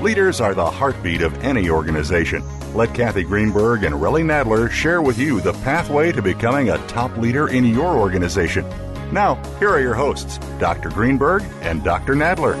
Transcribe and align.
Leaders 0.00 0.40
are 0.40 0.54
the 0.54 0.64
heartbeat 0.64 1.20
of 1.20 1.44
any 1.44 1.68
organization. 1.68 2.42
Let 2.72 2.94
Cathy 2.94 3.22
Greenberg 3.22 3.84
and 3.84 3.94
Relly 3.94 4.24
Nadler 4.24 4.70
share 4.70 5.02
with 5.02 5.18
you 5.18 5.42
the 5.42 5.52
pathway 5.52 6.10
to 6.10 6.22
becoming 6.22 6.70
a 6.70 6.78
top 6.86 7.14
leader 7.18 7.48
in 7.48 7.66
your 7.66 7.98
organization. 7.98 8.66
Now, 9.12 9.34
here 9.58 9.68
are 9.68 9.78
your 9.78 9.92
hosts, 9.92 10.38
Dr. 10.58 10.88
Greenberg 10.88 11.42
and 11.60 11.84
Dr. 11.84 12.14
Nadler. 12.14 12.56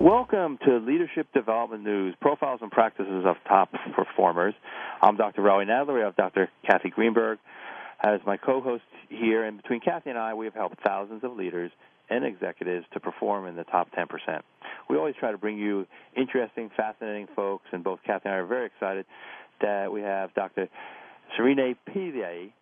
Welcome 0.00 0.58
to 0.66 0.78
Leadership 0.78 1.28
Development 1.32 1.84
News 1.84 2.16
Profiles 2.20 2.58
and 2.60 2.72
Practices 2.72 3.24
of 3.24 3.36
Top 3.46 3.72
Performers. 3.94 4.54
I'm 5.00 5.16
Dr. 5.16 5.42
Relly 5.42 5.68
Nadler. 5.68 5.94
We 5.94 6.00
have 6.00 6.16
Dr. 6.16 6.50
Cathy 6.66 6.90
Greenberg 6.90 7.38
as 8.02 8.18
my 8.26 8.38
co 8.38 8.60
host 8.60 8.82
here. 9.08 9.44
And 9.44 9.58
between 9.58 9.78
Cathy 9.78 10.10
and 10.10 10.18
I, 10.18 10.34
we 10.34 10.46
have 10.46 10.54
helped 10.54 10.82
thousands 10.84 11.22
of 11.22 11.36
leaders 11.36 11.70
and 12.10 12.24
executives 12.24 12.86
to 12.92 12.98
perform 12.98 13.46
in 13.46 13.54
the 13.54 13.62
top 13.62 13.92
10%. 13.92 14.42
We 14.88 14.96
always 14.96 15.14
try 15.18 15.32
to 15.32 15.38
bring 15.38 15.58
you 15.58 15.86
interesting, 16.16 16.70
fascinating 16.76 17.28
folks, 17.34 17.64
and 17.72 17.82
both 17.82 18.00
Cathy 18.06 18.22
and 18.26 18.34
I 18.34 18.38
are 18.38 18.46
very 18.46 18.66
excited 18.66 19.06
that 19.60 19.90
we 19.92 20.02
have 20.02 20.34
Dr. 20.34 20.68
Srini 21.38 21.76
Pillay, 21.88 22.52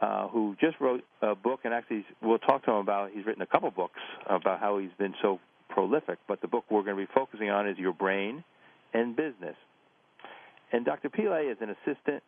uh, 0.00 0.28
who 0.28 0.56
just 0.60 0.80
wrote 0.80 1.02
a 1.22 1.34
book, 1.34 1.60
and 1.64 1.74
actually 1.74 2.04
we'll 2.22 2.38
talk 2.38 2.64
to 2.64 2.70
him 2.70 2.78
about. 2.78 3.10
He's 3.12 3.24
written 3.24 3.42
a 3.42 3.46
couple 3.46 3.70
books 3.70 4.00
about 4.28 4.60
how 4.60 4.78
he's 4.78 4.90
been 4.98 5.14
so 5.22 5.38
prolific, 5.68 6.18
but 6.28 6.40
the 6.40 6.48
book 6.48 6.64
we're 6.70 6.82
going 6.82 6.96
to 6.96 7.06
be 7.06 7.12
focusing 7.14 7.50
on 7.50 7.68
is 7.68 7.78
Your 7.78 7.92
Brain 7.92 8.44
and 8.92 9.16
Business. 9.16 9.56
And 10.72 10.84
Dr. 10.84 11.08
Pillay 11.08 11.50
is 11.50 11.58
an 11.60 11.70
assistant 11.70 12.22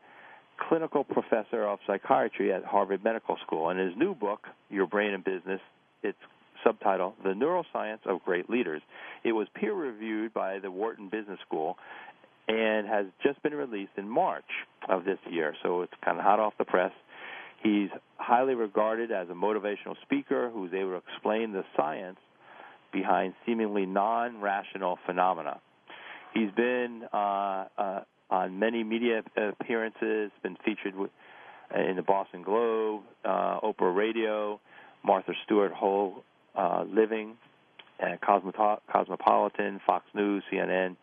clinical 0.69 1.05
professor 1.05 1.65
of 1.65 1.79
psychiatry 1.87 2.53
at 2.53 2.65
Harvard 2.65 3.03
Medical 3.03 3.37
School. 3.47 3.71
And 3.71 3.79
his 3.79 3.97
new 3.97 4.15
book, 4.15 4.47
Your 4.71 4.87
Brain 4.87 5.13
and 5.15 5.25
Business, 5.25 5.61
it's 6.03 6.19
subtitle, 6.65 7.15
The 7.23 7.31
Neuroscience 7.31 8.07
of 8.07 8.23
Great 8.25 8.49
Leaders. 8.51 8.83
It 9.25 9.33
was 9.33 9.47
peer 9.55 9.75
reviewed 9.75 10.33
by 10.33 10.59
the 10.59 10.71
Wharton 10.71 11.09
Business 11.09 11.39
School 11.47 11.77
and 12.49 12.87
has 12.89 13.07
just 13.23 13.43
been 13.43 13.55
released 13.55 13.93
in 13.97 14.09
March 14.09 14.45
of 14.89 15.05
this 15.05 15.19
year, 15.31 15.55
so 15.63 15.83
it's 15.83 15.93
kind 16.05 16.19
of 16.19 16.25
hot 16.25 16.41
off 16.41 16.55
the 16.59 16.65
press. 16.65 16.93
He's 17.63 17.91
highly 18.17 18.55
regarded 18.55 19.13
as 19.13 19.29
a 19.31 19.35
motivational 19.35 19.95
speaker 20.03 20.51
who's 20.53 20.73
able 20.73 20.91
to 20.91 21.03
explain 21.09 21.53
the 21.53 21.65
science 21.77 22.19
behind 22.93 23.35
seemingly 23.47 23.87
non 23.87 24.41
rational 24.41 24.99
phenomena. 25.07 25.61
He's 26.35 26.51
been 26.57 27.03
uh, 27.13 27.65
uh, 27.79 28.01
on 28.31 28.59
many 28.59 28.83
media 28.83 29.23
appearances, 29.37 30.33
been 30.43 30.57
featured 30.65 30.95
in 31.75 31.97
the 31.97 32.03
Boston 32.03 32.43
Globe, 32.43 33.03
uh, 33.25 33.61
Oprah 33.61 33.95
Radio, 33.95 34.61
Martha 35.05 35.33
Stewart 35.45 35.73
Whole 35.73 36.25
uh, 36.57 36.85
Living, 36.89 37.37
and 37.99 38.19
Cosmopolitan, 38.21 39.81
Fox 39.87 40.05
News, 40.15 40.43
CNN. 40.53 40.97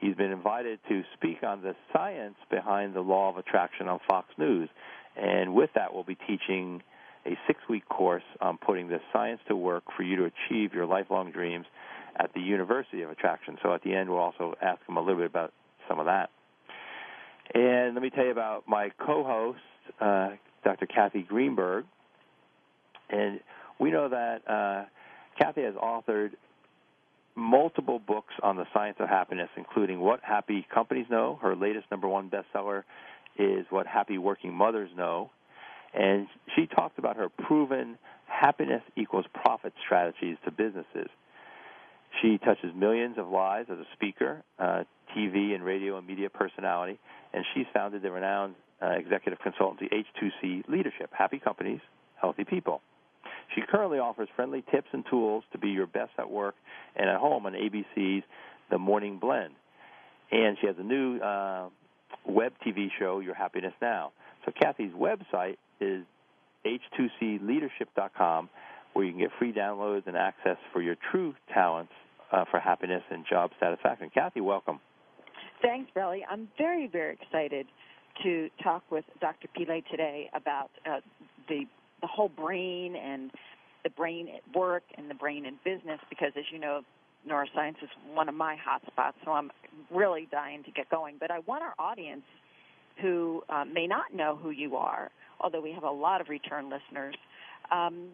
He's 0.00 0.14
been 0.14 0.30
invited 0.30 0.78
to 0.88 1.02
speak 1.14 1.42
on 1.42 1.62
the 1.62 1.74
science 1.92 2.36
behind 2.50 2.94
the 2.94 3.00
law 3.00 3.30
of 3.30 3.38
attraction 3.38 3.88
on 3.88 3.98
Fox 4.08 4.28
News. 4.38 4.68
And 5.16 5.54
with 5.54 5.70
that, 5.74 5.94
we'll 5.94 6.04
be 6.04 6.18
teaching 6.26 6.82
a 7.26 7.36
six 7.46 7.58
week 7.68 7.88
course 7.88 8.22
on 8.40 8.58
putting 8.58 8.88
the 8.88 9.00
science 9.12 9.40
to 9.48 9.56
work 9.56 9.84
for 9.96 10.02
you 10.02 10.16
to 10.16 10.24
achieve 10.24 10.74
your 10.74 10.86
lifelong 10.86 11.32
dreams 11.32 11.66
at 12.18 12.32
the 12.34 12.40
University 12.40 13.02
of 13.02 13.10
Attraction. 13.10 13.58
So 13.62 13.74
at 13.74 13.82
the 13.82 13.94
end, 13.94 14.10
we'll 14.10 14.18
also 14.18 14.54
ask 14.62 14.80
him 14.88 14.96
a 14.96 15.00
little 15.00 15.16
bit 15.16 15.26
about 15.26 15.52
some 15.88 15.98
of 15.98 16.06
that. 16.06 16.30
And 17.54 17.94
let 17.94 18.02
me 18.02 18.10
tell 18.10 18.24
you 18.24 18.30
about 18.30 18.64
my 18.68 18.90
co 18.98 19.24
host, 19.24 19.58
uh, 20.00 20.36
Dr. 20.64 20.86
Cathy 20.86 21.22
Greenberg. 21.22 21.84
And 23.08 23.40
we 23.78 23.90
know 23.90 24.08
that 24.08 24.42
uh, 24.48 24.84
Cathy 25.40 25.62
has 25.62 25.74
authored 25.74 26.30
multiple 27.34 27.98
books 27.98 28.32
on 28.42 28.56
the 28.56 28.64
science 28.72 28.96
of 28.98 29.08
happiness, 29.08 29.50
including 29.56 30.00
What 30.00 30.20
Happy 30.22 30.66
Companies 30.72 31.06
Know. 31.10 31.38
Her 31.42 31.54
latest 31.54 31.86
number 31.90 32.08
one 32.08 32.30
bestseller 32.30 32.82
is 33.38 33.66
What 33.70 33.86
Happy 33.86 34.18
Working 34.18 34.54
Mothers 34.54 34.90
Know. 34.96 35.30
And 35.92 36.26
she 36.54 36.66
talks 36.66 36.98
about 36.98 37.16
her 37.16 37.28
proven 37.28 37.98
happiness 38.26 38.82
equals 38.96 39.26
profit 39.32 39.72
strategies 39.84 40.36
to 40.44 40.50
businesses. 40.50 41.08
She 42.22 42.38
touches 42.38 42.70
millions 42.74 43.18
of 43.18 43.28
lives 43.28 43.68
as 43.70 43.78
a 43.78 43.86
speaker, 43.92 44.42
uh, 44.58 44.84
TV 45.16 45.54
and 45.54 45.62
radio 45.62 45.98
and 45.98 46.06
media 46.06 46.30
personality, 46.30 46.98
and 47.32 47.44
she's 47.54 47.66
founded 47.74 48.02
the 48.02 48.10
renowned 48.10 48.54
uh, 48.82 48.88
executive 48.90 49.38
consultancy 49.40 49.88
H2C 49.92 50.68
Leadership 50.68 51.10
Happy 51.12 51.38
Companies, 51.38 51.80
Healthy 52.20 52.44
People. 52.44 52.80
She 53.54 53.62
currently 53.68 53.98
offers 53.98 54.28
friendly 54.36 54.64
tips 54.70 54.88
and 54.92 55.04
tools 55.08 55.44
to 55.52 55.58
be 55.58 55.68
your 55.68 55.86
best 55.86 56.12
at 56.18 56.30
work 56.30 56.54
and 56.96 57.08
at 57.08 57.16
home 57.16 57.46
on 57.46 57.52
ABC's 57.52 58.24
The 58.70 58.78
Morning 58.78 59.18
Blend. 59.18 59.54
And 60.30 60.56
she 60.60 60.66
has 60.66 60.76
a 60.78 60.82
new 60.82 61.18
uh, 61.18 61.68
web 62.26 62.52
TV 62.66 62.88
show, 62.98 63.20
Your 63.20 63.34
Happiness 63.34 63.74
Now. 63.80 64.12
So 64.44 64.52
Cathy's 64.60 64.92
website 64.92 65.56
is 65.80 66.04
h2cleadership.com, 66.64 68.48
where 68.92 69.04
you 69.04 69.12
can 69.12 69.20
get 69.20 69.30
free 69.38 69.52
downloads 69.52 70.06
and 70.06 70.16
access 70.16 70.56
for 70.72 70.82
your 70.82 70.96
true 71.10 71.34
talents 71.52 71.92
uh, 72.32 72.44
for 72.50 72.58
happiness 72.58 73.02
and 73.10 73.24
job 73.28 73.50
satisfaction. 73.60 74.10
Cathy, 74.12 74.40
welcome. 74.40 74.80
Thanks, 75.62 75.90
Relly. 75.96 76.20
I'm 76.28 76.48
very, 76.58 76.88
very 76.88 77.14
excited 77.20 77.66
to 78.22 78.48
talk 78.62 78.82
with 78.90 79.04
Dr. 79.20 79.48
Pillay 79.56 79.84
today 79.90 80.30
about 80.34 80.70
uh, 80.86 81.00
the 81.48 81.66
the 82.06 82.12
whole 82.12 82.28
brain 82.28 82.94
and 82.94 83.32
the 83.82 83.90
brain 83.90 84.28
at 84.28 84.56
work 84.56 84.84
and 84.96 85.10
the 85.10 85.14
brain 85.14 85.44
in 85.44 85.54
business 85.64 85.98
because, 86.08 86.30
as 86.38 86.44
you 86.52 86.58
know, 86.58 86.82
neuroscience 87.28 87.82
is 87.82 87.90
one 88.14 88.28
of 88.28 88.34
my 88.36 88.54
hot 88.54 88.80
spots. 88.86 89.16
So 89.24 89.32
I'm 89.32 89.50
really 89.90 90.28
dying 90.30 90.62
to 90.62 90.70
get 90.70 90.88
going. 90.88 91.16
But 91.18 91.32
I 91.32 91.40
want 91.40 91.64
our 91.64 91.74
audience 91.80 92.22
who 93.02 93.42
uh, 93.48 93.64
may 93.64 93.88
not 93.88 94.14
know 94.14 94.38
who 94.40 94.50
you 94.50 94.76
are, 94.76 95.10
although 95.40 95.60
we 95.60 95.72
have 95.72 95.82
a 95.82 95.90
lot 95.90 96.20
of 96.20 96.28
return 96.28 96.70
listeners. 96.70 97.16
Um, 97.72 98.10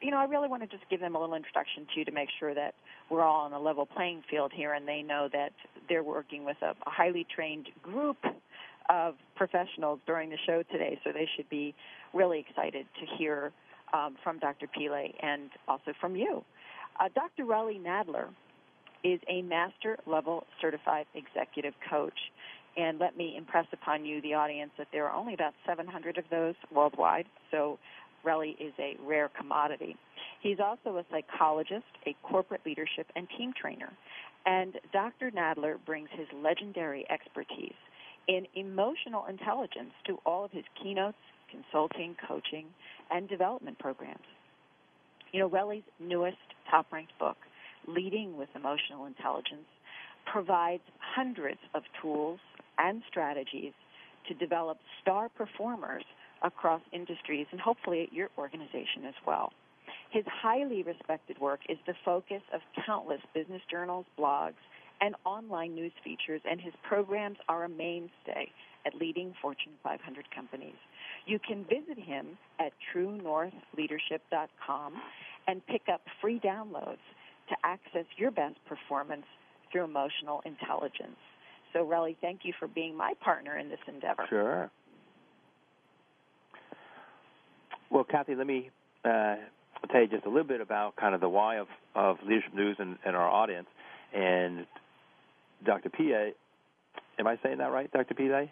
you 0.00 0.12
know, 0.12 0.18
I 0.18 0.24
really 0.24 0.48
want 0.48 0.62
to 0.62 0.68
just 0.68 0.88
give 0.88 1.00
them 1.00 1.16
a 1.16 1.20
little 1.20 1.34
introduction 1.34 1.84
to 1.92 1.98
you 1.98 2.04
to 2.04 2.12
make 2.12 2.28
sure 2.38 2.54
that 2.54 2.74
we're 3.10 3.22
all 3.22 3.44
on 3.44 3.52
a 3.52 3.60
level 3.60 3.86
playing 3.86 4.22
field 4.30 4.52
here 4.54 4.74
and 4.74 4.86
they 4.86 5.02
know 5.02 5.28
that 5.32 5.52
they're 5.88 6.04
working 6.04 6.44
with 6.44 6.56
a, 6.62 6.70
a 6.70 6.90
highly 6.90 7.26
trained 7.34 7.68
group 7.82 8.18
of 8.88 9.14
professionals 9.36 10.00
during 10.06 10.30
the 10.30 10.38
show 10.46 10.62
today, 10.70 10.98
so 11.04 11.10
they 11.12 11.28
should 11.36 11.48
be 11.48 11.74
really 12.14 12.44
excited 12.48 12.86
to 13.00 13.16
hear 13.16 13.52
um, 13.92 14.16
from 14.22 14.38
Dr. 14.38 14.66
Pillay 14.66 15.12
and 15.22 15.50
also 15.68 15.92
from 16.00 16.16
you. 16.16 16.44
Uh, 17.00 17.08
Dr. 17.14 17.44
Relly 17.44 17.80
Nadler 17.80 18.28
is 19.04 19.20
a 19.28 19.42
master 19.42 19.98
level 20.06 20.44
certified 20.60 21.06
executive 21.14 21.74
coach. 21.90 22.18
And 22.76 22.98
let 22.98 23.16
me 23.16 23.34
impress 23.36 23.66
upon 23.72 24.04
you, 24.04 24.22
the 24.22 24.34
audience, 24.34 24.70
that 24.78 24.88
there 24.92 25.06
are 25.06 25.14
only 25.14 25.34
about 25.34 25.52
700 25.66 26.16
of 26.16 26.24
those 26.30 26.54
worldwide. 26.74 27.26
So 27.50 27.78
Relly 28.24 28.52
is 28.58 28.72
a 28.78 28.96
rare 29.04 29.30
commodity. 29.36 29.96
He's 30.40 30.58
also 30.58 30.96
a 30.96 31.04
psychologist, 31.10 31.84
a 32.06 32.16
corporate 32.22 32.62
leadership 32.64 33.06
and 33.14 33.28
team 33.36 33.52
trainer. 33.60 33.92
And 34.46 34.78
Dr. 34.92 35.30
Nadler 35.30 35.76
brings 35.84 36.08
his 36.12 36.26
legendary 36.34 37.06
expertise 37.10 37.74
in 38.28 38.46
emotional 38.54 39.26
intelligence 39.28 39.92
to 40.06 40.18
all 40.24 40.44
of 40.44 40.50
his 40.50 40.64
keynotes, 40.80 41.16
consulting, 41.52 42.16
coaching, 42.26 42.66
and 43.10 43.28
development 43.28 43.78
programs. 43.78 44.26
You 45.32 45.40
know, 45.40 45.48
Relly's 45.48 45.84
newest 46.00 46.36
top 46.70 46.86
ranked 46.92 47.18
book, 47.18 47.36
Leading 47.86 48.36
with 48.36 48.48
Emotional 48.56 49.06
Intelligence, 49.06 49.68
provides 50.30 50.82
hundreds 50.98 51.60
of 51.74 51.82
tools 52.00 52.40
and 52.78 53.02
strategies 53.08 53.72
to 54.28 54.34
develop 54.34 54.78
star 55.00 55.28
performers 55.28 56.04
across 56.42 56.80
industries 56.92 57.46
and 57.50 57.60
hopefully 57.60 58.02
at 58.02 58.12
your 58.12 58.28
organization 58.38 59.04
as 59.06 59.14
well. 59.26 59.52
His 60.10 60.24
highly 60.26 60.82
respected 60.82 61.38
work 61.40 61.60
is 61.68 61.78
the 61.86 61.94
focus 62.04 62.42
of 62.52 62.60
countless 62.86 63.20
business 63.34 63.62
journals, 63.70 64.04
blogs, 64.18 64.60
and 65.00 65.14
online 65.24 65.74
news 65.74 65.92
features, 66.04 66.40
and 66.48 66.60
his 66.60 66.74
programs 66.86 67.38
are 67.48 67.64
a 67.64 67.68
mainstay 67.68 68.50
at 68.86 68.94
leading 68.94 69.34
Fortune 69.40 69.72
500 69.82 70.24
companies. 70.34 70.76
You 71.26 71.38
can 71.38 71.64
visit 71.64 71.98
him 71.98 72.38
at 72.58 72.72
truenorthleadership.com 72.94 74.94
and 75.46 75.66
pick 75.66 75.82
up 75.92 76.00
free 76.20 76.40
downloads 76.40 76.98
to 77.48 77.56
access 77.64 78.04
your 78.16 78.30
best 78.30 78.56
performance 78.68 79.24
through 79.70 79.84
emotional 79.84 80.42
intelligence. 80.44 81.16
So, 81.72 81.86
Relly, 81.86 82.16
thank 82.20 82.40
you 82.44 82.52
for 82.58 82.66
being 82.68 82.94
my 82.96 83.14
partner 83.24 83.58
in 83.58 83.68
this 83.68 83.78
endeavor. 83.88 84.26
Sure. 84.28 84.70
Well, 87.90 88.04
Cathy, 88.04 88.34
let 88.34 88.46
me 88.46 88.70
uh, 89.04 89.36
tell 89.90 90.02
you 90.02 90.08
just 90.08 90.26
a 90.26 90.28
little 90.28 90.46
bit 90.46 90.60
about 90.60 90.96
kind 90.96 91.14
of 91.14 91.20
the 91.20 91.28
why 91.28 91.58
of, 91.58 91.66
of 91.94 92.18
Leadership 92.26 92.54
News 92.54 92.76
and, 92.78 92.96
and 93.04 93.16
our 93.16 93.28
audience. 93.28 93.66
And 94.14 94.66
Dr. 95.64 95.90
Pillay, 95.90 96.32
am 97.18 97.26
I 97.26 97.38
saying 97.42 97.58
that 97.58 97.72
right, 97.72 97.90
Dr. 97.92 98.14
Pillay? 98.14 98.50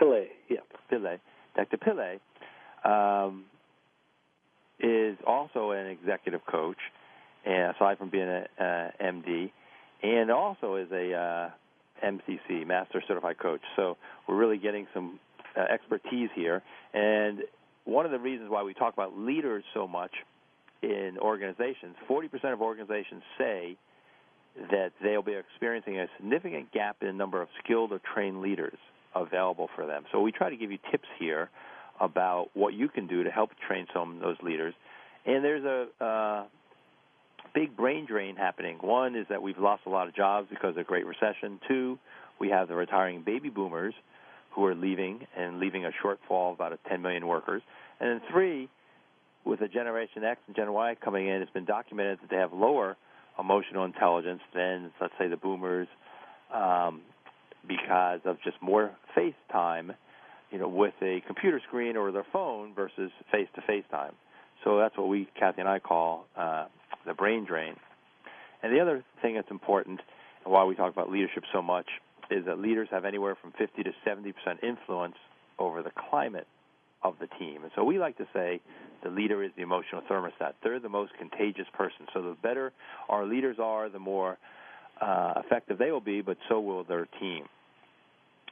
Pillay, 0.00 0.26
yeah. 0.48 0.60
Pillay. 0.90 1.18
Dr. 1.56 1.76
Pillay 1.76 2.20
um, 2.84 3.44
is 4.78 5.16
also 5.26 5.72
an 5.72 5.86
executive 5.86 6.44
coach, 6.46 6.78
and 7.44 7.74
aside 7.74 7.98
from 7.98 8.10
being 8.10 8.28
a, 8.28 8.46
a 8.58 8.92
MD, 9.02 9.50
and 10.02 10.30
also 10.30 10.76
is 10.76 10.88
a 10.92 11.14
uh, 11.14 11.50
MCC, 12.04 12.66
Master 12.66 13.02
Certified 13.06 13.38
Coach. 13.38 13.60
So 13.76 13.96
we're 14.26 14.36
really 14.36 14.58
getting 14.58 14.86
some 14.94 15.18
uh, 15.56 15.62
expertise 15.72 16.30
here. 16.34 16.62
And 16.94 17.40
one 17.84 18.06
of 18.06 18.12
the 18.12 18.18
reasons 18.18 18.50
why 18.50 18.62
we 18.62 18.74
talk 18.74 18.94
about 18.94 19.18
leaders 19.18 19.64
so 19.74 19.86
much 19.86 20.12
in 20.82 21.18
organizations, 21.20 21.96
40% 22.08 22.52
of 22.52 22.62
organizations 22.62 23.22
say 23.36 23.76
that 24.70 24.92
they'll 25.02 25.22
be 25.22 25.34
experiencing 25.34 25.98
a 25.98 26.06
significant 26.16 26.72
gap 26.72 26.96
in 27.00 27.06
the 27.08 27.12
number 27.12 27.40
of 27.42 27.48
skilled 27.62 27.92
or 27.92 28.00
trained 28.14 28.40
leaders 28.40 28.78
available 29.14 29.68
for 29.74 29.86
them. 29.86 30.04
So 30.12 30.20
we 30.20 30.32
try 30.32 30.50
to 30.50 30.56
give 30.56 30.70
you 30.70 30.78
tips 30.90 31.08
here 31.18 31.50
about 32.00 32.48
what 32.54 32.74
you 32.74 32.88
can 32.88 33.06
do 33.06 33.24
to 33.24 33.30
help 33.30 33.50
train 33.66 33.86
some 33.92 34.16
of 34.16 34.20
those 34.20 34.36
leaders. 34.42 34.74
And 35.26 35.44
there's 35.44 35.64
a 35.64 36.04
uh, 36.04 36.44
big 37.54 37.76
brain 37.76 38.06
drain 38.06 38.36
happening. 38.36 38.78
One 38.80 39.16
is 39.16 39.26
that 39.28 39.42
we've 39.42 39.58
lost 39.58 39.82
a 39.86 39.90
lot 39.90 40.08
of 40.08 40.14
jobs 40.14 40.48
because 40.48 40.70
of 40.70 40.74
the 40.76 40.84
Great 40.84 41.06
Recession. 41.06 41.60
Two, 41.68 41.98
we 42.38 42.48
have 42.48 42.68
the 42.68 42.74
retiring 42.74 43.22
baby 43.22 43.50
boomers 43.50 43.94
who 44.52 44.64
are 44.64 44.74
leaving 44.74 45.26
and 45.36 45.60
leaving 45.60 45.84
a 45.84 45.90
shortfall 46.04 46.52
of 46.52 46.54
about 46.54 46.78
10 46.88 47.02
million 47.02 47.26
workers. 47.26 47.62
And 48.00 48.10
then 48.10 48.28
three, 48.30 48.68
with 49.44 49.60
the 49.60 49.68
Generation 49.68 50.24
X 50.24 50.40
and 50.46 50.56
Gen 50.56 50.72
Y 50.72 50.96
coming 51.02 51.28
in, 51.28 51.42
it's 51.42 51.52
been 51.52 51.64
documented 51.64 52.20
that 52.22 52.30
they 52.30 52.36
have 52.36 52.52
lower 52.52 52.96
emotional 53.38 53.84
intelligence 53.84 54.40
than, 54.54 54.90
let's 55.00 55.14
say, 55.18 55.28
the 55.28 55.36
boomers 55.36 55.88
um, 56.52 57.02
because 57.66 58.20
of 58.24 58.36
just 58.42 58.56
more 58.60 58.90
face 59.14 59.34
time, 59.50 59.92
you 60.50 60.58
know, 60.58 60.68
with 60.68 60.94
a 61.02 61.22
computer 61.26 61.60
screen 61.66 61.96
or 61.96 62.12
their 62.12 62.26
phone 62.32 62.74
versus 62.74 63.10
face-to-face 63.30 63.84
time. 63.90 64.12
So 64.64 64.78
that's 64.78 64.96
what 64.96 65.08
we, 65.08 65.28
Cathy 65.38 65.60
and 65.60 65.68
I, 65.68 65.78
call 65.78 66.26
uh, 66.36 66.66
the 67.06 67.14
brain 67.14 67.44
drain. 67.44 67.76
And 68.62 68.72
the 68.74 68.80
other 68.80 69.04
thing 69.22 69.34
that's 69.34 69.50
important, 69.50 70.00
and 70.44 70.52
why 70.52 70.64
we 70.64 70.74
talk 70.74 70.92
about 70.92 71.10
leadership 71.10 71.44
so 71.52 71.62
much, 71.62 71.86
is 72.30 72.44
that 72.46 72.58
leaders 72.58 72.88
have 72.90 73.04
anywhere 73.04 73.36
from 73.40 73.52
50 73.58 73.82
to 73.82 73.90
70 74.04 74.32
percent 74.32 74.60
influence 74.62 75.16
over 75.58 75.82
the 75.82 75.90
climate 76.10 76.46
of 77.02 77.14
the 77.20 77.26
team. 77.38 77.62
And 77.62 77.70
so 77.74 77.84
we 77.84 77.98
like 77.98 78.18
to 78.18 78.26
say 78.32 78.60
the 79.02 79.10
leader 79.10 79.42
is 79.42 79.50
the 79.56 79.62
emotional 79.62 80.02
thermostat. 80.02 80.54
They're 80.62 80.78
the 80.78 80.88
most 80.88 81.12
contagious 81.18 81.66
person. 81.72 82.06
So 82.12 82.22
the 82.22 82.36
better 82.42 82.72
our 83.08 83.24
leaders 83.24 83.56
are, 83.58 83.88
the 83.88 83.98
more 83.98 84.38
uh, 85.00 85.34
effective 85.44 85.78
they 85.78 85.90
will 85.90 86.00
be, 86.00 86.20
but 86.20 86.36
so 86.48 86.60
will 86.60 86.84
their 86.84 87.06
team. 87.18 87.44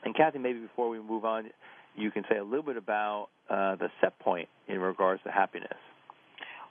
And 0.04 0.14
Cathy, 0.14 0.38
maybe 0.38 0.60
before 0.60 0.88
we 0.88 1.00
move 1.00 1.24
on, 1.24 1.50
you 1.96 2.10
can 2.10 2.24
say 2.30 2.38
a 2.38 2.44
little 2.44 2.62
bit 2.62 2.76
about 2.76 3.28
uh, 3.50 3.76
the 3.76 3.88
set 4.00 4.18
point 4.20 4.48
in 4.68 4.78
regards 4.80 5.22
to 5.24 5.30
happiness. 5.30 5.76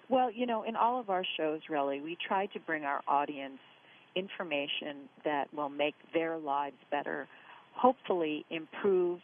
Well, 0.10 0.32
you 0.32 0.46
know, 0.46 0.64
in 0.64 0.76
all 0.76 1.00
of 1.00 1.10
our 1.10 1.26
shows, 1.38 1.62
really, 1.70 2.00
we 2.00 2.18
try 2.28 2.46
to 2.48 2.60
bring 2.62 2.84
our 2.86 3.02
audience 3.08 3.60
information 4.16 5.10
that 5.26 5.54
will 5.54 5.70
make 5.70 5.96
their 6.14 6.38
lives 6.38 6.78
better, 6.90 7.28
hopefully 7.74 8.46
improve 8.50 9.20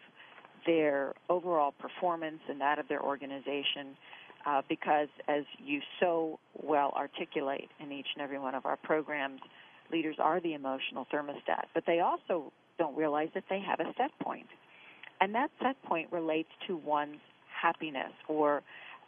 their 0.66 1.14
overall 1.30 1.74
performance 1.80 2.40
and 2.50 2.60
that 2.62 2.80
of 2.80 2.88
their 2.88 3.02
organization. 3.02 3.96
Uh, 4.46 4.62
because, 4.68 5.08
as 5.30 5.44
you 5.66 5.80
so 6.02 6.38
well 6.62 6.92
articulate 6.98 7.70
in 7.80 7.94
each 7.94 8.08
and 8.14 8.22
every 8.22 8.38
one 8.38 8.54
of 8.54 8.66
our 8.66 8.76
programs, 8.76 9.40
leaders 9.94 10.18
are 10.20 10.42
the 10.42 10.54
emotional 10.54 11.08
thermostat, 11.14 11.66
but 11.74 11.84
they 11.88 12.02
also 12.02 12.52
don't 12.78 12.98
realize 12.98 13.30
that 13.36 13.46
they 13.50 13.62
have 13.62 13.80
a 13.80 13.94
set 13.98 14.12
point. 14.20 14.48
And 15.22 15.34
that 15.36 15.50
set 15.62 15.82
point 15.84 16.12
relates 16.12 16.50
to 16.68 16.76
one's 16.76 17.22
happiness, 17.62 18.12
or 18.28 18.62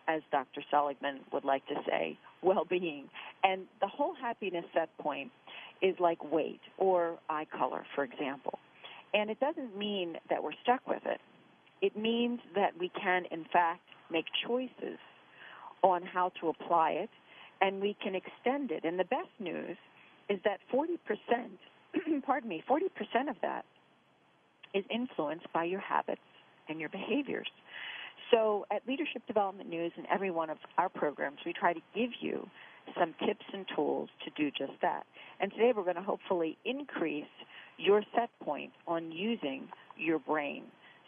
as 0.08 0.22
Dr. 0.32 0.62
Seligman 0.72 1.20
would 1.34 1.44
like 1.44 1.66
to 1.68 1.76
say, 1.90 2.18
well 2.42 2.64
being. 2.70 3.10
And 3.44 3.64
the 3.82 3.88
whole 3.88 4.14
happiness 4.16 4.66
set 4.74 4.96
point 5.00 5.32
is 5.82 5.96
like 6.00 6.32
weight 6.32 6.62
or 6.78 7.18
eye 7.30 7.48
color, 7.58 7.86
for 7.96 8.04
example. 8.04 8.60
And 9.14 9.30
it 9.30 9.40
doesn't 9.40 9.78
mean 9.78 10.16
that 10.30 10.44
we're 10.44 10.52
stuck 10.64 10.88
with 10.88 11.02
it. 11.06 11.20
It 11.82 11.98
means 11.98 12.40
that 12.56 12.72
we 12.80 12.90
can, 13.02 13.24
in 13.32 13.46
fact, 13.52 13.82
make 14.12 14.26
choices 14.48 15.00
on 15.82 16.04
how 16.04 16.32
to 16.40 16.50
apply 16.50 16.92
it, 16.92 17.10
and 17.62 17.82
we 17.82 17.96
can 18.02 18.16
extend 18.16 18.72
it. 18.72 18.86
And 18.86 18.98
the 19.00 19.06
best 19.06 19.30
news 19.40 19.78
is 20.30 20.40
that 20.44 20.60
40%, 20.74 20.98
pardon 22.26 22.50
me, 22.50 22.64
40% 22.70 23.30
of 23.30 23.36
that 23.42 23.66
is 24.74 24.84
influenced 24.94 25.52
by 25.54 25.64
your 25.64 25.80
habits 25.80 26.22
and 26.68 26.80
your 26.80 26.90
behaviors. 26.90 27.48
So 28.32 28.66
at 28.72 28.82
Leadership 28.88 29.22
Development 29.28 29.70
News 29.70 29.92
and 29.98 30.06
every 30.12 30.32
one 30.32 30.50
of 30.50 30.58
our 30.78 30.90
programs, 30.90 31.38
we 31.46 31.54
try 31.54 31.74
to 31.74 31.82
give 31.94 32.10
you 32.20 32.48
some 33.00 33.14
tips 33.26 33.46
and 33.54 33.66
tools 33.76 34.10
to 34.24 34.32
do 34.32 34.52
just 34.52 34.80
that. 34.82 35.04
And 35.40 35.52
today 35.52 35.74
we're 35.76 35.84
going 35.84 35.96
to 35.96 36.02
hopefully 36.02 36.58
increase 36.66 37.26
your 37.78 38.04
set 38.16 38.30
point 38.44 38.72
on 38.88 39.12
using 39.12 39.68
your 39.98 40.20
brain 40.20 40.64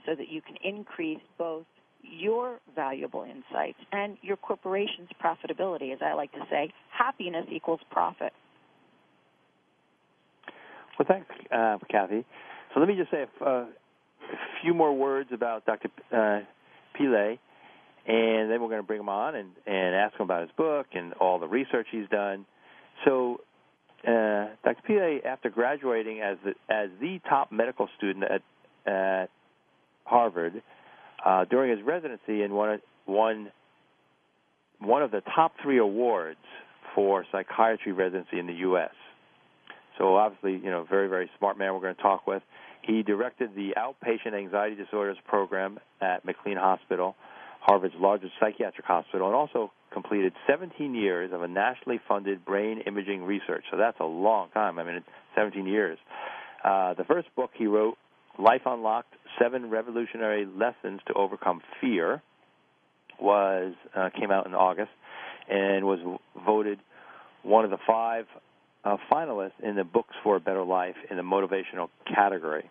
so 0.06 0.16
that 0.16 0.30
you 0.30 0.42
can 0.42 0.56
increase 0.64 1.19
both 1.38 1.66
your 2.02 2.60
valuable 2.75 3.24
insights 3.24 3.78
and 3.92 4.18
your 4.22 4.38
corporation's 4.38 5.10
profitability. 5.24 5.94
As 5.94 6.00
I 6.02 6.14
like 6.14 6.31
to 6.34 6.46
say, 6.50 6.72
happiness 6.92 7.46
equals 7.52 7.81
profit. 7.92 8.34
Well, 10.98 11.08
thanks, 11.08 11.28
uh, 11.52 11.78
Cathy. 11.90 12.26
So 12.74 12.80
let 12.80 12.90
me 12.90 12.96
just 12.96 13.12
say 13.12 13.26
a, 13.42 13.46
uh, 13.46 13.66
few 14.62 14.74
more 14.74 14.94
words 14.96 15.30
about 15.32 15.66
Dr. 15.66 15.90
Uh, 16.12 16.42
and 18.07 18.50
then 18.50 18.62
we're 18.62 18.69
going 18.69 18.81
to 18.81 18.88
bring 18.88 19.00
him 19.00 19.10
on 19.10 19.36
and, 19.36 19.50
and 19.66 19.95
ask 19.95 20.16
him 20.16 20.24
about 20.24 20.42
his 20.42 20.52
book 20.57 20.88
and 20.94 21.14
all 21.14 21.40
the 21.40 21.48
research 21.48 21.88
he's 21.92 22.07
done. 22.10 22.45
So, 23.06 23.42
uh, 24.07 24.48
Dr. 24.64 24.81
Pillay, 24.90 25.26
after 25.26 25.50
graduating 25.50 26.21
as 26.21 26.38
the, 26.44 26.52
as 26.74 26.90
the 27.00 27.19
top 27.30 27.52
medical 27.52 27.90
student 27.98 28.26
at, 28.26 28.92
at 28.92 29.30
Harvard, 30.06 30.62
uh, 31.24 31.45
during 31.45 31.78
his 31.78 31.86
residency 31.86 32.42
and 32.42 32.54
won, 32.54 32.80
won 33.06 33.52
one 34.80 35.04
of 35.04 35.12
the 35.12 35.21
top 35.36 35.54
three 35.62 35.78
awards 35.78 36.40
for 36.95 37.26
psychiatry 37.31 37.92
residency 37.92 38.40
in 38.40 38.48
the 38.48 38.54
U.S. 38.54 38.92
So 39.97 40.16
obviously, 40.16 40.54
you 40.54 40.71
know, 40.71 40.85
very, 40.89 41.07
very 41.07 41.30
smart 41.37 41.57
man 41.57 41.73
we're 41.73 41.81
going 41.81 41.95
to 41.95 42.01
talk 42.01 42.27
with. 42.27 42.44
He 42.81 43.04
directed 43.04 43.56
the 43.56 43.73
outpatient 43.77 44.33
anxiety 44.37 44.75
disorders 44.75 45.18
program 45.27 45.80
at 46.01 46.23
McLean 46.23 46.57
Hospital, 46.57 47.16
Harvard's 47.59 47.95
largest 47.97 48.33
psychiatric 48.39 48.85
hospital, 48.85 49.27
and 49.27 49.35
also 49.35 49.71
completed 49.92 50.33
17 50.47 50.95
years 50.95 51.31
of 51.33 51.42
a 51.42 51.47
nationally 51.47 51.99
funded 52.07 52.45
brain 52.45 52.81
imaging 52.85 53.23
research. 53.23 53.66
So 53.71 53.77
that's 53.77 53.99
a 53.99 54.06
long 54.06 54.49
time. 54.54 54.80
I 54.80 54.83
mean, 54.83 55.04
17 55.35 55.66
years. 55.66 55.97
Uh, 56.63 56.94
the 56.94 57.04
first 57.04 57.27
book 57.35 57.51
he 57.56 57.68
wrote, 57.68 57.97
Life 58.39 58.61
Unlocked 58.66 59.13
Seven 59.42 59.69
Revolutionary 59.69 60.45
Lessons 60.45 61.01
to 61.07 61.13
Overcome 61.13 61.61
Fear, 61.81 62.21
was 63.19 63.73
uh, 63.95 64.09
came 64.18 64.31
out 64.31 64.45
in 64.45 64.54
August 64.54 64.92
and 65.49 65.85
was 65.85 65.99
voted 66.45 66.80
one 67.44 67.66
of 67.66 67.71
the 67.71 67.77
five 67.87 68.25
uh, 68.84 68.98
finalist 69.12 69.52
in 69.64 69.76
the 69.76 69.84
Books 69.84 70.16
for 70.24 70.36
a 70.36 70.40
Better 70.40 70.64
Life 70.64 70.96
in 71.10 71.18
the 71.18 71.24
motivational 71.24 71.90
category. 72.14 72.69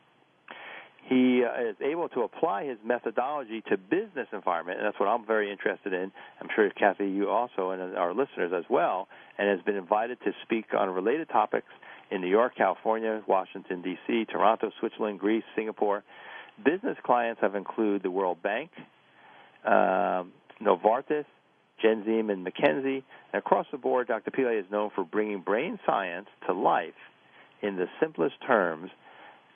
He 1.08 1.44
uh, 1.44 1.70
is 1.70 1.76
able 1.80 2.08
to 2.10 2.22
apply 2.22 2.64
his 2.64 2.78
methodology 2.84 3.62
to 3.68 3.76
business 3.76 4.26
environment, 4.32 4.78
and 4.78 4.86
that's 4.86 4.98
what 4.98 5.06
I'm 5.06 5.24
very 5.24 5.52
interested 5.52 5.92
in. 5.92 6.10
I'm 6.40 6.48
sure 6.54 6.68
Cathy, 6.70 7.08
you 7.08 7.30
also, 7.30 7.70
and 7.70 7.96
our 7.96 8.12
listeners 8.12 8.52
as 8.56 8.64
well, 8.68 9.06
and 9.38 9.48
has 9.48 9.60
been 9.64 9.76
invited 9.76 10.18
to 10.24 10.32
speak 10.42 10.66
on 10.76 10.90
related 10.90 11.28
topics 11.28 11.68
in 12.10 12.20
New 12.20 12.28
York, 12.28 12.56
California, 12.56 13.22
Washington 13.26 13.82
D.C., 13.82 14.26
Toronto, 14.30 14.70
Switzerland, 14.80 15.20
Greece, 15.20 15.44
Singapore. 15.54 16.02
Business 16.64 16.96
clients 17.04 17.40
have 17.40 17.54
included 17.54 18.02
the 18.02 18.10
World 18.10 18.42
Bank, 18.42 18.70
um, 19.64 20.32
Novartis, 20.60 21.26
Genzyme 21.82 22.32
and 22.32 22.46
McKinsey. 22.46 23.02
And 23.32 23.38
across 23.38 23.66
the 23.70 23.78
board, 23.78 24.08
Dr. 24.08 24.30
Pillay 24.30 24.60
is 24.60 24.66
known 24.70 24.90
for 24.94 25.04
bringing 25.04 25.40
brain 25.40 25.78
science 25.86 26.28
to 26.46 26.52
life 26.52 26.94
in 27.62 27.76
the 27.76 27.86
simplest 28.00 28.34
terms 28.46 28.90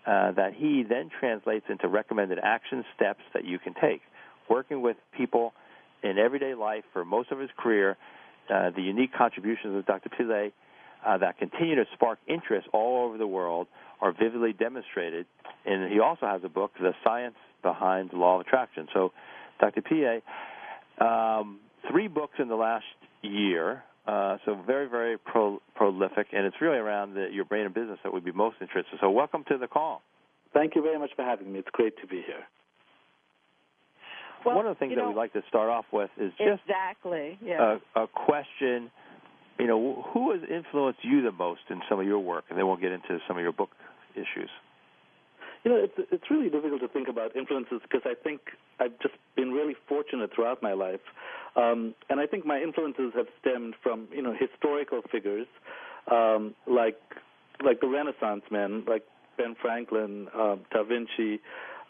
uh, 0.06 0.32
that 0.32 0.54
he 0.54 0.82
then 0.82 1.10
translates 1.20 1.66
into 1.68 1.88
recommended 1.88 2.38
action 2.42 2.84
steps 2.96 3.20
that 3.34 3.44
you 3.44 3.58
can 3.58 3.74
take. 3.74 4.00
Working 4.48 4.80
with 4.80 4.96
people 5.16 5.52
in 6.02 6.18
everyday 6.18 6.54
life 6.54 6.84
for 6.92 7.04
most 7.04 7.30
of 7.30 7.38
his 7.38 7.50
career, 7.56 7.96
uh, 8.52 8.70
the 8.70 8.82
unique 8.82 9.12
contributions 9.16 9.76
of 9.76 9.86
Dr. 9.86 10.08
Pillay 10.08 10.52
uh, 11.06 11.18
that 11.18 11.38
continue 11.38 11.76
to 11.76 11.84
spark 11.94 12.18
interest 12.26 12.66
all 12.72 13.06
over 13.06 13.18
the 13.18 13.26
world 13.26 13.66
are 14.00 14.12
vividly 14.12 14.52
demonstrated. 14.52 15.26
And 15.64 15.92
he 15.92 16.00
also 16.00 16.26
has 16.26 16.40
a 16.44 16.48
book, 16.48 16.72
The 16.80 16.94
Science 17.04 17.36
Behind 17.62 18.10
the 18.10 18.16
Law 18.16 18.40
of 18.40 18.46
Attraction. 18.46 18.88
So, 18.92 19.12
Dr. 19.60 19.82
Pillay, 19.82 20.22
um, 21.00 21.60
three 21.90 22.08
books 22.08 22.34
in 22.38 22.48
the 22.48 22.56
last 22.56 22.84
year. 23.22 23.82
Uh, 24.06 24.38
so 24.44 24.58
very, 24.66 24.88
very 24.88 25.18
pro- 25.18 25.60
prolific, 25.76 26.28
and 26.32 26.46
it's 26.46 26.56
really 26.60 26.78
around 26.78 27.14
the, 27.14 27.28
your 27.30 27.44
brain 27.44 27.66
and 27.66 27.74
business 27.74 27.98
that 28.02 28.12
would 28.12 28.24
be 28.24 28.32
most 28.32 28.56
interested. 28.60 28.98
So 29.00 29.10
welcome 29.10 29.44
to 29.48 29.58
the 29.58 29.68
call. 29.68 30.02
Thank 30.52 30.74
you 30.74 30.82
very 30.82 30.98
much 30.98 31.10
for 31.14 31.22
having 31.22 31.52
me. 31.52 31.58
It's 31.60 31.68
great 31.72 31.96
to 32.00 32.06
be 32.06 32.22
here. 32.26 32.42
Well, 34.44 34.56
One 34.56 34.66
of 34.66 34.74
the 34.74 34.78
things 34.78 34.94
that 34.94 35.02
know, 35.02 35.08
we'd 35.08 35.16
like 35.16 35.34
to 35.34 35.42
start 35.48 35.68
off 35.68 35.84
with 35.92 36.10
is 36.18 36.32
just 36.38 36.62
exactly. 36.66 37.38
Yeah. 37.44 37.76
a, 37.94 38.04
a 38.04 38.06
question. 38.08 38.90
You 39.58 39.66
know, 39.66 40.06
who 40.14 40.32
has 40.32 40.40
influenced 40.48 41.00
you 41.04 41.22
the 41.22 41.32
most 41.32 41.60
in 41.68 41.82
some 41.88 42.00
of 42.00 42.06
your 42.06 42.20
work, 42.20 42.44
and 42.48 42.58
then 42.58 42.66
we'll 42.66 42.78
get 42.78 42.92
into 42.92 43.18
some 43.28 43.36
of 43.36 43.42
your 43.42 43.52
book 43.52 43.70
issues. 44.14 44.48
You 45.64 45.70
know, 45.70 45.76
it's 45.76 46.08
it's 46.10 46.30
really 46.30 46.48
difficult 46.48 46.80
to 46.80 46.88
think 46.88 47.08
about 47.08 47.36
influences 47.36 47.80
because 47.82 48.02
I 48.04 48.14
think 48.14 48.40
I've 48.78 48.98
just 49.00 49.14
been 49.36 49.50
really 49.50 49.76
fortunate 49.88 50.30
throughout 50.34 50.62
my 50.62 50.72
life, 50.72 51.04
um, 51.54 51.94
and 52.08 52.18
I 52.18 52.26
think 52.26 52.46
my 52.46 52.60
influences 52.60 53.12
have 53.14 53.26
stemmed 53.40 53.74
from 53.82 54.08
you 54.10 54.22
know 54.22 54.34
historical 54.38 55.02
figures 55.12 55.46
um, 56.10 56.54
like 56.66 56.98
like 57.64 57.80
the 57.80 57.88
Renaissance 57.88 58.42
men, 58.50 58.84
like 58.88 59.04
Ben 59.36 59.54
Franklin, 59.60 60.28
um, 60.34 60.60
Da 60.72 60.82
Vinci, 60.82 61.40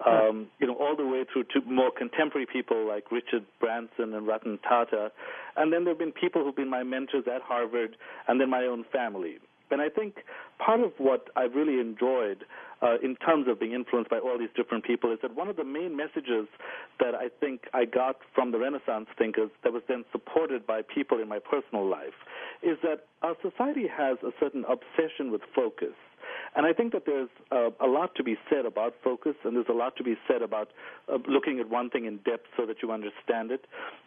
um, 0.05 0.49
you 0.59 0.67
know, 0.67 0.75
all 0.75 0.97
the 0.97 1.07
way 1.07 1.25
through 1.31 1.45
to 1.45 1.61
more 1.67 1.91
contemporary 1.97 2.47
people 2.51 2.89
like 2.89 3.13
Richard 3.13 3.45
Branson 3.61 4.15
and 4.15 4.27
Ratan 4.27 4.59
Tata, 4.67 5.13
and 5.57 5.73
then 5.73 5.85
there 5.85 5.93
have 5.93 5.99
been 5.99 6.13
people 6.13 6.43
who've 6.43 6.57
been 6.57 6.71
my 6.71 6.83
mentors 6.83 7.25
at 7.33 7.43
Harvard, 7.43 7.97
and 8.27 8.41
then 8.41 8.51
my 8.51 8.65
own 8.65 8.85
family. 8.93 9.39
And 9.71 9.81
I 9.81 9.89
think 9.89 10.25
part 10.59 10.81
of 10.81 10.93
what 10.99 11.29
I've 11.37 11.55
really 11.55 11.79
enjoyed 11.81 12.45
uh, 12.83 12.97
in 13.03 13.17
terms 13.17 13.47
of 13.49 13.61
being 13.61 13.73
influenced 13.73 14.11
by 14.11 14.19
all 14.19 14.39
these 14.39 14.53
different 14.57 14.85
people 14.85 15.13
is 15.13 15.19
that 15.23 15.35
one 15.37 15.49
of 15.49 15.57
the 15.57 15.65
main 15.65 15.97
messages 15.97 16.47
that 16.99 17.15
I 17.15 17.29
think 17.41 17.65
I 17.75 17.85
got 17.85 18.17
from 18.35 18.53
the 18.53 18.59
Renaissance 18.59 19.09
thinkers 19.19 19.51
that 19.65 19.73
was 19.73 19.83
then 19.89 20.05
supported 20.13 20.67
by 20.67 20.83
people 20.83 21.21
in 21.21 21.29
my 21.29 21.39
personal 21.39 21.87
life 21.87 22.17
is 22.63 22.79
that 22.83 23.07
our 23.23 23.37
society 23.43 23.87
has 23.87 24.19
a 24.23 24.31
certain 24.41 24.65
obsession 24.65 25.31
with 25.31 25.43
focus. 25.55 25.95
And 26.57 26.67
I 26.67 26.73
think 26.73 26.93
that 26.93 27.07
there's 27.07 27.29
uh, 27.53 27.71
a 27.81 27.87
lot 27.87 28.15
to 28.17 28.25
be 28.25 28.37
said 28.49 28.67
about 28.67 28.95
focus, 29.05 29.35
and 29.45 29.55
there's 29.55 29.69
a 29.69 29.75
lot 29.75 29.97
to 29.97 30.05
be 30.05 30.17
said 30.27 30.43
about 30.43 30.71
uh, 31.13 31.19
looking 31.29 31.61
at 31.61 31.69
one 31.69 31.91
thing 31.91 32.07
in 32.07 32.17
depth 32.19 32.47
so 32.57 32.67
that 32.67 32.77
you 32.83 32.91
understand 32.91 33.51
it. 33.51 33.67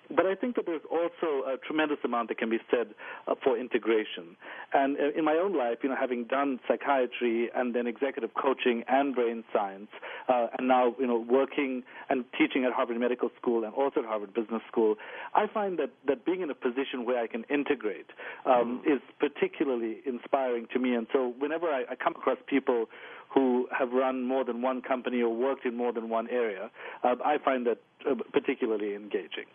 But 0.09 0.25
I 0.25 0.35
think 0.35 0.55
that 0.55 0.65
there's 0.65 0.85
also 0.91 1.47
a 1.47 1.57
tremendous 1.65 1.97
amount 2.03 2.29
that 2.29 2.37
can 2.37 2.49
be 2.49 2.59
said 2.69 2.93
uh, 3.27 3.35
for 3.43 3.57
integration. 3.57 4.35
And 4.73 4.97
uh, 4.97 5.17
in 5.17 5.23
my 5.25 5.33
own 5.33 5.57
life, 5.57 5.77
you 5.81 5.89
know, 5.89 5.95
having 5.99 6.25
done 6.25 6.59
psychiatry 6.67 7.49
and 7.55 7.73
then 7.73 7.87
executive 7.87 8.31
coaching 8.33 8.83
and 8.87 9.15
brain 9.15 9.43
science, 9.53 9.89
uh, 10.27 10.47
and 10.57 10.67
now 10.67 10.95
you 10.99 11.07
know 11.07 11.17
working 11.17 11.83
and 12.09 12.25
teaching 12.37 12.65
at 12.65 12.73
Harvard 12.73 12.99
Medical 12.99 13.29
School 13.39 13.63
and 13.63 13.73
also 13.73 14.01
at 14.01 14.05
Harvard 14.05 14.33
Business 14.33 14.61
School, 14.67 14.95
I 15.33 15.47
find 15.47 15.79
that 15.79 15.91
that 16.07 16.25
being 16.25 16.41
in 16.41 16.49
a 16.49 16.55
position 16.55 17.05
where 17.05 17.21
I 17.21 17.27
can 17.27 17.43
integrate 17.49 18.07
um, 18.45 18.81
is 18.85 18.99
particularly 19.19 19.97
inspiring 20.05 20.67
to 20.73 20.79
me. 20.79 20.95
And 20.95 21.07
so 21.13 21.33
whenever 21.39 21.67
I, 21.67 21.83
I 21.89 21.95
come 21.95 22.13
across 22.15 22.37
people 22.47 22.85
who 23.33 23.67
have 23.77 23.91
run 23.91 24.23
more 24.23 24.43
than 24.43 24.61
one 24.61 24.81
company 24.81 25.21
or 25.21 25.33
worked 25.33 25.65
in 25.65 25.75
more 25.75 25.91
than 25.91 26.09
one 26.09 26.29
area, 26.29 26.69
uh, 27.03 27.15
I 27.25 27.37
find 27.43 27.65
that 27.65 27.79
uh, 28.09 28.15
particularly 28.31 28.95
engaging. 28.95 29.45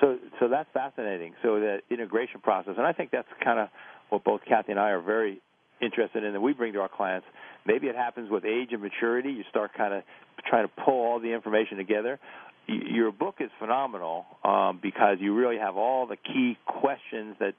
So, 0.00 0.18
so 0.40 0.48
that's 0.48 0.68
fascinating. 0.74 1.34
So 1.42 1.58
the 1.60 1.78
integration 1.90 2.40
process, 2.40 2.74
and 2.76 2.86
I 2.86 2.92
think 2.92 3.10
that's 3.10 3.28
kind 3.42 3.58
of 3.58 3.68
what 4.10 4.24
both 4.24 4.40
Cathy 4.46 4.72
and 4.72 4.80
I 4.80 4.90
are 4.90 5.00
very 5.00 5.40
interested 5.80 6.24
in, 6.24 6.34
and 6.34 6.42
we 6.42 6.52
bring 6.52 6.72
to 6.74 6.80
our 6.80 6.88
clients. 6.88 7.26
Maybe 7.66 7.86
it 7.88 7.96
happens 7.96 8.30
with 8.30 8.44
age 8.44 8.68
and 8.72 8.82
maturity. 8.82 9.30
You 9.30 9.42
start 9.50 9.72
kind 9.76 9.94
of 9.94 10.02
trying 10.48 10.66
to 10.66 10.72
pull 10.84 10.94
all 10.94 11.20
the 11.20 11.32
information 11.32 11.76
together. 11.76 12.18
Your 12.66 13.12
book 13.12 13.36
is 13.40 13.50
phenomenal 13.58 14.26
um, 14.44 14.80
because 14.82 15.18
you 15.20 15.34
really 15.34 15.58
have 15.58 15.76
all 15.76 16.06
the 16.06 16.16
key 16.16 16.58
questions 16.66 17.36
that 17.38 17.54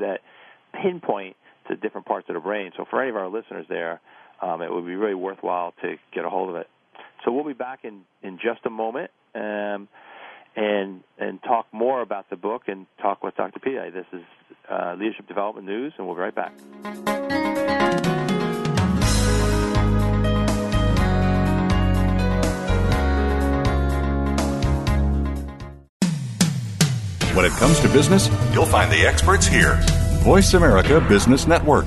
that 0.00 0.18
pinpoint 0.82 1.36
to 1.68 1.76
different 1.76 2.06
parts 2.06 2.28
of 2.28 2.34
the 2.34 2.40
brain. 2.40 2.72
So 2.76 2.84
for 2.90 3.00
any 3.00 3.10
of 3.10 3.16
our 3.16 3.28
listeners 3.28 3.66
there, 3.68 4.00
um, 4.40 4.62
it 4.62 4.72
would 4.72 4.84
be 4.84 4.96
really 4.96 5.14
worthwhile 5.14 5.74
to 5.82 5.94
get 6.12 6.24
a 6.24 6.30
hold 6.30 6.48
of 6.50 6.56
it. 6.56 6.66
So 7.24 7.30
we'll 7.30 7.44
be 7.44 7.52
back 7.52 7.80
in 7.84 8.00
in 8.22 8.38
just 8.42 8.66
a 8.66 8.70
moment. 8.70 9.10
Um, 9.34 9.88
and 10.56 11.02
and 11.18 11.42
talk 11.42 11.66
more 11.72 12.02
about 12.02 12.28
the 12.30 12.36
book 12.36 12.62
and 12.66 12.86
talk 13.00 13.22
with 13.22 13.34
Dr. 13.36 13.60
Pillay. 13.60 13.92
This 13.92 14.06
is 14.12 14.22
uh, 14.70 14.94
Leadership 14.98 15.26
Development 15.26 15.66
News, 15.66 15.92
and 15.96 16.06
we'll 16.06 16.16
be 16.16 16.22
right 16.22 16.34
back. 16.34 16.52
When 27.34 27.46
it 27.46 27.52
comes 27.52 27.80
to 27.80 27.88
business, 27.88 28.28
you'll 28.52 28.66
find 28.66 28.92
the 28.92 29.06
experts 29.06 29.46
here. 29.46 29.80
Voice 30.22 30.52
America 30.52 31.00
Business 31.08 31.46
Network. 31.46 31.86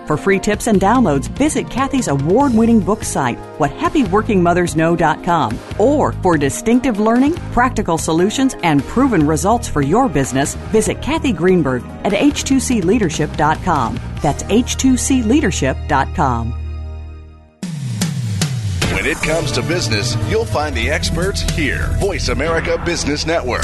For 0.11 0.17
free 0.17 0.39
tips 0.39 0.67
and 0.67 0.81
downloads, 0.81 1.29
visit 1.29 1.69
Cathy's 1.69 2.09
award 2.09 2.53
winning 2.53 2.81
book 2.81 3.01
site, 3.01 3.37
whathappyworkingmothersknow.com. 3.59 5.59
Or 5.79 6.11
for 6.11 6.37
distinctive 6.37 6.99
learning, 6.99 7.35
practical 7.53 7.97
solutions, 7.97 8.57
and 8.61 8.83
proven 8.83 9.25
results 9.25 9.69
for 9.69 9.81
your 9.81 10.09
business, 10.09 10.55
visit 10.73 11.01
Cathy 11.01 11.31
Greenberg 11.31 11.85
at 12.03 12.11
h2cleadership.com. 12.11 14.01
That's 14.21 14.43
h2cleadership.com. 14.43 16.51
When 18.93 19.05
it 19.05 19.17
comes 19.19 19.53
to 19.53 19.61
business, 19.61 20.17
you'll 20.29 20.43
find 20.43 20.75
the 20.75 20.89
experts 20.89 21.43
here. 21.51 21.87
Voice 22.01 22.27
America 22.27 22.77
Business 22.85 23.25
Network. 23.25 23.63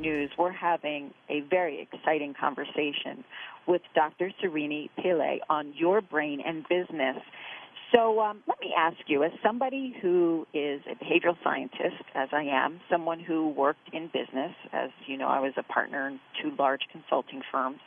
News. 0.00 0.30
We're 0.38 0.52
having 0.52 1.12
a 1.28 1.40
very 1.48 1.80
exciting 1.80 2.34
conversation 2.38 3.24
with 3.66 3.82
Dr. 3.94 4.32
Srini 4.42 4.88
Pillay 4.98 5.38
on 5.48 5.72
your 5.76 6.00
brain 6.00 6.40
and 6.44 6.62
business. 6.68 7.16
So 7.92 8.20
um, 8.20 8.42
let 8.46 8.60
me 8.60 8.72
ask 8.76 8.96
you, 9.06 9.24
as 9.24 9.32
somebody 9.42 9.94
who 10.00 10.46
is 10.54 10.80
a 10.90 10.94
behavioral 11.02 11.36
scientist, 11.42 12.04
as 12.14 12.28
I 12.32 12.42
am, 12.42 12.80
someone 12.90 13.20
who 13.20 13.48
worked 13.48 13.92
in 13.92 14.06
business, 14.06 14.52
as 14.72 14.90
you 15.06 15.16
know, 15.16 15.28
I 15.28 15.40
was 15.40 15.52
a 15.56 15.62
partner 15.64 16.08
in 16.08 16.20
two 16.40 16.52
large 16.58 16.82
consulting 16.92 17.42
firms, 17.50 17.78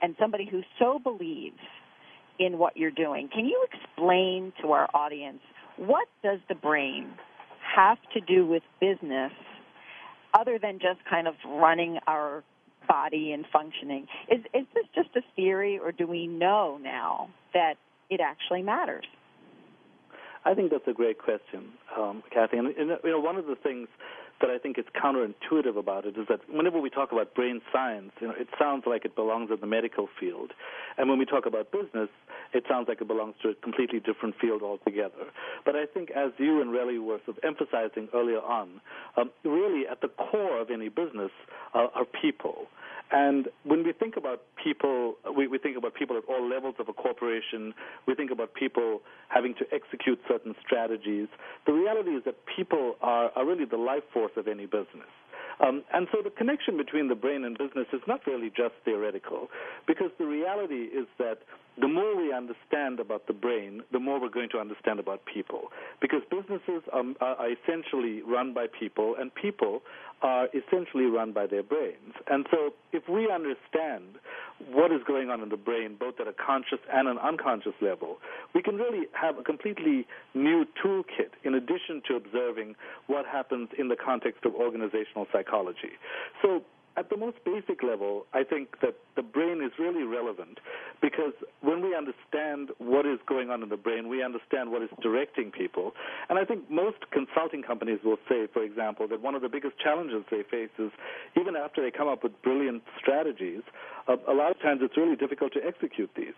and 0.00 0.16
somebody 0.18 0.48
who 0.50 0.62
so 0.78 0.98
believes 0.98 1.60
in 2.38 2.58
what 2.58 2.76
you're 2.76 2.90
doing, 2.90 3.28
can 3.32 3.44
you 3.44 3.66
explain 3.72 4.52
to 4.62 4.72
our 4.72 4.88
audience 4.94 5.40
what 5.76 6.08
does 6.22 6.40
the 6.48 6.54
brain 6.54 7.08
have 7.76 7.98
to 8.14 8.20
do 8.20 8.46
with 8.46 8.62
business 8.80 9.32
other 10.34 10.58
than 10.58 10.78
just 10.78 11.04
kind 11.08 11.28
of 11.28 11.34
running 11.46 11.98
our 12.06 12.42
body 12.88 13.32
and 13.32 13.44
functioning? 13.52 14.06
Is, 14.30 14.40
is 14.54 14.66
this 14.74 14.84
just 14.94 15.10
a 15.16 15.20
theory, 15.36 15.78
or 15.78 15.92
do 15.92 16.06
we 16.06 16.26
know 16.26 16.78
now 16.82 17.28
that 17.54 17.74
it 18.10 18.20
actually 18.20 18.62
matters? 18.62 19.04
I 20.44 20.54
think 20.54 20.70
that's 20.70 20.88
a 20.88 20.92
great 20.92 21.18
question, 21.18 21.70
um, 21.96 22.22
Cathy. 22.32 22.58
And 22.58 22.68
you 22.76 22.98
know, 23.04 23.20
one 23.20 23.36
of 23.36 23.46
the 23.46 23.54
things 23.54 23.88
that 24.42 24.50
I 24.50 24.58
think 24.58 24.78
is 24.78 24.84
counterintuitive 24.94 25.78
about 25.78 26.04
it 26.04 26.18
is 26.18 26.26
that 26.28 26.40
whenever 26.52 26.78
we 26.78 26.90
talk 26.90 27.12
about 27.12 27.34
brain 27.34 27.62
science, 27.72 28.12
you 28.20 28.28
know, 28.28 28.34
it 28.36 28.48
sounds 28.58 28.84
like 28.86 29.06
it 29.06 29.14
belongs 29.16 29.50
in 29.50 29.60
the 29.60 29.66
medical 29.66 30.08
field, 30.20 30.52
and 30.98 31.08
when 31.08 31.18
we 31.18 31.24
talk 31.24 31.46
about 31.46 31.72
business, 31.72 32.10
it 32.52 32.64
sounds 32.68 32.88
like 32.88 33.00
it 33.00 33.08
belongs 33.08 33.34
to 33.42 33.50
a 33.50 33.54
completely 33.54 34.00
different 34.00 34.34
field 34.38 34.62
altogether. 34.62 35.30
But 35.64 35.76
I 35.76 35.86
think, 35.86 36.10
as 36.10 36.32
you 36.38 36.60
and 36.60 36.70
Relly 36.70 37.00
were 37.02 37.18
sort 37.24 37.38
of 37.38 37.44
emphasizing 37.44 38.08
earlier 38.12 38.40
on, 38.40 38.80
um, 39.16 39.30
really 39.44 39.86
at 39.86 40.02
the 40.02 40.08
core 40.08 40.60
of 40.60 40.70
any 40.70 40.88
business 40.88 41.30
uh, 41.74 41.86
are 41.94 42.04
people. 42.04 42.66
And 43.12 43.48
when 43.64 43.84
we 43.84 43.92
think 43.92 44.16
about 44.16 44.40
people, 44.62 45.16
we, 45.36 45.46
we 45.46 45.58
think 45.58 45.76
about 45.76 45.94
people 45.94 46.16
at 46.16 46.24
all 46.28 46.48
levels 46.48 46.76
of 46.78 46.88
a 46.88 46.94
corporation. 46.94 47.74
We 48.06 48.14
think 48.14 48.30
about 48.30 48.54
people 48.54 49.02
having 49.28 49.54
to 49.56 49.66
execute 49.70 50.18
certain 50.26 50.54
strategies. 50.64 51.28
The 51.66 51.74
reality 51.74 52.10
is 52.10 52.24
that 52.24 52.36
people 52.56 52.96
are, 53.02 53.30
are 53.36 53.44
really 53.44 53.66
the 53.66 53.76
life 53.76 54.04
force 54.14 54.32
of 54.36 54.48
any 54.48 54.64
business. 54.64 55.12
Um, 55.60 55.84
and 55.92 56.08
so 56.10 56.22
the 56.24 56.30
connection 56.30 56.78
between 56.78 57.08
the 57.08 57.14
brain 57.14 57.44
and 57.44 57.56
business 57.56 57.86
is 57.92 58.00
not 58.08 58.26
really 58.26 58.48
just 58.48 58.74
theoretical, 58.84 59.48
because 59.86 60.10
the 60.18 60.24
reality 60.24 60.84
is 60.84 61.06
that 61.18 61.40
the 61.80 61.88
more 61.88 62.16
we 62.16 62.32
understand 62.32 62.98
about 62.98 63.26
the 63.26 63.32
brain, 63.32 63.82
the 63.92 64.00
more 64.00 64.20
we're 64.20 64.28
going 64.28 64.48
to 64.50 64.58
understand 64.58 64.98
about 64.98 65.20
people. 65.26 65.68
Because 66.00 66.22
businesses 66.30 66.82
are, 66.92 67.04
are 67.20 67.48
essentially 67.50 68.22
run 68.22 68.52
by 68.54 68.66
people, 68.66 69.14
and 69.18 69.32
people 69.34 69.82
are 70.22 70.48
essentially 70.54 71.04
run 71.04 71.32
by 71.32 71.46
their 71.46 71.62
brains. 71.62 72.14
And 72.28 72.46
so 72.50 72.72
if 72.92 73.08
we 73.08 73.30
understand 73.30 74.18
what 74.70 74.92
is 74.92 75.00
going 75.06 75.30
on 75.30 75.40
in 75.40 75.48
the 75.48 75.56
brain, 75.56 75.96
both 75.98 76.20
at 76.20 76.28
a 76.28 76.32
conscious 76.32 76.78
and 76.92 77.08
an 77.08 77.18
unconscious 77.18 77.74
level, 77.80 78.18
we 78.54 78.62
can 78.62 78.76
really 78.76 79.06
have 79.12 79.38
a 79.38 79.42
completely 79.42 80.06
new 80.34 80.64
toolkit 80.82 81.30
in 81.42 81.54
addition 81.54 82.02
to 82.06 82.14
observing 82.14 82.76
what 83.08 83.26
happens 83.26 83.68
in 83.76 83.88
the 83.88 83.96
context 83.96 84.44
of 84.44 84.54
organizational 84.54 85.26
psychology. 85.32 85.98
So 86.40 86.62
at 86.96 87.08
the 87.08 87.16
most 87.16 87.38
basic 87.44 87.82
level, 87.82 88.26
I 88.34 88.44
think 88.44 88.80
that 88.82 88.94
the 89.16 89.22
brain 89.22 89.62
is 89.64 89.72
really 89.78 90.02
relevant 90.02 90.58
because 91.00 91.32
when 91.60 91.82
we 91.82 91.96
understand 91.96 92.70
what 92.78 93.06
is 93.06 93.18
going 93.26 93.50
on 93.50 93.62
in 93.62 93.68
the 93.68 93.76
brain, 93.76 94.08
we 94.08 94.22
understand 94.22 94.70
what 94.70 94.82
is 94.82 94.90
directing 95.00 95.50
people. 95.50 95.92
And 96.28 96.38
I 96.38 96.44
think 96.44 96.70
most 96.70 96.98
consulting 97.10 97.62
companies 97.62 98.00
will 98.04 98.18
say, 98.28 98.46
for 98.52 98.62
example, 98.62 99.08
that 99.08 99.22
one 99.22 99.34
of 99.34 99.42
the 99.42 99.48
biggest 99.48 99.78
challenges 99.78 100.24
they 100.30 100.42
face 100.42 100.70
is 100.78 100.90
even 101.40 101.56
after 101.56 101.82
they 101.82 101.90
come 101.90 102.08
up 102.08 102.22
with 102.22 102.40
brilliant 102.42 102.82
strategies, 103.00 103.62
a, 104.06 104.14
a 104.30 104.34
lot 104.34 104.50
of 104.50 104.60
times 104.60 104.80
it's 104.82 104.96
really 104.96 105.16
difficult 105.16 105.52
to 105.54 105.64
execute 105.64 106.10
these. 106.16 106.36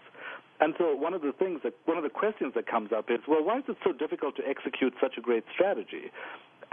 And 0.61 0.75
so 0.79 0.95
one 0.95 1.15
of 1.15 1.23
the 1.23 1.33
things 1.33 1.61
that 1.65 1.75
one 1.85 1.99
of 1.99 2.05
the 2.05 2.11
questions 2.11 2.55
that 2.55 2.67
comes 2.67 2.93
up 2.93 3.11
is, 3.11 3.19
well, 3.27 3.43
why 3.43 3.59
is 3.59 3.65
it 3.69 3.77
so 3.83 3.93
difficult 3.93 4.37
to 4.37 4.47
execute 4.47 4.95
such 5.01 5.19
a 5.19 5.21
great 5.21 5.45
strategy? 5.53 6.13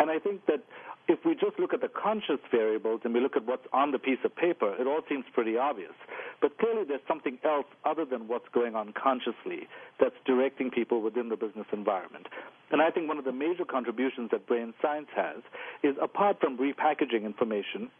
And 0.01 0.09
I 0.09 0.17
think 0.17 0.47
that 0.47 0.63
if 1.07 1.19
we 1.23 1.35
just 1.35 1.59
look 1.59 1.75
at 1.75 1.81
the 1.81 1.87
conscious 1.87 2.39
variables 2.49 3.01
and 3.03 3.13
we 3.13 3.19
look 3.19 3.35
at 3.35 3.45
what's 3.45 3.67
on 3.71 3.91
the 3.91 3.99
piece 3.99 4.17
of 4.25 4.35
paper, 4.35 4.73
it 4.81 4.87
all 4.87 5.01
seems 5.07 5.25
pretty 5.31 5.57
obvious. 5.57 5.93
But 6.41 6.57
clearly 6.57 6.85
there's 6.87 7.05
something 7.07 7.37
else 7.43 7.67
other 7.85 8.03
than 8.03 8.27
what's 8.27 8.49
going 8.51 8.75
on 8.75 8.93
consciously 8.93 9.67
that's 9.99 10.15
directing 10.25 10.71
people 10.71 11.03
within 11.03 11.29
the 11.29 11.35
business 11.35 11.67
environment. 11.71 12.25
And 12.71 12.81
I 12.81 12.89
think 12.89 13.07
one 13.07 13.19
of 13.19 13.25
the 13.25 13.31
major 13.31 13.63
contributions 13.63 14.31
that 14.31 14.47
brain 14.47 14.73
science 14.81 15.09
has 15.15 15.43
is 15.83 15.95
apart 16.01 16.39
from 16.39 16.57
repackaging 16.57 17.23
information, 17.23 17.91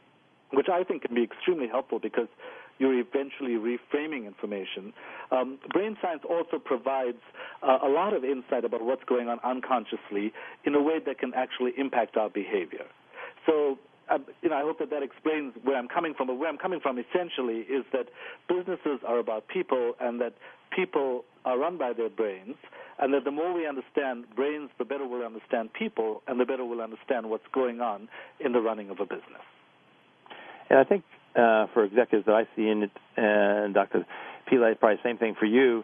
which 0.54 0.70
I 0.74 0.84
think 0.84 1.04
can 1.04 1.14
be 1.14 1.22
extremely 1.22 1.68
helpful 1.68 2.00
because 2.00 2.30
you're 2.82 3.00
eventually 3.00 3.56
reframing 3.56 4.26
information. 4.26 4.91
Um, 5.32 5.60
brain 5.72 5.96
science 6.02 6.24
also 6.28 6.58
provides 6.58 7.22
uh, 7.62 7.78
a 7.84 7.89
lot 7.89 8.13
of 8.13 8.26
insight 8.26 8.65
about 8.65 8.84
what's 8.84 9.04
going 9.04 9.30
on 9.30 9.39
unconsciously 9.44 10.34
in 10.65 10.74
a 10.74 10.82
way 10.82 10.98
that 11.06 11.20
can 11.20 11.32
actually 11.36 11.74
impact 11.78 12.17
our 12.17 12.30
behavior. 12.30 12.86
So 13.46 13.78
uh, 14.10 14.17
you 14.41 14.50
know, 14.50 14.58
I 14.58 14.62
hope 14.62 14.80
that 14.80 14.89
that 14.89 15.04
explains 15.04 15.54
where 15.63 15.78
I'm 15.78 15.88
coming 15.88 16.13
from. 16.17 16.28
But 16.28 16.38
where 16.38 16.50
I'm 16.50 16.58
coming 16.58 16.80
from 16.82 16.98
essentially 16.98 17.60
is 17.60 17.86
that 17.94 18.08
businesses 18.50 19.00
are 19.08 19.20
about 19.20 19.48
people, 19.48 19.94
and 20.02 20.20
that 20.20 20.34
people 20.76 21.24
are 21.46 21.58
run 21.58 21.78
by 21.78 21.94
their 21.94 22.10
brains, 22.10 22.56
and 23.00 23.13
that 23.13 23.24
the 23.24 23.32
more 23.32 23.54
we 23.54 23.67
understand 23.67 24.26
brains, 24.36 24.70
the 24.78 24.86
better 24.86 25.08
we'll 25.08 25.26
understand 25.26 25.72
people, 25.74 26.24
and 26.28 26.39
the 26.39 26.46
better 26.46 26.65
we'll 26.65 26.82
understand 26.82 27.30
what's 27.30 27.48
going 27.54 27.80
on 27.80 28.10
in 28.44 28.52
the 28.52 28.60
running 28.60 28.89
of 28.89 29.00
a 29.00 29.06
business. 29.06 29.46
And 30.70 30.80
I 30.80 30.84
think 30.84 31.04
uh, 31.36 31.67
for 31.74 31.84
executives 31.84 32.26
that 32.26 32.36
I 32.36 32.48
see 32.56 32.67
in 32.67 32.84
it, 32.84 32.91
and 33.15 33.74
Dr. 33.74 34.06
Pillay, 34.52 34.80
probably 34.80 35.00
same 35.04 35.17
thing 35.17 35.36
for 35.39 35.46
you. 35.46 35.84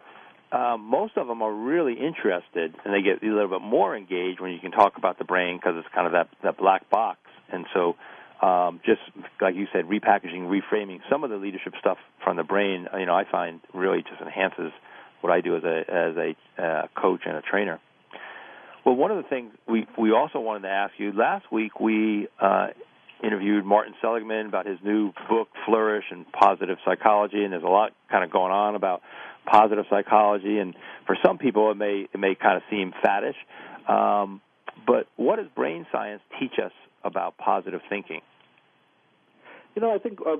Um, 0.51 0.81
most 0.81 1.17
of 1.17 1.27
them 1.27 1.41
are 1.41 1.53
really 1.53 1.93
interested, 1.93 2.73
and 2.85 2.93
they 2.93 3.01
get 3.01 3.21
a 3.21 3.25
little 3.25 3.49
bit 3.49 3.61
more 3.61 3.95
engaged 3.95 4.39
when 4.39 4.51
you 4.51 4.59
can 4.59 4.71
talk 4.71 4.97
about 4.97 5.17
the 5.17 5.25
brain 5.25 5.57
because 5.57 5.75
it's 5.77 5.87
kind 5.93 6.07
of 6.07 6.13
that 6.13 6.29
that 6.43 6.57
black 6.57 6.89
box. 6.89 7.19
And 7.51 7.65
so, 7.73 7.95
um, 8.45 8.79
just 8.85 9.01
like 9.41 9.55
you 9.55 9.67
said, 9.73 9.85
repackaging, 9.85 10.47
reframing 10.47 10.99
some 11.09 11.23
of 11.23 11.29
the 11.29 11.35
leadership 11.35 11.73
stuff 11.79 11.97
from 12.23 12.37
the 12.37 12.43
brain, 12.43 12.87
you 12.97 13.05
know, 13.05 13.15
I 13.15 13.25
find 13.29 13.59
really 13.73 14.03
just 14.03 14.21
enhances 14.21 14.71
what 15.21 15.33
I 15.33 15.41
do 15.41 15.57
as 15.57 15.63
a 15.63 15.79
as 15.79 16.15
a 16.15 16.61
uh, 16.61 16.87
coach 16.95 17.21
and 17.25 17.35
a 17.35 17.41
trainer. 17.41 17.79
Well, 18.85 18.95
one 18.95 19.11
of 19.11 19.17
the 19.17 19.27
things 19.29 19.51
we 19.67 19.85
we 19.97 20.13
also 20.13 20.39
wanted 20.39 20.61
to 20.61 20.69
ask 20.69 20.93
you 20.97 21.11
last 21.11 21.51
week 21.51 21.79
we 21.81 22.29
uh, 22.39 22.67
interviewed 23.23 23.65
Martin 23.65 23.93
Seligman 24.01 24.47
about 24.47 24.65
his 24.65 24.77
new 24.83 25.11
book 25.29 25.49
Flourish 25.65 26.05
and 26.11 26.29
Positive 26.31 26.77
Psychology, 26.85 27.43
and 27.43 27.51
there's 27.51 27.63
a 27.63 27.67
lot 27.67 27.93
kind 28.09 28.23
of 28.23 28.31
going 28.31 28.51
on 28.51 28.75
about 28.75 29.01
positive 29.45 29.85
psychology, 29.89 30.59
and 30.59 30.75
for 31.05 31.17
some 31.25 31.37
people 31.37 31.71
it 31.71 31.77
may 31.77 32.07
it 32.13 32.19
may 32.19 32.35
kind 32.35 32.57
of 32.57 32.63
seem 32.69 32.93
faddish. 33.03 33.37
Um, 33.89 34.41
but 34.85 35.07
what 35.15 35.37
does 35.37 35.47
brain 35.55 35.87
science 35.91 36.21
teach 36.39 36.53
us 36.63 36.73
about 37.03 37.37
positive 37.37 37.81
thinking? 37.89 38.21
You 39.75 39.81
know, 39.81 39.93
I 39.93 39.99
think 39.99 40.19
uh, 40.25 40.37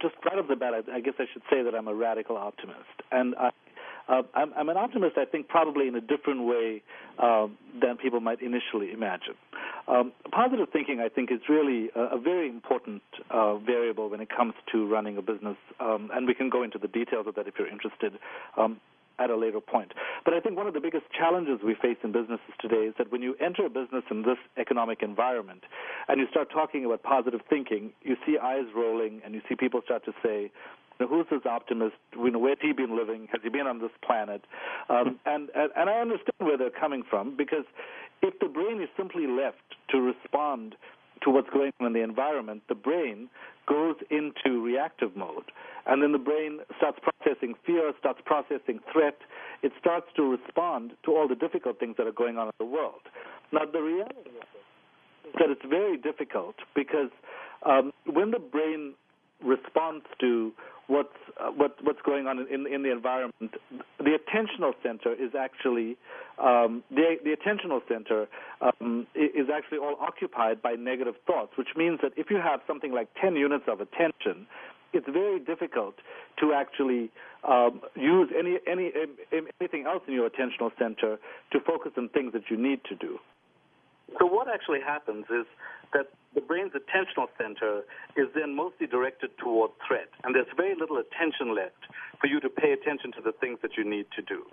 just 0.00 0.14
right 0.24 0.38
off 0.38 0.48
the 0.48 0.56
bat, 0.56 0.72
I, 0.74 0.96
I 0.96 1.00
guess 1.00 1.14
I 1.18 1.24
should 1.32 1.42
say 1.50 1.62
that 1.62 1.74
I'm 1.74 1.88
a 1.88 1.94
radical 1.94 2.36
optimist, 2.36 2.78
and 3.12 3.34
I 3.36 3.50
uh, 4.08 4.22
I'm, 4.34 4.52
I'm, 4.56 4.68
an 4.68 4.76
optimist, 4.76 5.18
I 5.18 5.24
think, 5.24 5.48
probably 5.48 5.88
in 5.88 5.94
a 5.94 6.00
different 6.00 6.44
way 6.44 6.82
uh, 7.18 7.46
than 7.80 7.96
people 7.96 8.20
might 8.20 8.40
initially 8.40 8.92
imagine. 8.92 9.34
Um, 9.86 10.12
positive 10.32 10.68
thinking, 10.72 11.00
I 11.00 11.08
think, 11.08 11.30
is 11.30 11.40
really 11.48 11.90
a, 11.94 12.16
a 12.16 12.18
very 12.18 12.48
important 12.48 13.02
uh, 13.30 13.56
variable 13.56 14.08
when 14.08 14.20
it 14.20 14.28
comes 14.34 14.54
to 14.72 14.86
running 14.86 15.16
a 15.18 15.22
business, 15.22 15.56
um, 15.80 16.10
and 16.12 16.26
we 16.26 16.34
can 16.34 16.48
go 16.48 16.62
into 16.62 16.78
the 16.78 16.88
details 16.88 17.26
of 17.26 17.34
that 17.34 17.46
if 17.46 17.54
you're 17.58 17.68
interested. 17.68 18.18
Um, 18.56 18.80
at 19.20 19.30
a 19.30 19.36
later 19.36 19.60
point. 19.60 19.92
But 20.24 20.34
I 20.34 20.40
think 20.40 20.56
one 20.56 20.66
of 20.68 20.74
the 20.74 20.80
biggest 20.80 21.04
challenges 21.10 21.58
we 21.64 21.74
face 21.74 21.96
in 22.04 22.12
businesses 22.12 22.54
today 22.60 22.86
is 22.86 22.94
that 22.98 23.10
when 23.10 23.20
you 23.20 23.34
enter 23.40 23.66
a 23.66 23.68
business 23.68 24.04
in 24.10 24.22
this 24.22 24.38
economic 24.56 25.02
environment 25.02 25.64
and 26.06 26.20
you 26.20 26.26
start 26.30 26.50
talking 26.50 26.84
about 26.84 27.02
positive 27.02 27.40
thinking, 27.50 27.92
you 28.02 28.16
see 28.24 28.38
eyes 28.38 28.66
rolling 28.74 29.20
and 29.24 29.34
you 29.34 29.42
see 29.48 29.56
people 29.56 29.80
start 29.84 30.04
to 30.04 30.12
say, 30.22 30.52
who's 30.98 31.26
this 31.30 31.46
optimist? 31.46 31.96
You 32.16 32.30
know, 32.30 32.38
where's 32.38 32.58
he 32.60 32.72
been 32.72 32.96
living? 32.96 33.28
Has 33.32 33.40
he 33.42 33.48
been 33.48 33.66
on 33.66 33.80
this 33.80 33.90
planet? 34.04 34.42
Um, 34.88 35.18
and, 35.26 35.48
and 35.54 35.70
and 35.76 35.90
I 35.90 36.00
understand 36.00 36.38
where 36.38 36.58
they're 36.58 36.70
coming 36.70 37.02
from 37.08 37.36
because 37.36 37.64
if 38.22 38.38
the 38.40 38.48
brain 38.48 38.80
is 38.82 38.88
simply 38.96 39.26
left 39.26 39.76
to 39.90 40.00
respond 40.00 40.74
to 41.22 41.30
what's 41.30 41.50
going 41.50 41.72
on 41.80 41.86
in 41.86 41.92
the 41.92 42.02
environment, 42.02 42.62
the 42.68 42.74
brain 42.74 43.28
goes 43.66 43.96
into 44.10 44.62
reactive 44.62 45.16
mode. 45.16 45.50
And 45.86 46.02
then 46.02 46.12
the 46.12 46.18
brain 46.18 46.60
starts 46.76 46.98
processing 47.02 47.54
fear, 47.66 47.92
starts 47.98 48.20
processing 48.24 48.80
threat. 48.92 49.18
It 49.62 49.72
starts 49.80 50.06
to 50.16 50.22
respond 50.22 50.92
to 51.04 51.12
all 51.12 51.28
the 51.28 51.34
difficult 51.34 51.80
things 51.80 51.96
that 51.98 52.06
are 52.06 52.12
going 52.12 52.38
on 52.38 52.46
in 52.46 52.52
the 52.58 52.64
world. 52.64 53.02
Now, 53.52 53.62
the 53.70 53.80
reality 53.80 54.30
is 54.30 55.32
that 55.38 55.50
it's 55.50 55.64
very 55.68 55.96
difficult 55.96 56.56
because 56.74 57.10
um, 57.64 57.92
when 58.06 58.30
the 58.30 58.38
brain 58.38 58.94
responds 59.42 60.04
to 60.20 60.52
what's 60.88 61.08
uh, 61.38 61.50
what, 61.50 61.76
what's 61.82 62.00
going 62.04 62.26
on 62.26 62.40
in, 62.50 62.66
in 62.66 62.82
the 62.82 62.90
environment. 62.90 63.54
The 63.98 64.18
attentional 64.18 64.72
center 64.82 65.12
is 65.12 65.34
actually 65.38 65.96
um, 66.42 66.82
the 66.90 67.16
the 67.22 67.36
attentional 67.36 67.80
center 67.88 68.26
um, 68.60 69.06
is 69.14 69.48
actually 69.54 69.78
all 69.78 69.96
occupied 70.00 70.60
by 70.60 70.72
negative 70.72 71.14
thoughts, 71.26 71.52
which 71.56 71.68
means 71.76 72.00
that 72.02 72.12
if 72.16 72.30
you 72.30 72.38
have 72.38 72.60
something 72.66 72.92
like 72.92 73.08
10 73.20 73.36
units 73.36 73.64
of 73.68 73.80
attention, 73.80 74.46
it's 74.92 75.06
very 75.08 75.38
difficult 75.38 75.94
to 76.40 76.52
actually 76.52 77.10
um, 77.46 77.80
use 77.94 78.30
any 78.36 78.58
any 78.66 78.90
anything 79.60 79.86
else 79.86 80.02
in 80.08 80.14
your 80.14 80.28
attentional 80.28 80.70
center 80.78 81.18
to 81.52 81.60
focus 81.60 81.92
on 81.96 82.08
things 82.08 82.32
that 82.32 82.50
you 82.50 82.56
need 82.56 82.80
to 82.88 82.94
do. 82.96 83.18
So 84.18 84.26
what 84.26 84.48
actually 84.48 84.80
happens 84.80 85.26
is 85.30 85.44
that 85.92 86.06
the 86.34 86.40
brain's 86.40 86.72
attentional 86.72 87.26
center 87.36 87.82
is 88.16 88.28
then 88.34 88.54
mostly 88.54 88.86
directed 88.86 89.30
toward 89.38 89.70
threat, 89.86 90.08
and 90.24 90.34
there's 90.34 90.46
very 90.56 90.74
little 90.74 90.98
attention 90.98 91.54
left 91.54 91.88
for 92.20 92.26
you 92.26 92.40
to 92.40 92.48
pay 92.48 92.72
attention 92.72 93.12
to 93.12 93.20
the 93.20 93.32
things 93.32 93.58
that 93.62 93.76
you 93.76 93.84
need 93.84 94.06
to 94.16 94.22
do. 94.22 94.44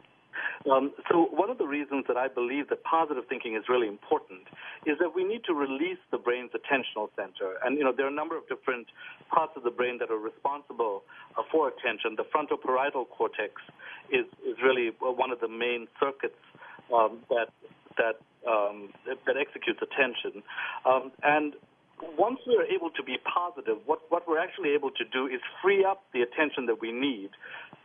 Um, 0.70 0.94
so 1.10 1.28
one 1.32 1.50
of 1.50 1.58
the 1.58 1.66
reasons 1.68 2.06
that 2.08 2.18
I 2.18 2.28
believe 2.28 2.70
that 2.70 2.84
positive 2.84 3.24
thinking 3.30 3.56
is 3.56 3.64
really 3.70 3.88
important 3.88 4.42
is 4.86 4.98
that 5.00 5.16
we 5.16 5.24
need 5.24 5.44
to 5.46 5.54
release 5.54 6.00
the 6.12 6.18
brain's 6.18 6.52
attentional 6.52 7.10
center. 7.16 7.56
And, 7.64 7.78
you 7.78 7.84
know, 7.84 7.94
there 7.96 8.06
are 8.06 8.10
a 8.10 8.16
number 8.16 8.38
of 8.38 8.48
different 8.48 8.88
parts 9.30 9.54
of 9.56 9.64
the 9.64 9.72
brain 9.72 9.98
that 10.00 10.10
are 10.12 10.18
responsible 10.18 11.04
uh, 11.38 11.44
for 11.52 11.70
attention. 11.70 12.16
The 12.18 12.26
frontoparietal 12.26 13.10
cortex 13.10 13.54
is, 14.12 14.26
is 14.46 14.58
really 14.64 14.92
one 15.00 15.32
of 15.32 15.40
the 15.40 15.48
main 15.48 15.88
circuits 16.00 16.40
um, 16.94 17.20
that 17.30 17.50
that 17.98 18.20
um, 18.48 18.90
that 19.06 19.38
executes 19.38 19.80
attention. 19.82 20.44
Um, 20.86 21.12
and 21.24 21.54
once 22.18 22.40
we're 22.46 22.66
able 22.66 22.90
to 22.92 23.04
be 23.04 23.18
positive, 23.24 23.78
what, 23.86 24.02
what 24.10 24.28
we're 24.28 24.40
actually 24.40 24.72
able 24.72 24.92
to 24.92 25.06
do 25.06 25.28
is 25.28 25.42
free 25.62 25.86
up 25.86 26.04
the 26.14 26.22
attention 26.22 26.66
that 26.66 26.82
we 26.82 26.92
need 26.92 27.30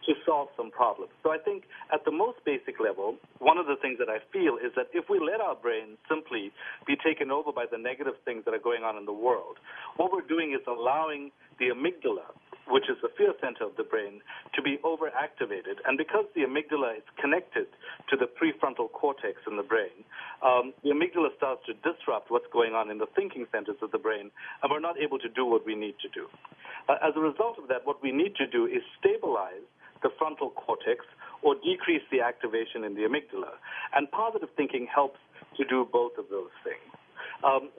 to 0.06 0.14
solve 0.24 0.48
some 0.56 0.70
problems. 0.70 1.12
So 1.22 1.30
I 1.30 1.38
think 1.38 1.64
at 1.92 2.04
the 2.04 2.10
most 2.10 2.38
basic 2.44 2.80
level, 2.80 3.16
one 3.38 3.58
of 3.58 3.66
the 3.66 3.76
things 3.80 3.98
that 3.98 4.08
I 4.08 4.18
feel 4.32 4.56
is 4.56 4.72
that 4.76 4.88
if 4.92 5.08
we 5.08 5.20
let 5.20 5.40
our 5.40 5.54
brains 5.54 5.98
simply 6.08 6.52
be 6.86 6.96
taken 6.96 7.30
over 7.30 7.52
by 7.52 7.66
the 7.70 7.78
negative 7.78 8.14
things 8.24 8.44
that 8.44 8.54
are 8.54 8.62
going 8.62 8.82
on 8.82 8.96
in 8.96 9.04
the 9.04 9.12
world, 9.12 9.58
what 9.96 10.12
we're 10.12 10.26
doing 10.26 10.52
is 10.52 10.64
allowing 10.66 11.30
the 11.58 11.68
amygdala 11.68 12.32
which 12.70 12.86
is 12.88 12.96
the 13.02 13.10
fear 13.18 13.34
center 13.42 13.66
of 13.66 13.74
the 13.76 13.82
brain, 13.82 14.22
to 14.54 14.62
be 14.62 14.78
overactivated. 14.86 15.82
And 15.84 15.98
because 15.98 16.24
the 16.34 16.46
amygdala 16.46 17.02
is 17.02 17.06
connected 17.20 17.66
to 18.08 18.16
the 18.16 18.30
prefrontal 18.30 18.90
cortex 18.92 19.42
in 19.46 19.58
the 19.58 19.66
brain, 19.66 20.06
um, 20.40 20.72
the 20.82 20.90
amygdala 20.90 21.34
starts 21.36 21.66
to 21.66 21.74
disrupt 21.82 22.30
what's 22.30 22.48
going 22.52 22.72
on 22.72 22.90
in 22.90 22.98
the 22.98 23.10
thinking 23.14 23.46
centers 23.52 23.76
of 23.82 23.90
the 23.90 23.98
brain, 23.98 24.30
and 24.62 24.70
we're 24.70 24.80
not 24.80 24.96
able 24.98 25.18
to 25.18 25.28
do 25.28 25.44
what 25.44 25.66
we 25.66 25.74
need 25.74 25.98
to 26.00 26.08
do. 26.14 26.26
Uh, 26.88 26.96
as 27.02 27.12
a 27.16 27.20
result 27.20 27.58
of 27.58 27.68
that, 27.68 27.84
what 27.84 28.02
we 28.02 28.12
need 28.12 28.34
to 28.36 28.46
do 28.46 28.66
is 28.66 28.82
stabilize 28.98 29.66
the 30.02 30.10
frontal 30.18 30.50
cortex 30.50 31.04
or 31.42 31.54
decrease 31.54 32.02
the 32.10 32.20
activation 32.20 32.84
in 32.84 32.94
the 32.94 33.02
amygdala. 33.02 33.52
And 33.94 34.10
positive 34.10 34.50
thinking 34.56 34.86
helps 34.92 35.18
to 35.56 35.64
do 35.64 35.88
both 35.90 36.18
of 36.18 36.26
those 36.30 36.52
things. 36.64 36.80
Um, 37.42 37.70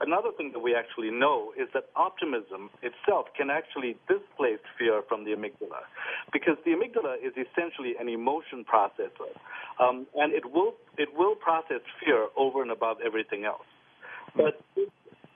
another 0.00 0.30
thing 0.36 0.52
that 0.52 0.60
we 0.60 0.74
actually 0.74 1.10
know 1.10 1.52
is 1.58 1.68
that 1.74 1.84
optimism 1.96 2.70
itself 2.80 3.26
can 3.36 3.50
actually 3.50 3.96
displace 4.08 4.60
fear 4.78 5.02
from 5.06 5.24
the 5.24 5.32
amygdala, 5.32 5.84
because 6.32 6.56
the 6.64 6.70
amygdala 6.70 7.16
is 7.20 7.32
essentially 7.36 7.92
an 8.00 8.08
emotion 8.08 8.64
processor, 8.64 9.28
um, 9.78 10.06
and 10.14 10.32
it 10.32 10.50
will 10.50 10.74
it 10.96 11.10
will 11.14 11.34
process 11.34 11.82
fear 12.02 12.28
over 12.38 12.62
and 12.62 12.70
above 12.70 12.96
everything 13.04 13.44
else. 13.44 13.68
But 14.34 14.64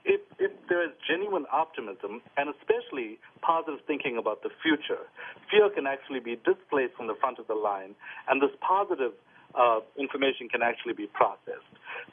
if, 0.07 0.21
if, 0.39 0.53
there 0.69 0.83
is 0.83 0.91
genuine 1.03 1.45
optimism, 1.53 2.23
and 2.37 2.49
especially 2.49 3.19
positive 3.43 3.81
thinking 3.87 4.17
about 4.17 4.43
the 4.43 4.51
future, 4.63 5.11
fear 5.51 5.69
can 5.69 5.87
actually 5.87 6.21
be 6.21 6.39
displaced 6.47 6.95
from 6.97 7.07
the 7.07 7.19
front 7.19 7.39
of 7.39 7.47
the 7.47 7.55
line, 7.55 7.95
and 8.31 8.41
this 8.41 8.55
positive 8.63 9.13
uh, 9.59 9.81
information 9.99 10.49
can 10.49 10.63
actually 10.63 10.95
be 10.95 11.07
processed. 11.07 11.67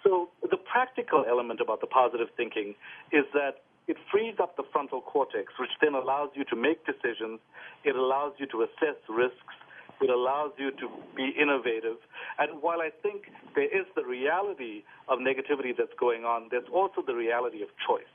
So 0.04 0.30
the 0.42 0.58
practical 0.58 1.26
element 1.28 1.62
about 1.62 1.82
the 1.82 1.88
positive 1.88 2.28
thinking 2.36 2.76
is 3.12 3.26
that 3.34 3.62
it 3.88 3.98
frees 4.12 4.36
up 4.42 4.56
the 4.56 4.64
frontal 4.72 5.02
cortex, 5.02 5.54
which 5.60 5.72
then 5.82 5.94
allows 5.94 6.30
you 6.36 6.46
to 6.46 6.56
make 6.56 6.86
decisions. 6.86 7.40
It 7.84 7.96
allows 7.96 8.34
you 8.38 8.48
to 8.48 8.64
assess 8.64 8.96
risks. 9.10 9.56
It 10.04 10.10
allows 10.10 10.52
you 10.58 10.72
to 10.72 10.88
be 11.16 11.32
innovative. 11.40 11.98
And 12.38 12.62
while 12.62 12.82
I 12.82 12.90
think 13.02 13.32
there 13.56 13.66
is 13.72 13.86
the 13.96 14.04
reality 14.04 14.84
of 15.08 15.20
negativity 15.20 15.72
that's 15.78 15.96
going 16.00 16.26
on, 16.26 16.50
there's 16.52 16.68
also 16.74 17.02
the 17.06 17.16
reality 17.16 17.64
of 17.64 17.70
choice. 17.88 18.12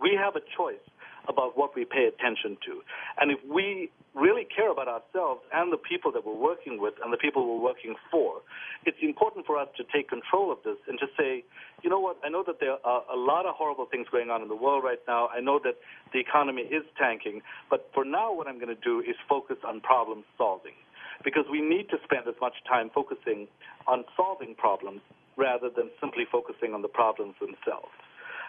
We 0.00 0.18
have 0.20 0.36
a 0.36 0.44
choice 0.56 0.84
about 1.28 1.56
what 1.56 1.76
we 1.76 1.84
pay 1.84 2.08
attention 2.08 2.56
to. 2.66 2.80
And 3.20 3.30
if 3.30 3.38
we 3.48 3.90
really 4.14 4.44
care 4.44 4.72
about 4.72 4.88
ourselves 4.88 5.40
and 5.52 5.72
the 5.72 5.76
people 5.76 6.10
that 6.12 6.24
we're 6.26 6.34
working 6.36 6.80
with 6.80 6.94
and 7.04 7.12
the 7.12 7.16
people 7.16 7.46
we're 7.46 7.62
working 7.62 7.94
for, 8.10 8.40
it's 8.84 8.96
important 9.02 9.46
for 9.46 9.58
us 9.58 9.68
to 9.76 9.84
take 9.94 10.08
control 10.08 10.50
of 10.50 10.58
this 10.64 10.76
and 10.88 10.98
to 10.98 11.06
say, 11.16 11.44
you 11.82 11.90
know 11.90 12.00
what, 12.00 12.16
I 12.24 12.28
know 12.28 12.42
that 12.46 12.60
there 12.60 12.76
are 12.84 13.02
a 13.12 13.16
lot 13.16 13.46
of 13.46 13.54
horrible 13.54 13.86
things 13.86 14.06
going 14.10 14.30
on 14.30 14.42
in 14.42 14.48
the 14.48 14.56
world 14.56 14.82
right 14.82 15.00
now. 15.06 15.28
I 15.28 15.40
know 15.40 15.60
that 15.62 15.76
the 16.12 16.18
economy 16.18 16.62
is 16.62 16.82
tanking, 16.98 17.42
but 17.70 17.90
for 17.94 18.04
now, 18.04 18.32
what 18.32 18.48
I'm 18.48 18.58
going 18.58 18.74
to 18.74 18.82
do 18.82 19.00
is 19.00 19.14
focus 19.28 19.58
on 19.66 19.80
problem 19.80 20.24
solving 20.36 20.74
because 21.24 21.44
we 21.50 21.60
need 21.60 21.88
to 21.90 21.98
spend 22.04 22.26
as 22.28 22.34
much 22.40 22.54
time 22.68 22.90
focusing 22.94 23.48
on 23.86 24.04
solving 24.16 24.54
problems 24.54 25.00
rather 25.36 25.70
than 25.70 25.90
simply 26.00 26.24
focusing 26.30 26.74
on 26.74 26.82
the 26.82 26.88
problems 26.88 27.34
themselves. 27.40 27.94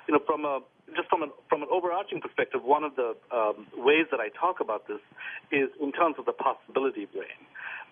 You 0.07 0.15
know, 0.15 0.21
from 0.25 0.43
a 0.43 0.59
just 0.95 1.07
from 1.09 1.21
an 1.21 1.29
from 1.49 1.61
an 1.61 1.69
overarching 1.71 2.19
perspective, 2.19 2.63
one 2.63 2.83
of 2.83 2.95
the 2.95 3.13
um, 3.31 3.67
ways 3.77 4.07
that 4.09 4.19
I 4.19 4.29
talk 4.29 4.59
about 4.59 4.87
this 4.87 5.01
is 5.51 5.69
in 5.79 5.91
terms 5.91 6.15
of 6.17 6.25
the 6.25 6.33
possibility 6.33 7.05
brain, 7.05 7.37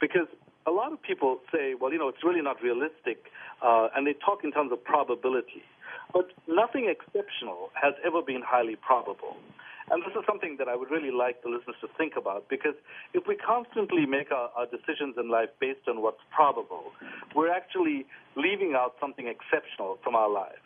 because 0.01 0.25
a 0.65 0.71
lot 0.71 0.91
of 0.91 1.01
people 1.01 1.39
say, 1.53 1.75
well, 1.79 1.93
you 1.93 1.99
know, 1.99 2.09
it's 2.09 2.23
really 2.23 2.41
not 2.41 2.61
realistic, 2.61 3.29
uh, 3.61 3.89
and 3.95 4.05
they 4.05 4.13
talk 4.13 4.43
in 4.43 4.51
terms 4.51 4.71
of 4.71 4.83
probability, 4.83 5.63
but 6.11 6.27
nothing 6.47 6.89
exceptional 6.89 7.69
has 7.73 7.93
ever 8.03 8.21
been 8.21 8.41
highly 8.43 8.75
probable. 8.75 9.37
And 9.89 10.03
this 10.03 10.11
is 10.19 10.23
something 10.27 10.57
that 10.59 10.67
I 10.67 10.75
would 10.75 10.91
really 10.91 11.11
like 11.11 11.43
the 11.43 11.49
listeners 11.49 11.77
to 11.79 11.87
think 11.97 12.13
about 12.17 12.49
because 12.49 12.75
if 13.13 13.23
we 13.25 13.35
constantly 13.35 14.05
make 14.05 14.31
our, 14.31 14.51
our, 14.55 14.67
decisions 14.67 15.15
in 15.17 15.29
life 15.29 15.47
based 15.61 15.87
on 15.87 16.01
what's 16.01 16.19
probable, 16.35 16.91
we're 17.33 17.51
actually 17.51 18.05
leaving 18.35 18.75
out 18.75 18.95
something 18.99 19.27
exceptional 19.27 19.97
from 20.03 20.13
our 20.13 20.29
lives. 20.29 20.59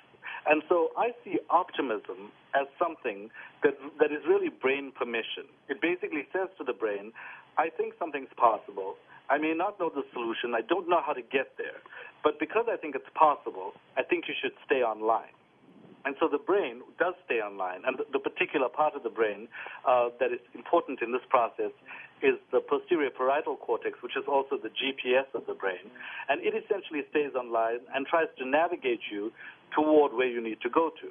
And 0.50 0.64
so 0.68 0.90
I 0.98 1.14
see 1.24 1.38
optimism 1.52 2.34
as 2.58 2.66
something 2.82 3.30
that, 3.62 3.78
that 4.00 4.12
is 4.12 4.26
really 4.28 4.50
brain 4.50 4.92
permission. 4.92 5.46
It 5.70 5.82
basically 5.82 6.26
says 6.34 6.50
to 6.58 6.64
the 6.64 6.74
brain, 6.74 7.14
I 7.60 7.70
think 7.70 7.94
something's 8.00 8.34
possible. 8.38 8.96
I 9.30 9.38
may 9.38 9.54
not 9.54 9.80
know 9.80 9.92
the 9.94 10.04
solution. 10.14 10.56
I 10.56 10.62
don't 10.62 10.90
know 10.90 11.00
how 11.06 11.14
to 11.14 11.22
get 11.22 11.58
there. 11.58 11.78
But 12.24 12.40
because 12.40 12.66
I 12.68 12.78
think 12.78 12.96
it's 12.96 13.10
possible, 13.14 13.74
I 13.98 14.02
think 14.02 14.26
you 14.28 14.34
should 14.42 14.54
stay 14.66 14.82
online. 14.82 15.34
And 16.06 16.16
so 16.20 16.28
the 16.28 16.40
brain 16.42 16.82
does 16.98 17.14
stay 17.26 17.42
online, 17.42 17.82
and 17.86 17.98
the, 17.98 18.20
particular 18.20 18.70
part 18.70 18.96
of 18.96 19.04
the 19.04 19.10
brain 19.10 19.48
uh, 19.88 20.10
that 20.20 20.32
is 20.32 20.40
important 20.54 21.02
in 21.02 21.12
this 21.12 21.22
process 21.30 21.72
is 22.22 22.38
the 22.52 22.62
posterior 22.62 23.10
parietal 23.10 23.58
cortex, 23.58 23.98
which 24.02 24.18
is 24.18 24.26
also 24.28 24.58
the 24.58 24.70
GPS 24.70 25.30
of 25.34 25.46
the 25.46 25.54
brain. 25.54 25.90
And 26.30 26.42
it 26.42 26.54
essentially 26.54 27.02
stays 27.10 27.34
online 27.34 27.82
and 27.94 28.06
tries 28.06 28.30
to 28.38 28.46
navigate 28.46 29.02
you 29.12 29.32
toward 29.74 30.14
where 30.14 30.28
you 30.28 30.42
need 30.42 30.62
to 30.62 30.70
go 30.70 30.90
to. 31.02 31.10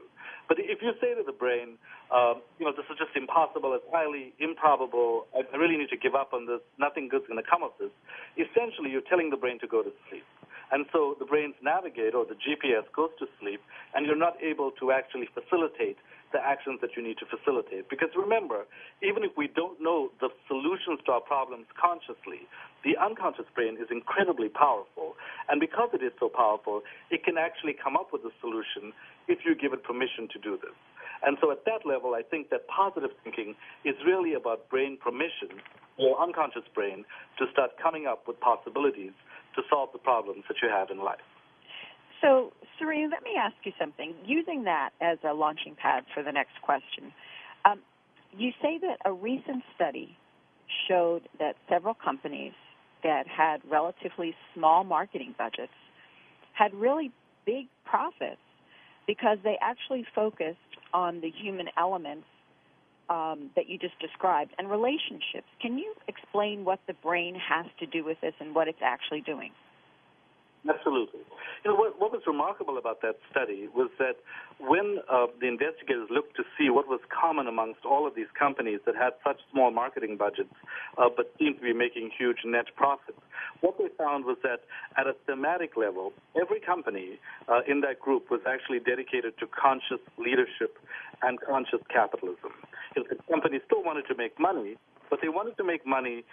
But 0.48 0.58
if 0.58 0.82
you 0.82 0.92
say 1.00 1.14
to 1.14 1.22
the 1.22 1.32
brain, 1.32 1.78
um, 2.10 2.42
you 2.58 2.66
know, 2.66 2.72
this 2.74 2.86
is 2.90 2.98
just 2.98 3.14
impossible, 3.14 3.74
it's 3.74 3.86
highly 3.90 4.34
improbable, 4.38 5.26
I 5.34 5.56
really 5.56 5.76
need 5.76 5.90
to 5.90 5.96
give 5.96 6.14
up 6.14 6.34
on 6.34 6.46
this, 6.46 6.60
nothing 6.78 7.08
good's 7.08 7.26
going 7.26 7.42
to 7.42 7.48
come 7.48 7.62
of 7.62 7.70
this, 7.78 7.94
essentially 8.34 8.90
you're 8.90 9.06
telling 9.06 9.30
the 9.30 9.38
brain 9.38 9.58
to 9.60 9.68
go 9.68 9.82
to 9.82 9.90
sleep. 10.10 10.26
And 10.72 10.86
so 10.92 11.16
the 11.18 11.24
brain's 11.24 11.56
navigator, 11.62 12.18
or 12.18 12.26
the 12.26 12.38
GPS, 12.38 12.86
goes 12.94 13.10
to 13.18 13.26
sleep, 13.40 13.60
and 13.94 14.06
you're 14.06 14.16
not 14.16 14.36
able 14.42 14.70
to 14.78 14.92
actually 14.92 15.28
facilitate 15.34 15.98
the 16.32 16.38
actions 16.38 16.78
that 16.80 16.90
you 16.96 17.02
need 17.02 17.18
to 17.18 17.26
facilitate. 17.26 17.90
Because 17.90 18.10
remember, 18.14 18.62
even 19.02 19.24
if 19.24 19.32
we 19.36 19.48
don't 19.48 19.82
know 19.82 20.10
the 20.20 20.30
solutions 20.46 21.02
to 21.06 21.12
our 21.12 21.20
problems 21.20 21.66
consciously, 21.74 22.46
the 22.84 22.94
unconscious 22.96 23.46
brain 23.54 23.76
is 23.82 23.90
incredibly 23.90 24.48
powerful. 24.48 25.18
And 25.48 25.58
because 25.58 25.90
it 25.92 26.02
is 26.02 26.12
so 26.18 26.30
powerful, 26.30 26.82
it 27.10 27.24
can 27.24 27.36
actually 27.36 27.74
come 27.74 27.96
up 27.96 28.12
with 28.12 28.22
a 28.22 28.30
solution 28.40 28.94
if 29.26 29.40
you 29.44 29.54
give 29.54 29.72
it 29.72 29.82
permission 29.82 30.28
to 30.32 30.38
do 30.38 30.56
this. 30.56 30.76
And 31.26 31.36
so 31.40 31.50
at 31.50 31.66
that 31.66 31.84
level, 31.84 32.14
I 32.14 32.22
think 32.22 32.48
that 32.48 32.66
positive 32.68 33.10
thinking 33.22 33.54
is 33.84 33.94
really 34.06 34.32
about 34.34 34.70
brain 34.70 34.96
permission, 34.96 35.60
or 35.98 36.16
unconscious 36.22 36.64
brain, 36.74 37.04
to 37.38 37.44
start 37.52 37.72
coming 37.76 38.06
up 38.06 38.26
with 38.26 38.40
possibilities 38.40 39.12
to 39.56 39.62
solve 39.68 39.90
the 39.92 39.98
problems 39.98 40.44
that 40.48 40.56
you 40.62 40.68
have 40.68 40.90
in 40.90 40.98
life. 40.98 41.20
So, 42.20 42.52
Srini, 42.78 43.10
let 43.10 43.22
me 43.22 43.36
ask 43.38 43.54
you 43.64 43.72
something. 43.78 44.14
Using 44.24 44.64
that 44.64 44.90
as 45.00 45.18
a 45.24 45.32
launching 45.32 45.74
pad 45.74 46.04
for 46.14 46.22
the 46.22 46.32
next 46.32 46.60
question, 46.62 47.12
um, 47.64 47.80
you 48.36 48.52
say 48.62 48.78
that 48.78 48.98
a 49.04 49.12
recent 49.12 49.62
study 49.74 50.16
showed 50.88 51.22
that 51.38 51.56
several 51.68 51.94
companies 51.94 52.52
that 53.02 53.26
had 53.26 53.60
relatively 53.68 54.34
small 54.54 54.84
marketing 54.84 55.34
budgets 55.36 55.72
had 56.52 56.74
really 56.74 57.10
big 57.46 57.66
profits 57.84 58.40
because 59.06 59.38
they 59.42 59.56
actually 59.60 60.04
focused 60.14 60.58
on 60.92 61.20
the 61.20 61.30
human 61.30 61.66
elements 61.78 62.26
um, 63.10 63.50
that 63.56 63.68
you 63.68 63.76
just 63.76 63.98
described 63.98 64.52
and 64.56 64.70
relationships. 64.70 65.48
Can 65.60 65.76
you 65.76 65.92
explain 66.08 66.64
what 66.64 66.78
the 66.86 66.94
brain 66.94 67.34
has 67.34 67.66
to 67.80 67.86
do 67.86 68.04
with 68.04 68.20
this 68.20 68.34
and 68.40 68.54
what 68.54 68.68
it's 68.68 68.82
actually 68.82 69.20
doing? 69.20 69.50
Absolutely. 70.68 71.20
You 71.64 71.70
know, 71.70 71.74
what, 71.74 71.98
what 71.98 72.12
was 72.12 72.20
remarkable 72.26 72.76
about 72.76 73.00
that 73.00 73.16
study 73.30 73.68
was 73.74 73.88
that 73.98 74.16
when 74.58 74.98
uh, 75.10 75.26
the 75.40 75.48
investigators 75.48 76.08
looked 76.10 76.36
to 76.36 76.44
see 76.56 76.68
what 76.68 76.86
was 76.86 77.00
common 77.08 77.46
amongst 77.46 77.86
all 77.86 78.06
of 78.06 78.14
these 78.14 78.28
companies 78.38 78.80
that 78.84 78.94
had 78.94 79.12
such 79.24 79.40
small 79.50 79.70
marketing 79.70 80.18
budgets 80.18 80.52
uh, 80.98 81.08
but 81.14 81.32
seemed 81.38 81.56
to 81.56 81.62
be 81.62 81.72
making 81.72 82.10
huge 82.16 82.44
net 82.44 82.66
profits, 82.76 83.18
what 83.62 83.78
they 83.78 83.88
found 83.96 84.26
was 84.26 84.36
that 84.42 84.60
at 84.98 85.06
a 85.06 85.14
thematic 85.26 85.78
level, 85.78 86.12
every 86.38 86.60
company 86.60 87.18
uh, 87.48 87.60
in 87.66 87.80
that 87.80 87.98
group 87.98 88.30
was 88.30 88.40
actually 88.46 88.80
dedicated 88.80 89.32
to 89.38 89.46
conscious 89.46 90.00
leadership 90.18 90.76
and 91.22 91.40
conscious 91.40 91.80
capitalism. 91.88 92.52
The 92.94 93.16
company 93.30 93.60
still 93.66 93.82
wanted 93.82 94.06
to 94.08 94.14
make 94.16 94.38
money, 94.38 94.76
but 95.08 95.20
they 95.22 95.28
wanted 95.28 95.56
to 95.56 95.64
make 95.64 95.86
money 95.86 96.24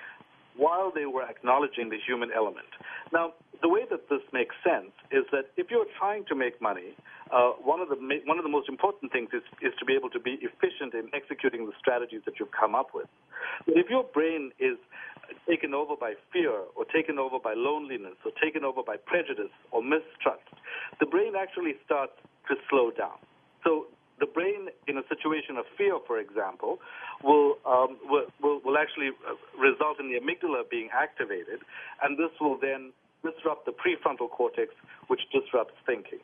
while 0.58 0.92
they 0.94 1.06
were 1.06 1.24
acknowledging 1.24 1.90
the 1.90 1.98
human 2.06 2.30
element. 2.36 2.68
Now, 3.14 3.34
the 3.62 3.70
way 3.70 3.82
that 3.90 4.10
this 4.10 4.22
makes 4.34 4.56
sense 4.66 4.92
is 5.12 5.24
that 5.32 5.54
if 5.56 5.70
you're 5.70 5.86
trying 5.98 6.26
to 6.26 6.36
make 6.36 6.62
money, 6.62 6.98
uh, 7.32 7.52
one 7.62 7.80
of 7.80 7.90
the 7.90 7.96
ma- 7.96 8.24
one 8.26 8.38
of 8.38 8.44
the 8.44 8.50
most 8.50 8.70
important 8.70 9.12
things 9.12 9.30
is 9.34 9.44
is 9.62 9.74
to 9.80 9.86
be 9.86 9.94
able 9.94 10.10
to 10.10 10.20
be 10.20 10.38
efficient 10.42 10.94
in 10.94 11.10
executing 11.14 11.66
the 11.66 11.74
strategies 11.80 12.22
that 12.26 12.40
you've 12.40 12.52
come 12.52 12.76
up 12.76 12.94
with. 12.94 13.08
But 13.66 13.78
if 13.78 13.90
your 13.90 14.04
brain 14.04 14.52
is 14.60 14.78
taken 15.48 15.74
over 15.74 15.96
by 15.96 16.14
fear 16.32 16.54
or 16.76 16.86
taken 16.86 17.20
over 17.20 17.40
by 17.40 17.54
loneliness 17.56 18.16
or 18.26 18.32
taken 18.42 18.64
over 18.64 18.82
by 18.82 18.98
prejudice 18.98 19.54
or 19.72 19.82
mistrust, 19.84 20.46
the 21.00 21.06
brain 21.06 21.34
actually 21.38 21.76
starts 21.86 22.14
to 22.48 22.56
slow 22.70 22.92
down. 22.92 23.18
So 23.64 23.88
the 24.20 24.26
brain 24.26 24.70
in 24.88 24.98
a 24.98 25.04
situation 25.10 25.58
of 25.58 25.66
fear, 25.78 25.98
for 26.06 26.20
example, 26.20 26.80
will, 27.24 27.58
um, 27.66 27.98
will, 28.04 28.26
will, 28.42 28.60
will 28.64 28.78
actually 28.78 29.10
uh, 29.28 29.36
result 29.60 30.00
in 30.00 30.10
the 30.12 30.20
amygdala 30.20 30.70
being 30.70 30.90
activated, 30.94 31.62
and 32.02 32.18
this 32.18 32.32
will 32.42 32.58
then 32.58 32.92
disrupt 33.24 33.66
the 33.66 33.72
prefrontal 33.74 34.30
cortex, 34.30 34.74
which 35.08 35.22
disrupts 35.32 35.76
thinking. 35.86 36.20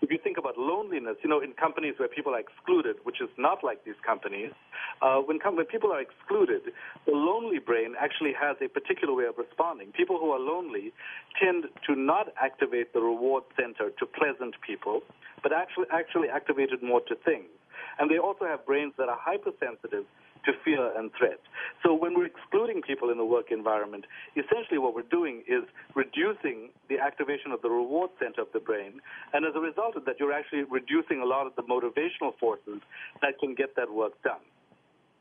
If 0.00 0.10
you 0.10 0.18
think 0.22 0.38
about 0.38 0.58
loneliness, 0.58 1.16
you 1.22 1.30
know, 1.30 1.40
in 1.40 1.52
companies 1.52 1.94
where 1.98 2.08
people 2.08 2.34
are 2.34 2.40
excluded, 2.40 2.96
which 3.04 3.20
is 3.20 3.28
not 3.36 3.62
like 3.64 3.84
these 3.84 3.98
companies, 4.04 4.52
uh, 5.02 5.18
when, 5.18 5.38
com- 5.38 5.56
when 5.56 5.66
people 5.66 5.92
are 5.92 6.00
excluded, 6.00 6.62
the 7.06 7.12
lonely 7.12 7.58
brain 7.58 7.94
actually 7.98 8.32
has 8.32 8.56
a 8.60 8.68
particular 8.68 9.14
way 9.14 9.24
of 9.24 9.36
responding. 9.38 9.92
People 9.92 10.18
who 10.18 10.30
are 10.30 10.38
lonely 10.38 10.92
tend 11.40 11.64
to 11.86 11.94
not 11.94 12.32
activate 12.40 12.92
the 12.92 13.00
reward 13.00 13.44
center 13.56 13.90
to 13.98 14.06
pleasant 14.06 14.54
people, 14.66 15.02
but 15.42 15.52
actually 15.52 15.86
actually 15.92 16.28
activate 16.28 16.70
it 16.70 16.82
more 16.82 17.00
to 17.02 17.14
things. 17.24 17.48
And 17.98 18.10
they 18.10 18.18
also 18.18 18.44
have 18.46 18.64
brains 18.64 18.94
that 18.98 19.08
are 19.08 19.18
hypersensitive 19.20 20.04
to 20.44 20.52
fear 20.64 20.90
and 20.98 21.10
threat. 21.18 21.40
So 21.82 21.94
when 21.94 22.14
we're 22.14 22.26
excluding 22.26 22.82
people 22.82 23.10
in 23.10 23.18
the 23.18 23.24
work 23.24 23.50
environment, 23.50 24.04
essentially 24.36 24.78
what 24.78 24.94
we're 24.94 25.10
doing 25.10 25.42
is 25.48 25.64
reducing 25.94 26.70
the 26.88 26.98
activation 26.98 27.52
of 27.52 27.62
the 27.62 27.70
reward 27.70 28.10
center 28.18 28.42
of 28.42 28.48
the 28.52 28.60
brain. 28.60 29.00
And 29.32 29.44
as 29.44 29.52
a 29.54 29.60
result 29.60 29.96
of 29.96 30.04
that, 30.06 30.16
you're 30.18 30.32
actually 30.32 30.64
reducing 30.64 31.20
a 31.20 31.26
lot 31.26 31.46
of 31.46 31.54
the 31.56 31.62
motivational 31.62 32.36
forces 32.38 32.80
that 33.22 33.38
can 33.38 33.54
get 33.54 33.76
that 33.76 33.92
work 33.92 34.20
done. 34.22 34.40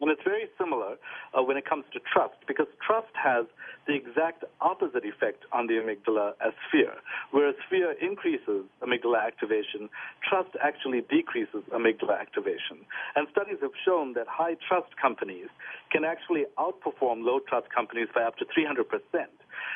And 0.01 0.09
it's 0.09 0.23
very 0.23 0.47
similar 0.57 0.95
uh, 1.35 1.43
when 1.43 1.57
it 1.57 1.67
comes 1.67 1.83
to 1.91 1.99
trust, 1.99 2.39
because 2.47 2.67
trust 2.79 3.11
has 3.13 3.45
the 3.85 3.95
exact 3.95 4.45
opposite 4.61 5.03
effect 5.03 5.43
on 5.51 5.67
the 5.67 5.75
amygdala 5.75 6.33
as 6.39 6.53
fear. 6.71 6.93
Whereas 7.31 7.55
fear 7.69 7.91
increases 7.99 8.63
amygdala 8.81 9.19
activation, 9.25 9.89
trust 10.23 10.55
actually 10.63 11.01
decreases 11.09 11.63
amygdala 11.75 12.19
activation. 12.19 12.87
And 13.15 13.27
studies 13.31 13.57
have 13.61 13.75
shown 13.83 14.13
that 14.13 14.27
high 14.27 14.55
trust 14.67 14.95
companies 15.01 15.49
can 15.91 16.05
actually 16.05 16.45
outperform 16.57 17.27
low 17.27 17.39
trust 17.39 17.67
companies 17.69 18.07
by 18.15 18.23
up 18.23 18.37
to 18.37 18.45
300%. 18.45 18.87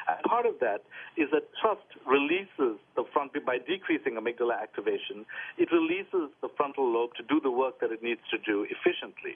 And 0.07 0.23
part 0.23 0.45
of 0.45 0.59
that 0.61 0.83
is 1.17 1.27
that 1.31 1.51
trust 1.59 1.87
releases 2.07 2.79
the 2.95 3.03
front, 3.11 3.33
by 3.45 3.57
decreasing 3.57 4.15
amygdala 4.15 4.55
activation, 4.55 5.25
it 5.57 5.69
releases 5.71 6.31
the 6.41 6.47
frontal 6.55 6.87
lobe 6.87 7.11
to 7.15 7.23
do 7.23 7.41
the 7.41 7.51
work 7.51 7.81
that 7.81 7.91
it 7.91 8.01
needs 8.01 8.21
to 8.31 8.37
do 8.37 8.65
efficiently 8.71 9.35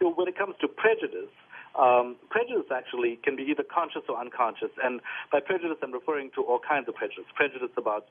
when 0.00 0.28
it 0.28 0.36
comes 0.36 0.54
to 0.60 0.68
prejudice, 0.68 1.30
um, 1.78 2.16
prejudice 2.28 2.68
actually 2.70 3.18
can 3.24 3.36
be 3.36 3.44
either 3.44 3.64
conscious 3.64 4.02
or 4.08 4.18
unconscious. 4.20 4.70
And 4.82 5.00
by 5.30 5.40
prejudice, 5.40 5.78
I'm 5.82 5.92
referring 5.92 6.30
to 6.34 6.42
all 6.42 6.60
kinds 6.60 6.88
of 6.88 6.94
prejudice. 6.94 7.24
Prejudice 7.34 7.72
about, 7.76 8.06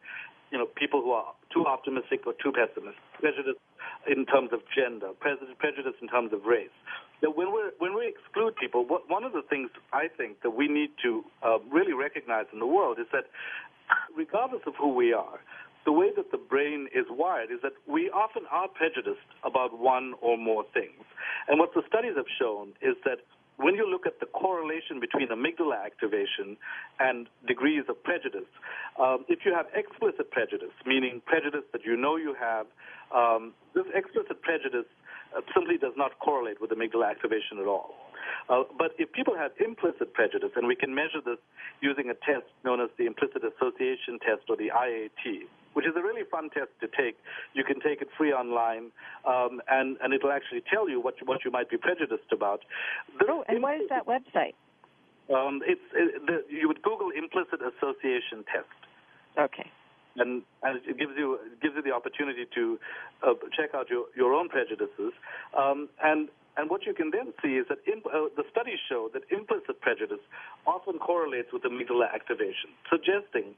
you 0.52 0.58
know, 0.58 0.66
people 0.66 1.02
who 1.02 1.12
are 1.12 1.34
too 1.54 1.66
optimistic 1.66 2.26
or 2.26 2.34
too 2.42 2.52
pessimistic. 2.52 3.02
Prejudice 3.20 3.60
in 4.10 4.26
terms 4.26 4.50
of 4.52 4.62
gender. 4.76 5.10
Prejudice 5.20 5.96
in 6.02 6.08
terms 6.08 6.34
of 6.34 6.46
race. 6.46 6.74
Now, 7.22 7.30
when 7.30 7.54
we 7.54 7.62
when 7.78 7.94
we 7.94 8.08
exclude 8.08 8.56
people, 8.56 8.84
what, 8.86 9.08
one 9.10 9.24
of 9.24 9.32
the 9.32 9.44
things 9.48 9.70
I 9.94 10.08
think 10.10 10.42
that 10.42 10.52
we 10.52 10.68
need 10.68 10.90
to 11.04 11.24
uh, 11.44 11.60
really 11.72 11.94
recognize 11.94 12.46
in 12.52 12.58
the 12.58 12.66
world 12.66 12.98
is 13.00 13.06
that, 13.14 13.26
regardless 14.18 14.62
of 14.66 14.74
who 14.76 14.90
we 14.96 15.14
are, 15.14 15.40
the 15.86 15.92
way 15.92 16.10
that 16.16 16.32
the 16.32 16.38
brain 16.38 16.88
is 16.94 17.06
wired 17.10 17.52
is 17.52 17.60
that 17.64 17.74
we 17.88 18.10
often 18.10 18.44
are 18.52 18.68
prejudiced 18.68 19.32
about 19.44 19.78
one 19.78 20.14
or 20.22 20.38
more 20.38 20.64
things. 20.74 21.04
And 21.48 21.60
what 21.60 21.74
the 21.74 21.82
studies 21.88 22.14
have 22.16 22.30
shown 22.40 22.74
is 22.82 22.96
that 23.06 23.20
when 23.58 23.76
you 23.76 23.90
look 23.90 24.06
at 24.06 24.20
the 24.20 24.26
correlation 24.26 25.00
between 25.00 25.30
amygdala 25.30 25.86
activation 25.86 26.58
and 27.00 27.28
degrees 27.48 27.84
of 27.90 28.02
prejudice, 28.04 28.50
um, 29.00 29.26
if 29.28 29.40
you 29.46 29.54
have 29.54 29.68
explicit 29.74 30.32
prejudice, 30.32 30.74
meaning 30.86 31.22
prejudice 31.26 31.66
that 31.72 31.86
you 31.86 31.96
know 31.96 32.16
you 32.16 32.36
have, 32.40 32.66
um, 33.14 33.54
this 33.76 33.86
explicit 33.94 34.42
prejudice 34.42 34.90
uh, 35.36 35.42
simply 35.54 35.78
does 35.78 35.94
not 35.96 36.18
correlate 36.20 36.60
with 36.60 36.72
amygdala 36.72 37.10
activation 37.10 37.60
at 37.60 37.68
all. 37.68 37.96
Uh, 38.50 38.64
but 38.78 38.92
if 38.98 39.12
people 39.14 39.36
have 39.38 39.52
implicit 39.64 40.14
prejudice, 40.14 40.52
and 40.56 40.68
we 40.68 40.76
can 40.76 40.94
measure 40.94 41.22
this 41.24 41.38
using 41.82 42.10
a 42.10 42.18
test 42.26 42.50
known 42.66 42.82
as 42.82 42.90
the 42.98 43.06
implicit 43.06 43.44
association 43.46 44.18
test 44.20 44.44
or 44.50 44.58
the 44.58 44.70
IAT, 44.74 45.48
which 45.74 45.86
is 45.86 45.94
a 45.96 46.02
really 46.02 46.24
fun 46.30 46.50
test 46.50 46.70
to 46.82 46.88
take. 46.88 47.18
You 47.54 47.64
can 47.64 47.80
take 47.80 48.02
it 48.02 48.10
free 48.18 48.34
online, 48.34 48.92
um, 49.28 49.62
and 49.70 49.98
and 50.02 50.14
it'll 50.14 50.32
actually 50.32 50.64
tell 50.72 50.90
you 50.90 51.00
what 51.00 51.16
you, 51.20 51.28
what 51.28 51.46
you 51.46 51.52
might 51.52 51.70
be 51.70 51.78
prejudiced 51.78 52.32
about. 52.32 52.62
oh, 53.28 53.44
and 53.48 53.62
what 53.62 53.76
is 53.76 53.90
that 53.90 54.06
website? 54.06 54.54
Um, 55.30 55.62
it's 55.66 55.82
it, 55.94 56.26
the, 56.26 56.44
you 56.50 56.68
would 56.68 56.82
Google 56.82 57.12
implicit 57.16 57.60
association 57.62 58.44
test. 58.52 58.80
Okay. 59.40 59.70
And, 60.18 60.44
and 60.62 60.76
it 60.84 61.00
gives 61.00 61.14
you 61.18 61.40
it 61.40 61.62
gives 61.62 61.76
you 61.76 61.82
the 61.82 61.94
opportunity 61.94 62.46
to 62.56 62.80
uh, 63.24 63.34
check 63.56 63.72
out 63.74 63.90
your, 63.90 64.06
your 64.16 64.34
own 64.34 64.50
prejudices. 64.50 65.14
Um, 65.58 65.88
and 66.04 66.28
and 66.58 66.70
what 66.70 66.86
you 66.86 66.94
can 66.94 67.12
then 67.12 67.32
see 67.42 67.56
is 67.56 67.66
that 67.70 67.80
imp- 67.88 68.08
uh, 68.08 68.28
the 68.36 68.44
studies 68.52 68.80
show 68.90 69.10
that 69.14 69.24
implicit 69.32 69.80
prejudice 69.80 70.20
often 70.68 71.00
correlates 71.00 71.54
with 71.54 71.64
amygdala 71.64 72.14
activation, 72.14 72.76
suggesting 72.92 73.56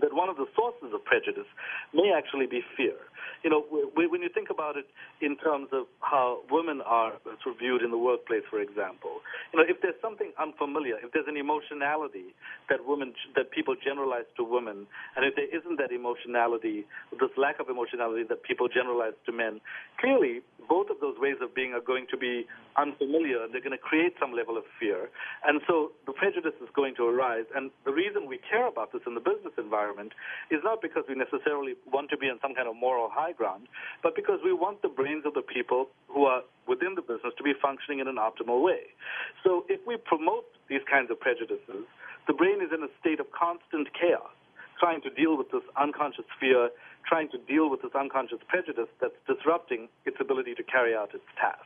that 0.00 0.12
one 0.12 0.28
of 0.28 0.36
the 0.36 0.46
sources 0.54 0.94
of 0.94 1.04
prejudice 1.04 1.48
may 1.92 2.12
actually 2.16 2.46
be 2.46 2.62
fear 2.76 2.96
you 3.44 3.50
know, 3.50 3.62
when 3.94 4.22
you 4.22 4.28
think 4.28 4.50
about 4.50 4.76
it 4.76 4.86
in 5.20 5.36
terms 5.36 5.68
of 5.72 5.86
how 6.00 6.40
women 6.50 6.80
are 6.82 7.14
sort 7.42 7.54
of 7.54 7.58
viewed 7.58 7.82
in 7.82 7.90
the 7.90 7.98
workplace, 7.98 8.42
for 8.50 8.60
example, 8.60 9.22
you 9.52 9.60
know, 9.60 9.64
if 9.68 9.80
there's 9.80 9.98
something 10.02 10.32
unfamiliar, 10.38 10.96
if 11.02 11.12
there's 11.12 11.28
an 11.28 11.36
emotionality 11.36 12.34
that 12.68 12.84
women, 12.86 13.14
that 13.36 13.50
people 13.50 13.76
generalize 13.78 14.26
to 14.36 14.42
women, 14.42 14.86
and 15.16 15.24
if 15.24 15.34
there 15.36 15.46
isn't 15.46 15.78
that 15.78 15.92
emotionality, 15.92 16.84
this 17.12 17.30
lack 17.36 17.60
of 17.60 17.68
emotionality 17.70 18.24
that 18.28 18.42
people 18.42 18.66
generalize 18.68 19.14
to 19.26 19.32
men, 19.32 19.60
clearly 20.00 20.42
both 20.68 20.90
of 20.90 21.00
those 21.00 21.16
ways 21.18 21.36
of 21.40 21.54
being 21.54 21.72
are 21.72 21.80
going 21.80 22.06
to 22.10 22.16
be 22.18 22.44
unfamiliar. 22.76 23.42
and 23.44 23.54
They're 23.54 23.64
going 23.64 23.72
to 23.72 23.80
create 23.80 24.14
some 24.20 24.34
level 24.34 24.58
of 24.58 24.64
fear, 24.80 25.08
and 25.46 25.62
so 25.66 25.92
the 26.06 26.12
prejudice 26.12 26.58
is 26.60 26.68
going 26.74 26.94
to 26.96 27.06
arise. 27.06 27.46
And 27.54 27.70
the 27.86 27.92
reason 27.92 28.26
we 28.26 28.38
care 28.50 28.66
about 28.66 28.92
this 28.92 29.02
in 29.06 29.14
the 29.14 29.22
business 29.22 29.54
environment 29.56 29.87
is 30.50 30.60
not 30.64 30.82
because 30.82 31.04
we 31.08 31.14
necessarily 31.14 31.74
want 31.90 32.10
to 32.10 32.16
be 32.16 32.28
on 32.28 32.38
some 32.40 32.54
kind 32.54 32.68
of 32.68 32.76
moral 32.76 33.08
high 33.10 33.32
ground, 33.32 33.68
but 34.02 34.14
because 34.14 34.40
we 34.44 34.52
want 34.52 34.82
the 34.82 34.88
brains 34.88 35.24
of 35.26 35.34
the 35.34 35.42
people 35.42 35.88
who 36.08 36.24
are 36.24 36.42
within 36.66 36.94
the 36.94 37.02
business 37.02 37.32
to 37.36 37.42
be 37.42 37.52
functioning 37.60 38.00
in 38.00 38.08
an 38.08 38.16
optimal 38.16 38.62
way. 38.62 38.92
So 39.44 39.64
if 39.68 39.80
we 39.86 39.96
promote 39.96 40.44
these 40.68 40.84
kinds 40.90 41.10
of 41.10 41.18
prejudices, 41.18 41.88
the 42.26 42.34
brain 42.34 42.60
is 42.60 42.68
in 42.72 42.82
a 42.82 42.92
state 43.00 43.20
of 43.20 43.26
constant 43.32 43.88
chaos, 43.96 44.34
trying 44.78 45.00
to 45.02 45.10
deal 45.10 45.36
with 45.36 45.50
this 45.50 45.64
unconscious 45.80 46.28
fear, 46.38 46.70
trying 47.08 47.28
to 47.30 47.38
deal 47.48 47.70
with 47.70 47.82
this 47.82 47.94
unconscious 47.96 48.38
prejudice 48.46 48.88
that's 49.00 49.16
disrupting 49.26 49.88
its 50.04 50.18
ability 50.20 50.54
to 50.54 50.62
carry 50.62 50.94
out 50.94 51.14
its 51.14 51.24
task. 51.40 51.64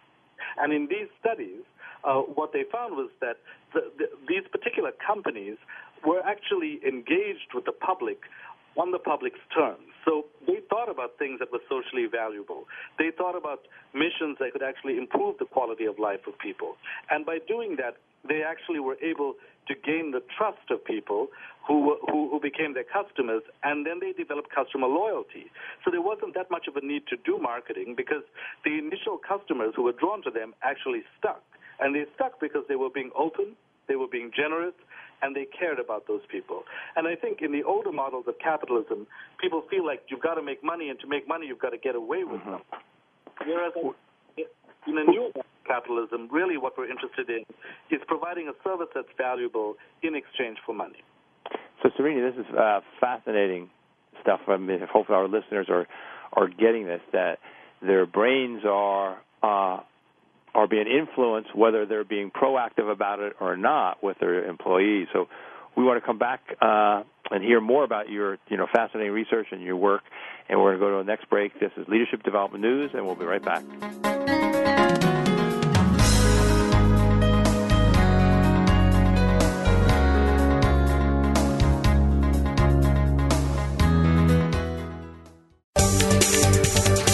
And 0.56 0.72
in 0.72 0.87
these 0.87 1.08
studies, 1.20 1.66
uh, 2.04 2.20
what 2.20 2.52
they 2.52 2.64
found 2.70 2.96
was 2.96 3.10
that 3.20 3.38
the, 3.74 3.90
the, 3.98 4.06
these 4.28 4.46
particular 4.50 4.90
companies 5.04 5.56
were 6.04 6.20
actually 6.24 6.80
engaged 6.86 7.54
with 7.54 7.64
the 7.64 7.72
public 7.72 8.18
on 8.76 8.90
the 8.90 8.98
public's 8.98 9.40
terms. 9.54 9.84
So 10.04 10.26
they 10.46 10.58
thought 10.68 10.88
about 10.88 11.18
things 11.18 11.38
that 11.38 11.52
were 11.52 11.62
socially 11.68 12.06
valuable. 12.10 12.64
They 12.98 13.10
thought 13.16 13.36
about 13.36 13.60
missions 13.94 14.38
that 14.40 14.52
could 14.52 14.62
actually 14.62 14.98
improve 14.98 15.38
the 15.38 15.44
quality 15.44 15.84
of 15.84 15.98
life 15.98 16.26
of 16.26 16.38
people. 16.38 16.76
And 17.10 17.24
by 17.24 17.38
doing 17.46 17.76
that, 17.76 17.96
they 18.26 18.42
actually 18.42 18.80
were 18.80 18.96
able 19.02 19.34
to 19.68 19.74
gain 19.74 20.10
the 20.10 20.22
trust 20.36 20.70
of 20.70 20.84
people 20.84 21.28
who, 21.66 21.96
who, 22.10 22.30
who 22.30 22.40
became 22.40 22.74
their 22.74 22.86
customers, 22.86 23.42
and 23.62 23.86
then 23.86 24.00
they 24.00 24.12
developed 24.12 24.50
customer 24.50 24.88
loyalty. 24.88 25.46
So 25.84 25.90
there 25.90 26.02
wasn't 26.02 26.34
that 26.34 26.50
much 26.50 26.66
of 26.66 26.74
a 26.74 26.84
need 26.84 27.06
to 27.08 27.16
do 27.24 27.38
marketing 27.38 27.94
because 27.96 28.22
the 28.64 28.78
initial 28.78 29.18
customers 29.18 29.72
who 29.76 29.84
were 29.84 29.92
drawn 29.92 30.22
to 30.24 30.30
them 30.30 30.54
actually 30.62 31.02
stuck. 31.18 31.42
And 31.83 31.95
they 31.95 32.05
stuck 32.14 32.40
because 32.40 32.62
they 32.68 32.77
were 32.77 32.90
being 32.90 33.11
open, 33.18 33.57
they 33.88 33.97
were 33.97 34.07
being 34.07 34.31
generous, 34.35 34.75
and 35.21 35.35
they 35.35 35.47
cared 35.47 35.79
about 35.79 36.07
those 36.07 36.23
people. 36.31 36.62
And 36.97 37.07
I 37.07 37.14
think 37.14 37.42
in 37.42 37.53
the 37.53 37.62
older 37.62 37.92
models 37.92 38.25
of 38.29 38.38
capitalism, 38.38 39.07
people 39.40 39.62
feel 39.68 39.85
like 39.85 40.03
you've 40.09 40.23
got 40.23 40.35
to 40.35 40.42
make 40.42 40.62
money, 40.62 40.88
and 40.90 40.99
to 41.01 41.07
make 41.07 41.27
money, 41.27 41.47
you've 41.47 41.59
got 41.61 41.71
to 41.71 41.79
get 41.79 41.95
away 41.95 42.25
with 42.25 42.40
mm-hmm. 42.40 42.51
them. 42.51 42.62
Whereas 43.47 43.73
in 44.87 44.99
a 44.99 45.05
new 45.05 45.33
capitalism, 45.66 46.29
really 46.31 46.57
what 46.57 46.77
we're 46.77 46.90
interested 46.90 47.29
in 47.29 47.45
is 47.90 48.03
providing 48.07 48.49
a 48.49 48.53
service 48.64 48.88
that's 48.95 49.09
valuable 49.16 49.75
in 50.03 50.14
exchange 50.14 50.59
for 50.64 50.75
money. 50.75 51.03
So, 51.83 51.90
Srini, 51.99 52.21
this 52.31 52.45
is 52.45 52.55
uh, 52.55 52.81
fascinating 53.01 53.71
stuff. 54.21 54.40
I 54.47 54.57
mean, 54.57 54.81
hopefully, 54.92 55.16
our 55.16 55.29
listeners 55.29 55.66
are 55.68 55.87
are 56.33 56.49
getting 56.49 56.87
this 56.87 57.01
that 57.12 57.38
their 57.83 58.07
brains 58.07 58.62
are 58.64 59.18
uh, 59.42 59.81
are 60.54 60.66
being 60.66 60.86
influenced, 60.86 61.54
whether 61.54 61.86
they're 61.86 62.04
being 62.04 62.30
proactive 62.30 62.90
about 62.90 63.20
it 63.20 63.34
or 63.40 63.56
not, 63.56 64.02
with 64.02 64.18
their 64.18 64.44
employees. 64.44 65.08
So 65.12 65.28
we 65.76 65.84
want 65.84 66.00
to 66.00 66.06
come 66.06 66.18
back 66.18 66.40
uh, 66.60 67.02
and 67.30 67.42
hear 67.42 67.60
more 67.60 67.84
about 67.84 68.10
your 68.10 68.38
you 68.48 68.56
know 68.56 68.66
fascinating 68.72 69.12
research 69.12 69.46
and 69.50 69.62
your 69.62 69.76
work. 69.76 70.02
And 70.48 70.60
we're 70.60 70.76
going 70.76 70.80
to 70.80 70.86
go 70.86 70.98
to 70.98 71.04
the 71.04 71.10
next 71.10 71.30
break. 71.30 71.58
This 71.60 71.72
is 71.76 71.88
Leadership 71.88 72.22
Development 72.22 72.62
News, 72.62 72.90
and 72.94 73.06
we'll 73.06 73.14
be 73.14 73.24
right 73.24 73.42
back. 73.42 74.41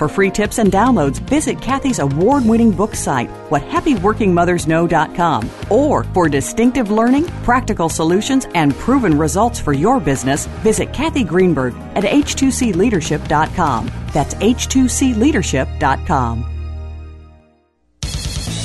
For 0.00 0.08
free 0.08 0.30
tips 0.30 0.58
and 0.58 0.72
downloads, 0.72 1.20
visit 1.28 1.60
Cathy's 1.60 1.98
award 1.98 2.46
winning 2.46 2.70
book 2.70 2.94
site, 2.94 3.28
whathappyworkingmothersknow.com. 3.50 5.50
Or 5.68 6.04
for 6.04 6.26
distinctive 6.26 6.90
learning, 6.90 7.26
practical 7.44 7.90
solutions, 7.90 8.46
and 8.54 8.74
proven 8.76 9.18
results 9.18 9.60
for 9.60 9.74
your 9.74 10.00
business, 10.00 10.46
visit 10.64 10.94
Cathy 10.94 11.22
Greenberg 11.22 11.74
at 11.96 12.04
h2cleadership.com. 12.04 13.90
That's 14.14 14.32
h2cleadership.com. 14.36 16.59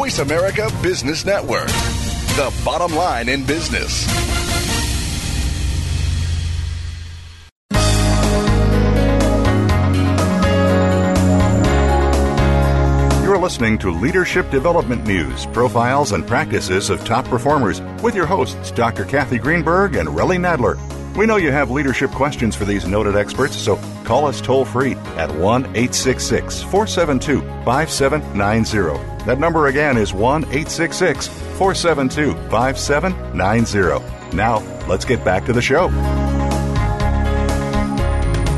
Voice 0.00 0.18
America 0.20 0.70
Business 0.82 1.26
Network, 1.26 1.66
the 1.66 2.50
bottom 2.64 2.96
line 2.96 3.28
in 3.28 3.44
business. 3.44 4.06
You're 13.22 13.36
listening 13.36 13.76
to 13.76 13.90
Leadership 13.90 14.50
Development 14.50 15.04
News 15.04 15.44
profiles 15.44 16.12
and 16.12 16.26
practices 16.26 16.88
of 16.88 17.04
top 17.04 17.26
performers 17.26 17.82
with 18.02 18.14
your 18.14 18.24
hosts, 18.24 18.70
Dr. 18.70 19.04
Cathy 19.04 19.36
Greenberg 19.36 19.96
and 19.96 20.08
Relly 20.08 20.38
Nadler. 20.38 20.78
We 21.16 21.26
know 21.26 21.36
you 21.36 21.50
have 21.50 21.72
leadership 21.72 22.12
questions 22.12 22.54
for 22.54 22.64
these 22.64 22.86
noted 22.86 23.16
experts, 23.16 23.56
so 23.56 23.76
call 24.04 24.26
us 24.26 24.40
toll 24.40 24.64
free 24.64 24.94
at 25.16 25.28
1 25.34 25.64
866 25.64 26.62
472 26.62 27.40
5790. 27.64 29.24
That 29.24 29.40
number 29.40 29.66
again 29.66 29.96
is 29.96 30.14
1 30.14 30.44
866 30.44 31.26
472 31.26 32.34
5790. 32.48 34.36
Now, 34.36 34.58
let's 34.86 35.04
get 35.04 35.24
back 35.24 35.44
to 35.46 35.52
the 35.52 35.60
show. 35.60 35.88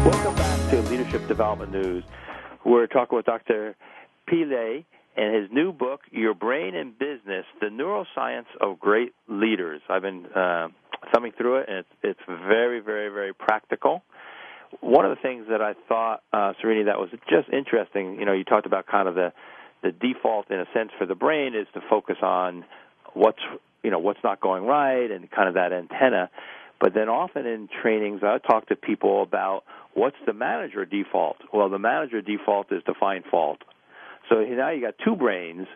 Welcome 0.05 0.35
back 0.35 0.71
to 0.71 0.83
Leadership 0.83 1.27
Development 1.27 1.73
News. 1.73 2.05
We're 2.67 2.87
talking 2.87 3.17
with 3.17 3.25
Dr. 3.25 3.77
Pillay 4.31 4.85
and 5.17 5.35
his 5.35 5.51
new 5.51 5.73
book, 5.73 6.03
Your 6.11 6.35
Brain 6.35 6.75
in 6.75 6.91
Business 6.91 7.47
The 7.61 7.69
Neuroscience 7.69 8.45
of 8.61 8.79
Great 8.79 9.15
Leaders. 9.27 9.81
I've 9.89 10.03
been 10.03 10.27
uh, 10.27 10.69
thumbing 11.13 11.33
through 11.37 11.59
it, 11.59 11.69
and 11.69 11.79
it's, 11.79 11.89
it's 12.03 12.21
very, 12.27 12.81
very, 12.81 13.09
very 13.09 13.35
practical. 13.35 14.03
One 14.81 15.05
of 15.05 15.11
the 15.11 15.21
things 15.21 15.47
that 15.51 15.61
I 15.61 15.75
thought, 15.89 16.23
uh, 16.33 16.55
Srini, 16.63 16.87
that 16.87 16.99
was 16.99 17.11
just 17.29 17.49
interesting, 17.51 18.19
you 18.19 18.25
know, 18.25 18.33
you 18.33 18.45
talked 18.45 18.67
about 18.67 18.87
kind 18.87 19.07
of 19.07 19.15
the, 19.15 19.33
the 19.83 19.93
default, 19.93 20.51
in 20.51 20.59
a 20.61 20.67
sense, 20.73 20.91
for 20.99 21.07
the 21.07 21.15
brain 21.15 21.55
is 21.55 21.67
to 21.75 21.81
focus 21.91 22.17
on 22.23 22.65
what's, 23.13 23.43
you 23.83 23.91
know, 23.91 23.99
what's 23.99 24.21
not 24.25 24.41
going 24.41 24.65
right 24.65 25.11
and 25.11 25.31
kind 25.31 25.49
of 25.49 25.55
that 25.55 25.73
antenna. 25.73 26.31
But 26.81 26.95
then 26.95 27.09
often 27.09 27.47
in 27.47 27.69
trainings, 27.83 28.23
I 28.23 28.39
talk 28.39 28.69
to 28.69 28.77
people 28.77 29.23
about 29.23 29.65
what's 29.95 30.17
the 30.27 30.33
manager 30.33 30.85
default. 30.85 31.37
Well, 31.53 31.69
the 31.69 31.79
manager 31.79 32.23
default 32.23 32.73
is 32.73 32.83
to 32.87 32.95
find 32.99 33.25
fault. 33.31 33.59
So 34.29 34.37
now 34.37 34.71
you 34.71 34.81
got 34.81 34.95
two 35.05 35.17
brains 35.17 35.67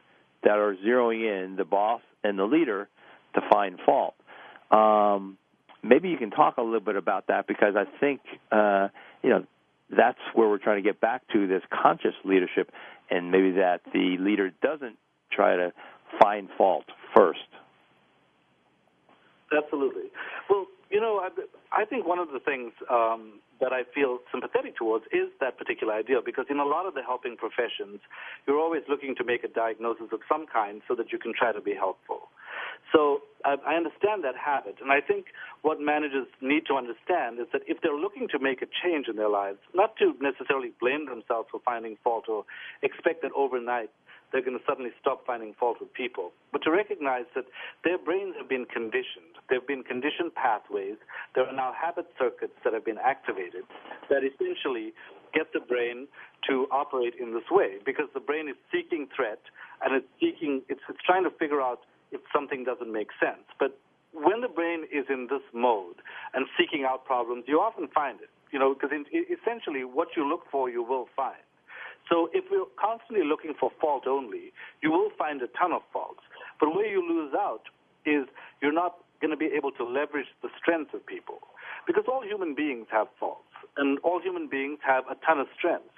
that 0.43 0.59
are 0.59 0.75
zeroing 0.77 1.45
in 1.45 1.57
the 1.57 1.65
boss 1.65 2.01
and 2.25 2.39
the 2.39 2.45
leader 2.45 2.89
to 3.35 3.41
find 3.53 3.79
fault. 3.85 4.15
Um, 4.71 5.39
maybe 5.83 6.09
you 6.09 6.17
can 6.17 6.31
talk 6.31 6.57
a 6.57 6.63
little 6.63 6.81
bit 6.81 6.97
about 6.97 7.29
that 7.29 7.47
because 7.47 7.75
I 7.77 7.85
think 8.01 8.21
uh, 8.51 8.89
you 9.23 9.31
know 9.31 9.45
that's 9.91 10.19
where 10.35 10.49
we're 10.49 10.59
trying 10.59 10.83
to 10.83 10.89
get 10.89 11.01
back 11.01 11.23
to 11.33 11.47
this 11.47 11.63
conscious 11.71 12.15
leadership, 12.25 12.71
and 13.11 13.31
maybe 13.31 13.53
that 13.53 13.81
the 13.93 14.17
leader 14.19 14.51
doesn't 14.63 14.97
try 15.31 15.57
to 15.57 15.73
find 16.21 16.49
fault 16.57 16.87
first. 17.15 17.39
Absolutely. 19.57 20.11
Well, 20.51 20.67
you 20.91 21.01
know, 21.01 21.19
I, 21.19 21.83
I 21.83 21.85
think 21.85 22.07
one 22.07 22.19
of 22.19 22.29
the 22.33 22.41
things 22.41 22.73
um, 22.91 23.41
that 23.61 23.73
I 23.73 23.83
feel 23.95 24.19
sympathetic 24.31 24.77
towards 24.77 25.05
is 25.07 25.31
that 25.41 25.59
particular 25.59 25.95
idea 25.95 26.19
because 26.25 26.47
in 26.51 26.59
a 26.59 26.65
lot 26.65 26.87
of 26.87 26.95
the 26.95 27.03
helping 27.03 27.37
professions, 27.37 28.01
you're 28.47 28.59
always 28.59 28.83
looking 28.89 29.15
to 29.17 29.25
make 29.25 29.45
a 29.45 29.49
diagnosis 29.49 30.09
of 30.13 30.21
some 30.29 30.47
kind 30.47 30.83
so 30.89 30.95
that 30.95 31.13
you 31.13 31.19
can 31.19 31.33
try 31.37 31.53
to 31.53 31.61
be 31.61 31.75
helpful. 31.75 32.29
So 32.93 33.23
I, 33.45 33.57
I 33.67 33.75
understand 33.75 34.25
that 34.25 34.35
habit, 34.37 34.77
and 34.81 34.91
I 34.91 35.01
think 35.01 35.27
what 35.63 35.81
managers 35.81 36.27
need 36.41 36.67
to 36.67 36.75
understand 36.75 37.39
is 37.39 37.47
that 37.53 37.63
if 37.67 37.81
they're 37.83 37.97
looking 37.97 38.29
to 38.33 38.39
make 38.39 38.63
a 38.63 38.67
change 38.83 39.09
in 39.09 39.17
their 39.17 39.29
lives, 39.29 39.59
not 39.75 39.97
to 39.99 40.15
necessarily 40.21 40.73
blame 40.81 41.07
themselves 41.07 41.49
for 41.51 41.61
finding 41.65 41.97
fault 42.03 42.29
or 42.29 42.45
expect 42.83 43.23
that 43.23 43.33
overnight 43.37 43.91
they're 44.33 44.43
going 44.43 44.59
to 44.59 44.65
suddenly 44.67 44.91
stop 45.01 45.25
finding 45.27 45.55
fault 45.55 45.79
with 45.81 45.93
people, 45.95 46.33
but 46.53 46.63
to 46.63 46.71
recognize 46.71 47.25
that 47.35 47.45
their 47.85 47.99
brains 47.99 48.35
have 48.39 48.49
been 48.49 48.67
conditioned. 48.67 49.39
There 49.49 49.61
have 49.61 49.69
been 49.69 49.85
conditioned 49.85 50.35
pathways. 50.35 50.99
There 51.35 51.47
are 51.47 51.55
now 51.55 51.73
habit 51.73 52.07
circuits 52.19 52.55
that 52.65 52.73
have 52.73 52.85
been 52.85 52.99
activated 52.99 53.63
that 54.11 54.23
essentially 54.27 54.93
get 55.33 55.53
the 55.53 55.61
brain 55.61 56.09
to 56.49 56.67
operate 56.73 57.15
in 57.21 57.35
this 57.35 57.47
way 57.51 57.79
because 57.85 58.07
the 58.15 58.21
brain 58.21 58.49
is 58.49 58.57
seeking 58.73 59.07
threat 59.15 59.41
and 59.85 59.95
it's 59.95 60.09
seeking, 60.21 60.63
it's, 60.69 60.81
it's 60.89 60.99
trying 61.07 61.25
to 61.25 61.31
figure 61.39 61.63
out 61.63 61.81
if 62.13 62.21
something 62.33 62.65
doesn't 62.65 62.93
make 62.93 63.09
sense. 63.21 63.45
But 63.59 63.79
when 64.13 64.41
the 64.41 64.49
brain 64.49 64.85
is 64.93 65.07
in 65.09 65.29
this 65.31 65.43
mode 65.53 65.97
and 66.35 66.47
seeking 66.59 66.85
out 66.89 67.05
problems, 67.05 67.45
you 67.47 67.61
often 67.61 67.89
find 67.89 68.21
it. 68.21 68.31
You 68.53 68.59
know, 68.59 68.75
because 68.75 68.91
essentially 68.93 69.85
what 69.85 70.09
you 70.17 70.27
look 70.27 70.45
for, 70.51 70.71
you 70.71 70.83
will 70.83 71.09
find. 71.17 71.43
So 72.09 72.31
if 72.33 72.45
we're 72.51 72.71
constantly 72.79 73.27
looking 73.27 73.55
for 73.59 73.71
fault 73.81 74.07
only, 74.07 74.53
you 74.81 74.91
will 74.91 75.11
find 75.19 75.43
a 75.43 75.49
ton 75.59 75.73
of 75.73 75.83
faults. 75.93 76.23
But 76.61 76.75
where 76.75 76.87
you 76.87 77.03
lose 77.03 77.35
out 77.35 77.63
is 78.07 78.27
you're 78.63 78.73
not 78.73 78.99
going 79.21 79.33
to 79.33 79.37
be 79.37 79.51
able 79.57 79.73
to 79.73 79.85
leverage 79.85 80.27
the 80.43 80.49
strengths 80.57 80.95
of 80.95 81.05
people. 81.05 81.41
Because 81.87 82.05
all 82.09 82.23
human 82.23 82.55
beings 82.55 82.87
have 82.91 83.09
faults, 83.19 83.51
and 83.77 83.99
all 84.01 84.21
human 84.21 84.49
beings 84.49 84.79
have 84.87 85.05
a 85.11 85.17
ton 85.27 85.39
of 85.39 85.47
strengths. 85.57 85.95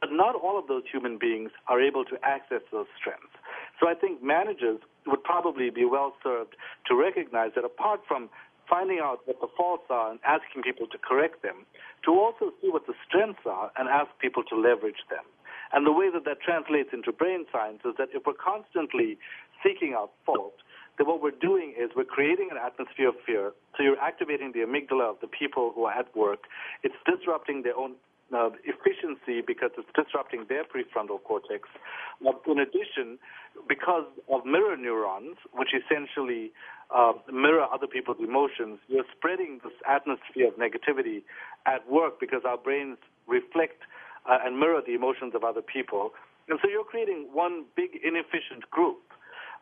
But 0.00 0.10
not 0.10 0.34
all 0.34 0.58
of 0.58 0.66
those 0.66 0.82
human 0.90 1.18
beings 1.18 1.50
are 1.68 1.80
able 1.80 2.04
to 2.06 2.18
access 2.24 2.62
those 2.72 2.86
strengths. 2.98 3.34
So 3.82 3.88
I 3.88 3.94
think 3.94 4.22
managers 4.22 4.78
would 5.06 5.24
probably 5.24 5.70
be 5.70 5.84
well 5.84 6.14
served 6.22 6.54
to 6.86 6.94
recognize 6.94 7.50
that 7.56 7.64
apart 7.64 8.00
from 8.06 8.30
finding 8.70 9.00
out 9.02 9.26
what 9.26 9.40
the 9.40 9.48
faults 9.56 9.90
are 9.90 10.12
and 10.12 10.20
asking 10.24 10.62
people 10.62 10.86
to 10.86 10.98
correct 10.98 11.42
them, 11.42 11.66
to 12.04 12.12
also 12.12 12.54
see 12.62 12.70
what 12.70 12.86
the 12.86 12.94
strengths 13.06 13.42
are 13.44 13.72
and 13.76 13.88
ask 13.88 14.08
people 14.20 14.44
to 14.44 14.54
leverage 14.54 15.02
them. 15.10 15.26
And 15.72 15.84
the 15.84 15.90
way 15.90 16.10
that 16.14 16.24
that 16.26 16.40
translates 16.40 16.90
into 16.92 17.10
brain 17.10 17.44
science 17.50 17.80
is 17.84 17.94
that 17.98 18.08
if 18.14 18.22
we're 18.24 18.38
constantly 18.38 19.18
seeking 19.66 19.94
out 19.98 20.12
fault, 20.24 20.54
then 20.96 21.08
what 21.08 21.20
we're 21.20 21.34
doing 21.34 21.74
is 21.76 21.90
we're 21.96 22.04
creating 22.04 22.50
an 22.52 22.58
atmosphere 22.58 23.08
of 23.08 23.16
fear. 23.26 23.52
So 23.76 23.82
you're 23.82 23.98
activating 23.98 24.52
the 24.52 24.60
amygdala 24.60 25.10
of 25.10 25.16
the 25.20 25.26
people 25.26 25.72
who 25.74 25.84
are 25.84 25.98
at 25.98 26.14
work. 26.14 26.44
It's 26.84 26.94
disrupting 27.02 27.62
their 27.62 27.76
own 27.76 27.96
uh, 28.34 28.50
efficiency 28.64 29.42
because 29.46 29.70
it's 29.76 29.88
disrupting 29.94 30.46
their 30.48 30.64
prefrontal 30.64 31.22
cortex. 31.22 31.68
in 32.20 32.58
addition, 32.58 33.18
because 33.68 34.06
of 34.32 34.44
mirror 34.44 34.76
neurons, 34.76 35.36
which 35.52 35.70
essentially 35.74 36.52
uh, 36.94 37.12
mirror 37.32 37.66
other 37.72 37.86
people's 37.86 38.18
emotions, 38.20 38.78
you're 38.88 39.08
spreading 39.16 39.60
this 39.64 39.72
atmosphere 39.88 40.48
of 40.48 40.54
negativity 40.54 41.22
at 41.66 41.88
work 41.90 42.20
because 42.20 42.42
our 42.46 42.58
brains 42.58 42.98
reflect 43.26 43.82
uh, 44.28 44.38
and 44.44 44.58
mirror 44.58 44.80
the 44.86 44.94
emotions 44.94 45.34
of 45.34 45.44
other 45.44 45.62
people. 45.62 46.10
And 46.48 46.58
so 46.62 46.68
you're 46.68 46.84
creating 46.84 47.28
one 47.32 47.64
big 47.76 47.98
inefficient 48.02 48.70
group. 48.70 49.00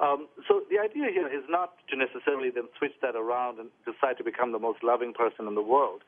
Um, 0.00 0.28
so 0.48 0.62
the 0.70 0.78
idea 0.78 1.12
here 1.12 1.28
is 1.28 1.44
not 1.48 1.74
to 1.90 1.96
necessarily 1.96 2.48
then 2.50 2.68
switch 2.78 2.94
that 3.02 3.16
around 3.16 3.58
and 3.58 3.68
decide 3.84 4.16
to 4.16 4.24
become 4.24 4.52
the 4.52 4.58
most 4.58 4.82
loving 4.82 5.12
person 5.12 5.46
in 5.46 5.54
the 5.54 5.62
world, 5.62 6.02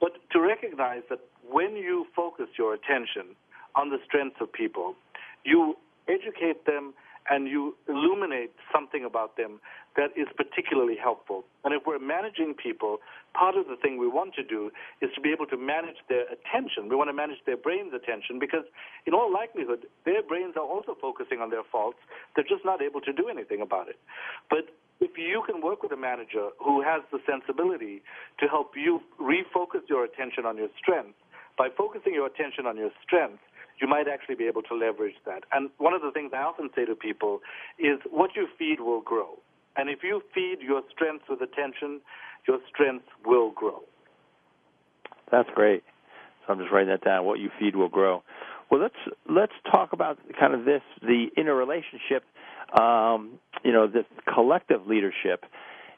but 0.00 0.12
to 0.32 0.40
recognize 0.40 1.02
that 1.08 1.20
when 1.48 1.74
you 1.74 2.06
focus 2.14 2.46
your 2.58 2.74
attention 2.74 3.34
on 3.74 3.88
the 3.88 3.98
strengths 4.04 4.36
of 4.40 4.52
people, 4.52 4.94
you 5.44 5.76
educate 6.08 6.66
them 6.66 6.92
and 7.30 7.46
you 7.46 7.76
illuminate 7.88 8.52
something 8.72 9.04
about 9.04 9.36
them 9.36 9.60
that 9.96 10.10
is 10.16 10.28
particularly 10.36 10.96
helpful. 10.96 11.44
And 11.64 11.74
if 11.74 11.82
we're 11.86 11.98
managing 11.98 12.54
people, 12.54 12.98
part 13.34 13.56
of 13.56 13.66
the 13.66 13.76
thing 13.76 13.98
we 13.98 14.08
want 14.08 14.34
to 14.34 14.44
do 14.44 14.70
is 15.00 15.10
to 15.14 15.20
be 15.20 15.30
able 15.32 15.46
to 15.46 15.56
manage 15.56 15.96
their 16.08 16.24
attention. 16.30 16.88
We 16.88 16.96
want 16.96 17.10
to 17.10 17.14
manage 17.14 17.38
their 17.46 17.56
brain's 17.56 17.92
attention 17.92 18.38
because, 18.38 18.64
in 19.06 19.14
all 19.14 19.32
likelihood, 19.32 19.86
their 20.04 20.22
brains 20.22 20.54
are 20.56 20.64
also 20.64 20.96
focusing 21.00 21.40
on 21.40 21.50
their 21.50 21.64
faults. 21.70 21.98
They're 22.34 22.48
just 22.48 22.64
not 22.64 22.80
able 22.80 23.00
to 23.02 23.12
do 23.12 23.28
anything 23.28 23.60
about 23.60 23.88
it. 23.88 23.98
But 24.48 24.70
if 25.00 25.16
you 25.16 25.42
can 25.46 25.62
work 25.62 25.82
with 25.82 25.92
a 25.92 25.96
manager 25.96 26.50
who 26.58 26.82
has 26.82 27.02
the 27.12 27.18
sensibility 27.26 28.02
to 28.40 28.46
help 28.46 28.72
you 28.76 29.00
refocus 29.20 29.82
your 29.88 30.04
attention 30.04 30.46
on 30.46 30.56
your 30.56 30.68
strengths, 30.78 31.18
by 31.56 31.68
focusing 31.76 32.14
your 32.14 32.26
attention 32.26 32.66
on 32.66 32.76
your 32.76 32.90
strengths, 33.02 33.42
you 33.80 33.88
might 33.88 34.08
actually 34.08 34.34
be 34.34 34.46
able 34.46 34.62
to 34.62 34.74
leverage 34.74 35.14
that. 35.26 35.44
And 35.52 35.70
one 35.78 35.94
of 35.94 36.02
the 36.02 36.10
things 36.10 36.32
I 36.34 36.42
often 36.42 36.70
say 36.74 36.84
to 36.84 36.94
people 36.94 37.40
is 37.78 37.98
what 38.10 38.30
you 38.36 38.48
feed 38.58 38.80
will 38.80 39.00
grow. 39.00 39.38
And 39.76 39.88
if 39.88 40.00
you 40.02 40.22
feed 40.34 40.58
your 40.60 40.82
strengths 40.92 41.26
with 41.28 41.40
attention, 41.40 42.00
your 42.46 42.58
strengths 42.68 43.08
will 43.24 43.50
grow. 43.52 43.82
That's 45.30 45.48
great. 45.54 45.84
So 46.46 46.52
I'm 46.52 46.58
just 46.58 46.72
writing 46.72 46.88
that 46.88 47.04
down. 47.04 47.24
What 47.24 47.38
you 47.38 47.50
feed 47.58 47.76
will 47.76 47.88
grow. 47.88 48.22
Well, 48.70 48.80
let's 48.80 49.16
let's 49.28 49.52
talk 49.70 49.92
about 49.92 50.18
kind 50.38 50.54
of 50.54 50.64
this 50.64 50.82
the 51.00 51.28
interrelationship. 51.36 52.24
Um, 52.78 53.38
you 53.64 53.72
know, 53.72 53.86
this 53.86 54.04
collective 54.34 54.86
leadership 54.86 55.44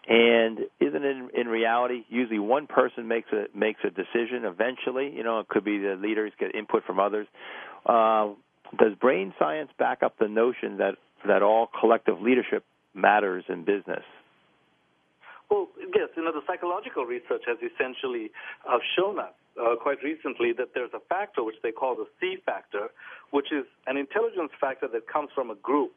and 0.08 0.60
isn't 0.80 1.04
it 1.04 1.16
in 1.34 1.46
reality 1.46 2.04
usually 2.08 2.38
one 2.38 2.66
person 2.66 3.06
makes 3.06 3.28
a 3.32 3.46
makes 3.56 3.80
a 3.84 3.90
decision 3.90 4.44
eventually? 4.44 5.12
You 5.14 5.22
know, 5.22 5.40
it 5.40 5.48
could 5.48 5.64
be 5.64 5.78
the 5.78 5.94
leaders 5.94 6.32
get 6.38 6.54
input 6.54 6.84
from 6.84 6.98
others. 6.98 7.26
Uh, 7.86 8.28
does 8.78 8.94
brain 9.00 9.34
science 9.38 9.70
back 9.78 10.02
up 10.02 10.18
the 10.18 10.28
notion 10.28 10.78
that 10.78 10.96
that 11.26 11.42
all 11.42 11.68
collective 11.78 12.20
leadership 12.20 12.64
matters 12.94 13.44
in 13.48 13.64
business? 13.64 14.04
Well, 15.50 15.68
yes. 15.94 16.08
You 16.16 16.24
know, 16.24 16.32
the 16.32 16.42
psychological 16.46 17.04
research 17.04 17.42
has 17.46 17.58
essentially 17.58 18.30
uh, 18.68 18.78
shown 18.96 19.18
us 19.18 19.34
uh, 19.60 19.74
quite 19.76 19.98
recently 20.02 20.52
that 20.52 20.74
there's 20.74 20.94
a 20.94 21.00
factor 21.08 21.42
which 21.42 21.56
they 21.62 21.72
call 21.72 21.96
the 21.96 22.06
C 22.20 22.36
factor, 22.46 22.88
which 23.30 23.50
is 23.52 23.66
an 23.86 23.96
intelligence 23.96 24.52
factor 24.60 24.86
that 24.88 25.08
comes 25.08 25.30
from 25.34 25.50
a 25.50 25.56
group 25.56 25.92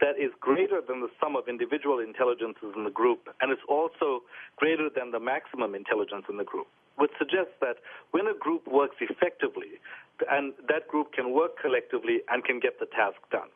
that 0.00 0.18
is 0.18 0.30
greater 0.40 0.80
than 0.80 1.00
the 1.00 1.08
sum 1.20 1.36
of 1.36 1.48
individual 1.48 1.98
intelligences 1.98 2.74
in 2.76 2.84
the 2.84 2.90
group, 2.90 3.28
and 3.40 3.50
it's 3.50 3.62
also 3.68 4.22
greater 4.56 4.88
than 4.94 5.10
the 5.10 5.20
maximum 5.20 5.74
intelligence 5.74 6.24
in 6.28 6.36
the 6.36 6.44
group, 6.44 6.66
which 6.96 7.10
suggests 7.18 7.54
that 7.60 7.76
when 8.10 8.26
a 8.26 8.34
group 8.34 8.66
works 8.66 8.96
effectively, 9.00 9.78
and 10.30 10.52
that 10.68 10.88
group 10.88 11.12
can 11.12 11.32
work 11.32 11.58
collectively 11.60 12.20
and 12.28 12.44
can 12.44 12.60
get 12.60 12.78
the 12.80 12.86
task 12.86 13.18
done. 13.30 13.48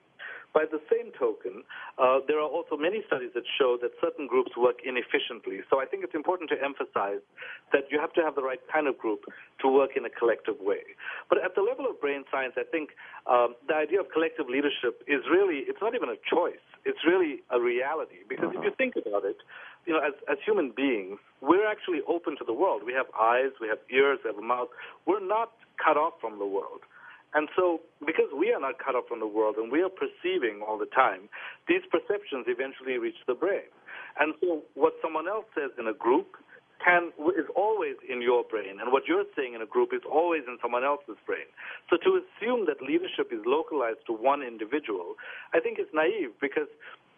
By 0.52 0.68
the 0.68 0.80
same 0.92 1.12
token, 1.16 1.64
uh, 1.96 2.20
there 2.28 2.36
are 2.36 2.48
also 2.48 2.76
many 2.76 3.00
studies 3.06 3.30
that 3.32 3.44
show 3.56 3.78
that 3.80 3.92
certain 4.04 4.26
groups 4.26 4.52
work 4.52 4.84
inefficiently. 4.84 5.64
So 5.70 5.80
I 5.80 5.86
think 5.86 6.04
it's 6.04 6.14
important 6.14 6.50
to 6.50 6.60
emphasize 6.60 7.24
that 7.72 7.88
you 7.88 7.98
have 7.98 8.12
to 8.14 8.20
have 8.20 8.34
the 8.36 8.44
right 8.44 8.60
kind 8.68 8.86
of 8.86 8.98
group 8.98 9.24
to 9.64 9.66
work 9.68 9.96
in 9.96 10.04
a 10.04 10.10
collective 10.12 10.60
way. 10.60 10.84
But 11.30 11.42
at 11.42 11.54
the 11.54 11.62
level 11.62 11.88
of 11.88 11.98
brain 12.04 12.24
science, 12.30 12.52
I 12.60 12.68
think 12.68 12.90
um, 13.24 13.56
the 13.66 13.76
idea 13.80 14.00
of 14.00 14.12
collective 14.12 14.52
leadership 14.52 15.00
is 15.08 15.24
really, 15.24 15.64
it's 15.64 15.80
not 15.80 15.94
even 15.94 16.10
a 16.10 16.20
choice. 16.28 16.60
It's 16.84 17.00
really 17.06 17.40
a 17.48 17.58
reality. 17.58 18.20
Because 18.28 18.52
if 18.52 18.60
you 18.60 18.72
think 18.76 19.00
about 19.00 19.24
it, 19.24 19.40
you 19.86 19.92
know, 19.92 20.00
as, 20.00 20.14
as 20.30 20.38
human 20.44 20.72
beings, 20.74 21.18
we're 21.40 21.68
actually 21.68 22.00
open 22.08 22.36
to 22.38 22.44
the 22.44 22.52
world. 22.52 22.82
We 22.86 22.92
have 22.92 23.06
eyes, 23.18 23.50
we 23.60 23.68
have 23.68 23.78
ears, 23.90 24.18
we 24.24 24.28
have 24.30 24.38
a 24.38 24.46
mouth. 24.46 24.68
We're 25.06 25.24
not 25.24 25.52
cut 25.82 25.96
off 25.96 26.14
from 26.20 26.38
the 26.38 26.46
world. 26.46 26.86
And 27.34 27.48
so, 27.56 27.80
because 28.04 28.28
we 28.36 28.52
are 28.52 28.60
not 28.60 28.78
cut 28.78 28.94
off 28.94 29.08
from 29.08 29.20
the 29.20 29.26
world 29.26 29.56
and 29.56 29.72
we 29.72 29.82
are 29.82 29.88
perceiving 29.88 30.60
all 30.60 30.76
the 30.76 30.90
time, 30.92 31.32
these 31.66 31.80
perceptions 31.90 32.44
eventually 32.46 32.98
reach 32.98 33.16
the 33.26 33.34
brain. 33.34 33.72
And 34.20 34.34
so, 34.40 34.62
what 34.74 34.94
someone 35.00 35.26
else 35.26 35.46
says 35.56 35.70
in 35.78 35.88
a 35.88 35.94
group 35.96 36.36
can 36.84 37.08
is 37.38 37.48
always 37.56 37.96
in 38.04 38.20
your 38.20 38.44
brain, 38.44 38.82
and 38.82 38.92
what 38.92 39.04
you're 39.08 39.24
saying 39.36 39.54
in 39.54 39.62
a 39.62 39.66
group 39.66 39.94
is 39.94 40.02
always 40.04 40.42
in 40.46 40.58
someone 40.60 40.84
else's 40.84 41.16
brain. 41.24 41.48
So, 41.88 41.96
to 41.96 42.20
assume 42.20 42.66
that 42.66 42.84
leadership 42.84 43.32
is 43.32 43.40
localized 43.46 44.04
to 44.08 44.12
one 44.12 44.42
individual, 44.42 45.16
I 45.54 45.60
think 45.60 45.78
is 45.78 45.88
naive 45.94 46.36
because 46.40 46.68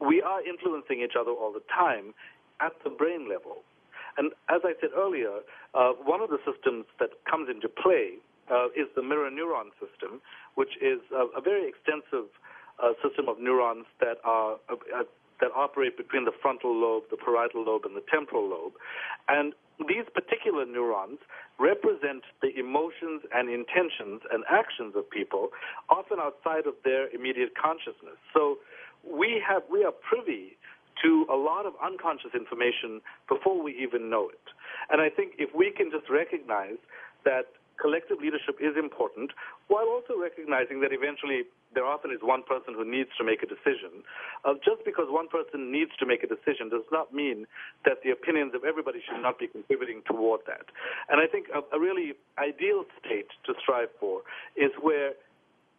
we 0.01 0.23
are 0.23 0.45
influencing 0.47 1.03
each 1.03 1.17
other 1.19 1.31
all 1.31 1.53
the 1.53 1.65
time 1.75 2.15
at 2.61 2.73
the 2.85 2.91
brain 2.91 3.29
level. 3.29 3.63
And 4.17 4.33
as 4.49 4.63
I 4.65 4.75
said 4.81 4.91
earlier, 4.97 5.43
uh, 5.75 5.93
one 6.05 6.21
of 6.21 6.31
the 6.31 6.39
systems 6.47 6.87
that 7.01 7.11
comes 7.29 7.49
into 7.51 7.69
play 7.69 8.19
uh, 8.51 8.67
is 8.77 8.87
the 8.95 9.03
mirror 9.03 9.31
neuron 9.31 9.73
system, 9.81 10.21
which 10.55 10.77
is 10.81 11.01
a, 11.13 11.39
a 11.39 11.41
very 11.41 11.67
extensive 11.69 12.31
uh, 12.83 12.93
system 13.03 13.29
of 13.29 13.39
neurons 13.41 13.87
that 14.01 14.19
are 14.25 14.59
uh, 14.69 14.75
uh, 14.95 15.03
that 15.41 15.51
operate 15.57 15.97
between 15.97 16.25
the 16.25 16.33
frontal 16.41 16.73
lobe, 16.73 17.03
the 17.11 17.17
parietal 17.17 17.65
lobe, 17.65 17.85
and 17.85 17.97
the 17.97 18.05
temporal 18.11 18.49
lobe. 18.49 18.73
And 19.29 19.53
these 19.89 20.07
particular 20.15 20.65
neurons 20.65 21.19
represent 21.59 22.23
the 22.41 22.55
emotions 22.57 23.23
and 23.35 23.51
intentions 23.51 24.23
and 24.31 24.45
actions 24.49 24.95
of 24.97 25.11
people, 25.11 25.49
often 25.91 26.19
outside 26.21 26.67
of 26.67 26.75
their 26.85 27.09
immediate 27.11 27.55
consciousness. 27.59 28.19
So 28.33 28.59
we 29.03 29.43
have 29.47 29.63
we 29.71 29.85
are 29.85 29.93
privy 29.93 30.57
to 31.03 31.27
a 31.31 31.37
lot 31.37 31.67
of 31.67 31.75
unconscious 31.83 32.31
information 32.35 33.01
before 33.29 33.63
we 33.63 33.77
even 33.81 34.11
know 34.11 34.29
it. 34.29 34.47
And 34.91 35.01
I 35.01 35.09
think 35.09 35.35
if 35.39 35.55
we 35.55 35.71
can 35.71 35.91
just 35.91 36.09
recognize 36.11 36.79
that 37.25 37.47
collective 37.81 38.19
leadership 38.21 38.57
is 38.61 38.77
important, 38.79 39.33
while 39.69 39.87
also 39.89 40.15
recognizing 40.21 40.81
that 40.81 40.93
eventually 40.93 41.43
there 41.75 41.85
often 41.85 42.13
is 42.13 42.23
one 42.23 42.43
person 42.47 42.75
who 42.75 42.87
needs 42.87 43.11
to 43.19 43.25
make 43.25 43.43
a 43.43 43.51
decision. 43.51 44.07
Uh, 44.45 44.55
just 44.63 44.85
because 44.85 45.11
one 45.11 45.27
person 45.27 45.73
needs 45.73 45.91
to 45.99 46.07
make 46.07 46.23
a 46.23 46.31
decision 46.31 46.71
does 46.71 46.87
not 46.93 47.13
mean 47.13 47.47
that 47.85 47.99
the 48.05 48.11
opinions 48.11 48.55
of 48.55 48.63
everybody 48.63 49.03
should 49.03 49.21
not 49.21 49.39
be 49.39 49.49
contributing 49.49 50.03
toward 50.07 50.41
that. 50.47 50.71
And 51.11 51.21
I 51.21 51.27
think 51.27 51.51
a, 51.51 51.67
a 51.75 51.81
really 51.81 52.15
ideal 52.39 52.87
state 53.03 53.29
to 53.47 53.55
strive 53.59 53.91
for 53.99 54.23
is 54.55 54.71
where 54.81 55.19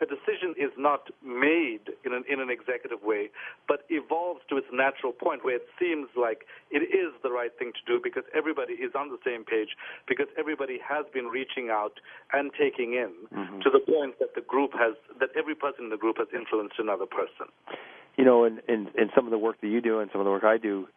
a 0.02 0.06
decision 0.06 0.54
is 0.58 0.72
not 0.78 1.08
made 1.24 1.88
in 2.04 2.14
an, 2.14 2.24
in 2.30 2.40
an 2.40 2.50
executive 2.50 3.02
way, 3.04 3.30
but 3.68 3.86
evolves 3.90 4.42
to 4.50 4.58
its 4.58 4.68
natural 4.72 5.14
point 5.14 5.46
where 5.46 5.56
it 5.56 5.68
seems 5.80 6.10
like 6.18 6.46
it 6.70 6.84
is 6.84 7.14
the 7.24 7.32
right 7.32 7.52
thing 7.58 7.72
to 7.72 7.84
do 7.88 8.02
because 8.04 8.24
everybody 8.36 8.74
is 8.74 8.92
on 8.96 9.10
the 9.10 9.18
same 9.24 9.46
page, 9.46 9.70
because 10.08 10.28
everybody 10.38 10.80
has 10.84 11.06
been 11.14 11.26
reaching 11.26 11.70
out 11.72 12.00
and 12.34 12.52
taking 12.60 12.94
in 12.94 13.12
mm-hmm. 13.32 13.60
to 13.62 13.70
the 13.70 13.80
point 13.80 14.20
that 14.20 14.36
the 14.36 14.42
group 14.42 14.72
has, 14.74 14.96
that 15.20 15.30
every 15.38 15.56
person 15.56 15.86
in 15.86 15.90
the 15.90 15.98
group 15.98 16.18
has 16.18 16.28
influenced 16.36 16.76
another 16.78 17.06
person. 17.06 17.48
You 18.18 18.26
know, 18.26 18.44
in, 18.44 18.60
in, 18.68 18.88
in 18.98 19.10
some 19.16 19.26
of 19.26 19.32
the 19.32 19.38
work 19.38 19.62
that 19.62 19.68
you 19.68 19.82
do 19.82 20.00
and 20.00 20.10
some 20.12 20.20
of 20.20 20.26
the 20.26 20.32
work 20.32 20.44
I 20.44 20.58
do, 20.58 20.88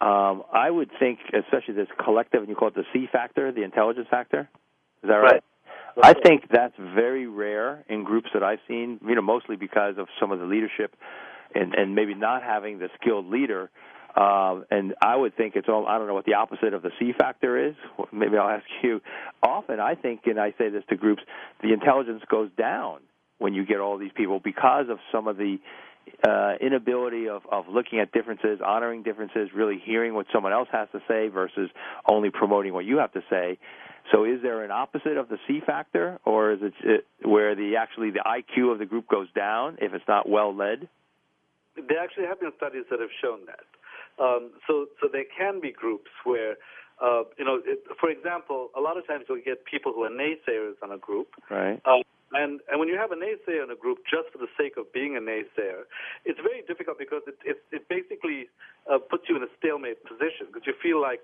um, 0.00 0.42
I 0.52 0.68
would 0.68 0.90
think, 0.98 1.20
especially 1.32 1.74
this 1.74 1.88
collective, 2.02 2.40
and 2.40 2.48
you 2.48 2.56
call 2.56 2.68
it 2.68 2.74
the 2.74 2.84
C 2.92 3.06
factor, 3.10 3.52
the 3.52 3.62
intelligence 3.62 4.08
factor. 4.10 4.48
Is 5.02 5.08
that 5.08 5.14
right? 5.14 5.32
right. 5.32 5.44
I 6.02 6.14
think 6.14 6.44
that's 6.50 6.74
very 6.78 7.26
rare 7.26 7.84
in 7.88 8.04
groups 8.04 8.28
that 8.34 8.42
I've 8.42 8.60
seen, 8.68 9.00
you 9.06 9.14
know, 9.14 9.22
mostly 9.22 9.56
because 9.56 9.96
of 9.98 10.08
some 10.20 10.32
of 10.32 10.38
the 10.38 10.46
leadership 10.46 10.94
and 11.54 11.74
and 11.74 11.94
maybe 11.94 12.14
not 12.14 12.42
having 12.42 12.78
the 12.78 12.88
skilled 13.00 13.26
leader. 13.26 13.70
Uh, 14.14 14.60
and 14.70 14.94
I 15.02 15.16
would 15.16 15.36
think 15.36 15.56
it's 15.56 15.68
all 15.68 15.86
I 15.86 15.98
don't 15.98 16.06
know 16.06 16.14
what 16.14 16.26
the 16.26 16.34
opposite 16.34 16.74
of 16.74 16.82
the 16.82 16.90
C 16.98 17.12
factor 17.18 17.68
is. 17.68 17.74
Maybe 18.12 18.36
I'll 18.36 18.48
ask 18.48 18.64
you. 18.82 19.00
Often 19.42 19.80
I 19.80 19.94
think 19.94 20.20
and 20.26 20.38
I 20.38 20.54
say 20.58 20.68
this 20.68 20.84
to 20.90 20.96
groups, 20.96 21.22
the 21.62 21.72
intelligence 21.72 22.22
goes 22.30 22.50
down 22.56 23.00
when 23.38 23.54
you 23.54 23.66
get 23.66 23.80
all 23.80 23.98
these 23.98 24.12
people 24.14 24.38
because 24.38 24.86
of 24.88 24.98
some 25.10 25.26
of 25.28 25.36
the 25.36 25.58
uh, 26.26 26.54
inability 26.60 27.28
of, 27.28 27.42
of 27.50 27.66
looking 27.68 28.00
at 28.00 28.12
differences, 28.12 28.60
honoring 28.64 29.02
differences, 29.02 29.48
really 29.54 29.80
hearing 29.84 30.14
what 30.14 30.26
someone 30.32 30.52
else 30.52 30.68
has 30.72 30.88
to 30.92 31.00
say 31.08 31.28
versus 31.28 31.70
only 32.08 32.30
promoting 32.30 32.72
what 32.72 32.84
you 32.84 32.98
have 32.98 33.12
to 33.12 33.22
say. 33.30 33.58
So, 34.10 34.24
is 34.24 34.42
there 34.42 34.64
an 34.64 34.70
opposite 34.70 35.16
of 35.16 35.28
the 35.28 35.38
C 35.46 35.60
factor, 35.64 36.18
or 36.24 36.52
is 36.52 36.58
it, 36.62 36.74
it 36.82 37.06
where 37.26 37.54
the 37.54 37.76
actually 37.76 38.10
the 38.10 38.24
IQ 38.26 38.72
of 38.72 38.78
the 38.78 38.86
group 38.86 39.08
goes 39.08 39.28
down 39.32 39.78
if 39.80 39.94
it's 39.94 40.04
not 40.08 40.28
well 40.28 40.54
led? 40.54 40.88
There 41.76 42.02
actually 42.02 42.26
have 42.26 42.40
been 42.40 42.52
studies 42.56 42.84
that 42.90 43.00
have 43.00 43.10
shown 43.22 43.40
that. 43.46 43.64
Um, 44.22 44.50
so, 44.66 44.86
so 45.00 45.08
there 45.10 45.24
can 45.38 45.60
be 45.60 45.72
groups 45.72 46.10
where 46.24 46.56
uh, 47.02 47.24
you 47.36 47.44
know, 47.44 47.60
it, 47.64 47.82
for 47.98 48.10
example, 48.10 48.70
a 48.76 48.80
lot 48.80 48.96
of 48.96 49.06
times 49.06 49.24
you'll 49.28 49.40
get 49.44 49.64
people 49.64 49.92
who 49.92 50.04
are 50.04 50.10
naysayers 50.10 50.74
on 50.82 50.92
a 50.92 50.98
group. 50.98 51.28
Right. 51.50 51.80
Uh, 51.84 52.02
and 52.34 52.60
and 52.70 52.80
when 52.80 52.88
you 52.88 52.96
have 52.96 53.12
a 53.12 53.18
naysayer 53.18 53.62
in 53.62 53.70
a 53.70 53.76
group 53.76 53.98
just 54.08 54.30
for 54.32 54.38
the 54.38 54.50
sake 54.58 54.76
of 54.76 54.92
being 54.92 55.16
a 55.16 55.20
naysayer, 55.20 55.84
it's 56.24 56.40
very 56.40 56.62
difficult 56.66 56.98
because 56.98 57.22
it 57.26 57.36
it, 57.44 57.62
it 57.72 57.88
basically 57.88 58.48
uh, 58.90 58.98
puts 58.98 59.28
you 59.28 59.36
in 59.36 59.42
a 59.42 59.52
stalemate 59.58 60.02
position 60.04 60.48
because 60.48 60.66
you 60.66 60.74
feel 60.82 61.00
like, 61.00 61.20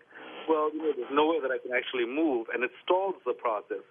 well, 0.48 0.70
you 0.72 0.78
know, 0.78 0.92
there's 0.94 1.12
nowhere 1.12 1.40
that 1.40 1.50
I 1.50 1.58
can 1.58 1.72
actually 1.72 2.06
move, 2.06 2.46
and 2.52 2.62
it 2.64 2.70
stalls 2.84 3.16
the 3.24 3.34
process 3.34 3.84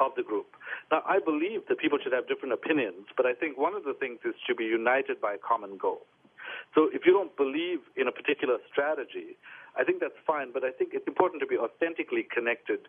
of 0.00 0.12
the 0.16 0.22
group. 0.22 0.56
Now, 0.90 1.02
I 1.06 1.20
believe 1.20 1.68
that 1.68 1.78
people 1.78 1.98
should 2.02 2.12
have 2.12 2.26
different 2.26 2.54
opinions, 2.54 3.06
but 3.16 3.26
I 3.26 3.34
think 3.34 3.58
one 3.58 3.74
of 3.74 3.84
the 3.84 3.92
things 3.92 4.18
is 4.24 4.34
to 4.48 4.54
be 4.54 4.64
united 4.64 5.20
by 5.20 5.34
a 5.34 5.38
common 5.38 5.76
goal. 5.76 6.06
So 6.74 6.88
if 6.92 7.04
you 7.04 7.12
don't 7.12 7.36
believe 7.36 7.80
in 7.96 8.08
a 8.08 8.12
particular 8.12 8.58
strategy, 8.72 9.36
I 9.76 9.84
think 9.84 10.00
that's 10.00 10.18
fine, 10.26 10.50
but 10.52 10.64
I 10.64 10.72
think 10.72 10.90
it's 10.94 11.06
important 11.06 11.40
to 11.42 11.46
be 11.46 11.56
authentically 11.56 12.26
connected 12.32 12.80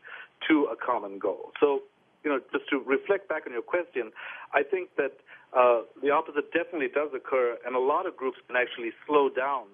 to 0.48 0.70
a 0.72 0.76
common 0.76 1.20
goal. 1.20 1.52
So 1.60 1.84
you 2.24 2.32
know, 2.32 2.40
just 2.52 2.70
to 2.70 2.80
reflect 2.86 3.28
back 3.30 3.44
on 3.48 3.54
your 3.54 3.62
question, 3.62 4.12
I 4.54 4.64
think 4.64 4.90
that 4.98 5.14
uh, 5.58 5.82
the 6.02 6.12
opposite 6.12 6.52
definitely 6.54 6.90
does 6.94 7.10
occur, 7.16 7.58
and 7.66 7.76
a 7.76 7.80
lot 7.80 8.06
of 8.06 8.16
groups 8.16 8.38
can 8.48 8.56
actually 8.56 8.92
slow 9.08 9.30
down 9.30 9.66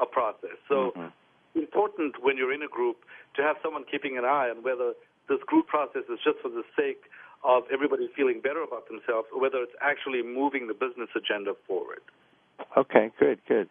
a 0.00 0.06
process. 0.06 0.56
So, 0.68 0.92
mm-hmm. 0.96 1.60
important 1.60 2.22
when 2.22 2.36
you're 2.36 2.54
in 2.54 2.62
a 2.62 2.68
group 2.68 3.04
to 3.36 3.42
have 3.42 3.56
someone 3.62 3.84
keeping 3.90 4.18
an 4.18 4.24
eye 4.24 4.48
on 4.50 4.62
whether 4.62 4.94
this 5.28 5.38
group 5.46 5.66
process 5.68 6.02
is 6.10 6.18
just 6.24 6.40
for 6.42 6.48
the 6.48 6.64
sake 6.76 7.04
of 7.44 7.64
everybody 7.72 8.08
feeling 8.16 8.40
better 8.40 8.62
about 8.62 8.88
themselves, 8.88 9.28
or 9.32 9.40
whether 9.40 9.58
it's 9.58 9.76
actually 9.80 10.22
moving 10.22 10.66
the 10.66 10.74
business 10.74 11.08
agenda 11.16 11.52
forward. 11.66 12.00
Okay, 12.76 13.10
good, 13.18 13.40
good. 13.48 13.68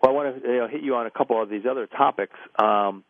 Well, 0.00 0.12
I 0.12 0.14
want 0.14 0.42
to 0.42 0.48
you 0.48 0.58
know, 0.58 0.68
hit 0.68 0.82
you 0.82 0.94
on 0.94 1.06
a 1.06 1.10
couple 1.10 1.42
of 1.42 1.50
these 1.50 1.64
other 1.68 1.86
topics. 1.86 2.36
Um, 2.58 3.04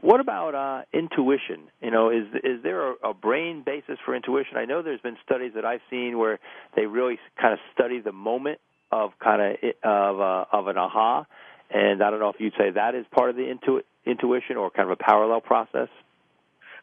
what 0.00 0.20
about 0.20 0.54
uh, 0.54 0.82
intuition? 0.92 1.68
You 1.80 1.90
know, 1.90 2.10
is 2.10 2.26
is 2.42 2.62
there 2.62 2.92
a, 2.92 3.10
a 3.10 3.14
brain 3.14 3.62
basis 3.64 3.98
for 4.04 4.14
intuition? 4.14 4.56
I 4.56 4.64
know 4.64 4.82
there's 4.82 5.00
been 5.00 5.18
studies 5.24 5.52
that 5.54 5.64
I've 5.64 5.80
seen 5.90 6.18
where 6.18 6.38
they 6.74 6.86
really 6.86 7.18
kind 7.40 7.52
of 7.52 7.58
study 7.74 8.00
the 8.00 8.12
moment 8.12 8.58
of 8.90 9.10
kind 9.22 9.42
of 9.42 9.70
of 9.84 10.20
uh, 10.20 10.44
of 10.52 10.66
an 10.66 10.78
aha, 10.78 11.26
and 11.70 12.02
I 12.02 12.10
don't 12.10 12.20
know 12.20 12.30
if 12.30 12.36
you'd 12.40 12.54
say 12.58 12.70
that 12.70 12.94
is 12.94 13.06
part 13.14 13.30
of 13.30 13.36
the 13.36 13.48
intu- 13.48 13.82
intuition 14.06 14.56
or 14.56 14.70
kind 14.70 14.90
of 14.90 14.98
a 14.98 15.02
parallel 15.02 15.40
process. 15.40 15.88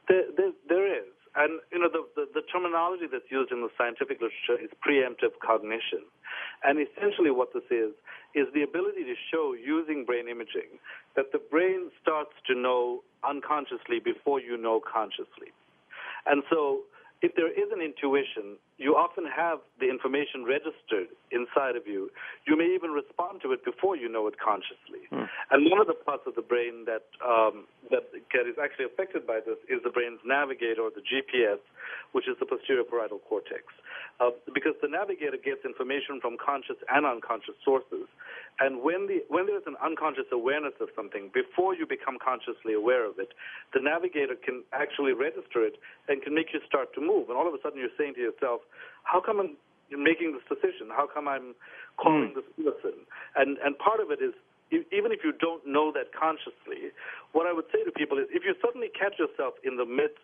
There, 0.07 0.23
there, 0.35 0.51
there 0.67 0.97
is. 0.99 1.05
And 1.39 1.63
you 1.71 1.79
know 1.79 1.87
the, 1.87 2.03
the, 2.19 2.25
the 2.35 2.43
terminology 2.51 3.07
that's 3.07 3.31
used 3.31 3.55
in 3.55 3.63
the 3.63 3.71
scientific 3.79 4.19
literature 4.19 4.59
is 4.59 4.69
preemptive 4.83 5.39
cognition, 5.39 6.03
and 6.67 6.75
essentially 6.83 7.31
what 7.31 7.55
this 7.55 7.63
is 7.71 7.95
is 8.35 8.51
the 8.53 8.61
ability 8.61 9.07
to 9.07 9.15
show 9.31 9.55
using 9.55 10.03
brain 10.03 10.27
imaging 10.27 10.83
that 11.15 11.31
the 11.31 11.39
brain 11.39 11.89
starts 12.03 12.35
to 12.45 12.53
know 12.53 13.07
unconsciously 13.23 14.03
before 14.03 14.43
you 14.43 14.59
know 14.59 14.83
consciously, 14.83 15.55
and 16.27 16.43
so 16.51 16.83
if 17.23 17.31
there 17.39 17.47
is 17.47 17.71
an 17.71 17.79
intuition, 17.79 18.59
you 18.79 18.95
often 18.95 19.27
have 19.27 19.59
the 19.79 19.91
information 19.91 20.47
registered 20.47 21.11
inside 21.35 21.75
of 21.75 21.83
you. 21.85 22.09
You 22.47 22.55
may 22.55 22.71
even 22.71 22.95
respond 22.95 23.43
to 23.43 23.51
it 23.51 23.63
before 23.67 23.99
you 23.99 24.07
know 24.07 24.25
it 24.31 24.39
consciously. 24.39 25.03
Hmm. 25.11 25.27
And 25.51 25.69
one 25.69 25.83
of 25.83 25.87
the 25.87 25.99
parts 25.99 26.23
of 26.25 26.35
the 26.39 26.41
brain 26.41 26.87
that 26.87 27.03
um, 27.19 27.67
that 27.91 28.07
is 28.15 28.55
actually 28.55 28.85
affected 28.87 29.27
by 29.27 29.43
this 29.43 29.59
is 29.67 29.83
the 29.83 29.91
brain's 29.91 30.23
navigator, 30.23 30.81
or 30.81 30.91
the 30.95 31.03
GPS, 31.03 31.59
which 32.15 32.27
is 32.31 32.39
the 32.39 32.47
posterior 32.47 32.87
parietal 32.87 33.19
cortex. 33.27 33.67
Uh, 34.19 34.31
because 34.53 34.75
the 34.81 34.87
navigator 34.87 35.39
gets 35.39 35.63
information 35.63 36.19
from 36.19 36.35
conscious 36.35 36.75
and 36.91 37.05
unconscious 37.05 37.55
sources. 37.63 38.03
And 38.59 38.83
when, 38.83 39.07
the, 39.07 39.23
when 39.31 39.47
there's 39.47 39.63
an 39.63 39.79
unconscious 39.79 40.27
awareness 40.35 40.75
of 40.83 40.89
something, 40.91 41.31
before 41.31 41.71
you 41.73 41.87
become 41.87 42.19
consciously 42.19 42.75
aware 42.75 43.07
of 43.07 43.15
it, 43.15 43.31
the 43.71 43.79
navigator 43.79 44.35
can 44.35 44.67
actually 44.75 45.13
register 45.15 45.63
it 45.63 45.79
and 46.11 46.21
can 46.21 46.35
make 46.35 46.51
you 46.51 46.59
start 46.67 46.91
to 46.95 47.01
move. 47.01 47.31
And 47.31 47.39
all 47.39 47.47
of 47.47 47.55
a 47.55 47.61
sudden 47.63 47.79
you're 47.79 47.95
saying 47.95 48.15
to 48.15 48.19
yourself, 48.19 48.59
how 49.03 49.21
come 49.21 49.39
I'm 49.39 49.57
making 49.91 50.33
this 50.33 50.45
decision? 50.47 50.89
How 50.89 51.07
come 51.07 51.27
I'm 51.27 51.55
calling 51.97 52.31
mm. 52.31 52.35
this 52.35 52.49
person? 52.57 53.05
And 53.35 53.57
and 53.59 53.77
part 53.77 53.99
of 53.99 54.11
it 54.11 54.21
is 54.21 54.33
even 54.71 55.11
if 55.11 55.21
you 55.23 55.33
don't 55.33 55.65
know 55.65 55.91
that 55.91 56.13
consciously, 56.13 56.93
what 57.31 57.47
I 57.47 57.53
would 57.53 57.65
say 57.73 57.83
to 57.83 57.91
people 57.91 58.17
is 58.17 58.25
if 58.29 58.43
you 58.45 58.53
suddenly 58.61 58.89
catch 58.93 59.17
yourself 59.17 59.55
in 59.63 59.77
the 59.77 59.85
midst 59.85 60.21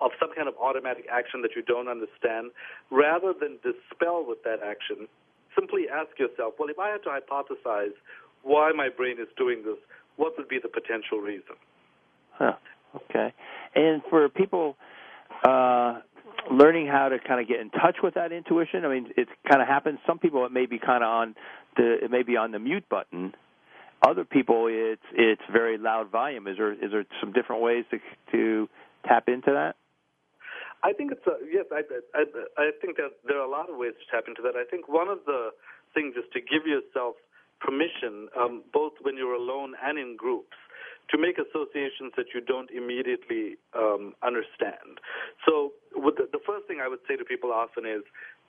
of 0.00 0.10
some 0.18 0.34
kind 0.34 0.48
of 0.48 0.54
automatic 0.56 1.06
action 1.12 1.42
that 1.42 1.52
you 1.54 1.62
don't 1.62 1.88
understand, 1.88 2.50
rather 2.90 3.32
than 3.36 3.60
dispel 3.60 4.24
with 4.26 4.42
that 4.44 4.64
action, 4.64 5.06
simply 5.54 5.86
ask 5.92 6.18
yourself, 6.18 6.54
well, 6.58 6.68
if 6.68 6.78
I 6.78 6.88
had 6.88 7.02
to 7.04 7.10
hypothesize 7.10 7.94
why 8.42 8.72
my 8.72 8.88
brain 8.88 9.20
is 9.20 9.28
doing 9.36 9.62
this, 9.64 9.78
what 10.16 10.32
would 10.38 10.48
be 10.48 10.58
the 10.58 10.68
potential 10.68 11.18
reason? 11.18 11.56
Huh. 12.32 12.56
Okay. 12.96 13.32
And 13.74 14.02
for 14.08 14.28
people 14.28 14.76
uh, 15.44 16.00
learning 16.50 16.86
how 16.86 17.08
to 17.08 17.18
kind 17.18 17.40
of 17.40 17.48
get 17.48 17.60
in 17.60 17.70
touch 17.70 17.96
with 18.02 18.14
that 18.14 18.32
intuition, 18.32 18.84
I 18.84 18.88
mean, 18.88 19.12
it 19.16 19.28
kind 19.48 19.62
of 19.62 19.68
happens. 19.68 19.98
Some 20.06 20.18
people 20.18 20.44
it 20.46 20.52
may 20.52 20.66
be 20.66 20.78
kind 20.78 21.02
of 21.02 21.08
on 21.08 21.34
the 21.76 22.04
it 22.04 22.10
may 22.10 22.22
be 22.22 22.36
on 22.36 22.52
the 22.52 22.58
mute 22.58 22.88
button. 22.88 23.34
Other 24.06 24.24
people, 24.24 24.66
it's 24.68 25.02
it's 25.12 25.42
very 25.52 25.78
loud 25.78 26.10
volume. 26.10 26.46
Is 26.48 26.56
there 26.56 26.72
is 26.72 26.90
there 26.90 27.04
some 27.20 27.32
different 27.32 27.62
ways 27.62 27.84
to 27.90 27.98
to 28.32 28.68
tap 29.06 29.28
into 29.28 29.52
that? 29.52 29.76
I 30.82 30.92
think 30.92 31.12
it's 31.12 31.26
a, 31.26 31.38
yes. 31.46 31.66
I, 31.70 31.82
I 32.14 32.24
I 32.58 32.70
think 32.80 32.96
that 32.96 33.12
there 33.24 33.38
are 33.38 33.46
a 33.46 33.50
lot 33.50 33.70
of 33.70 33.76
ways 33.76 33.92
to 33.94 34.04
tap 34.10 34.24
into 34.26 34.42
that. 34.42 34.56
I 34.56 34.64
think 34.68 34.88
one 34.88 35.08
of 35.08 35.18
the 35.26 35.50
things 35.94 36.16
is 36.16 36.24
to 36.32 36.40
give 36.40 36.66
yourself 36.66 37.14
permission, 37.60 38.28
um, 38.36 38.64
both 38.72 38.92
when 39.02 39.16
you're 39.16 39.34
alone 39.34 39.74
and 39.80 39.98
in 39.98 40.16
groups, 40.16 40.56
to 41.10 41.18
make 41.18 41.36
associations 41.38 42.12
that 42.16 42.32
you 42.34 42.40
don't 42.40 42.70
immediately 42.70 43.56
um, 43.74 44.14
understand. 44.22 45.02
So, 45.44 45.72
the, 45.92 46.28
the 46.30 46.40
first 46.46 46.66
thing 46.66 46.80
I 46.80 46.88
would 46.88 47.00
say 47.08 47.16
to 47.16 47.24
people 47.24 47.52
often 47.52 47.84
is, 47.84 48.02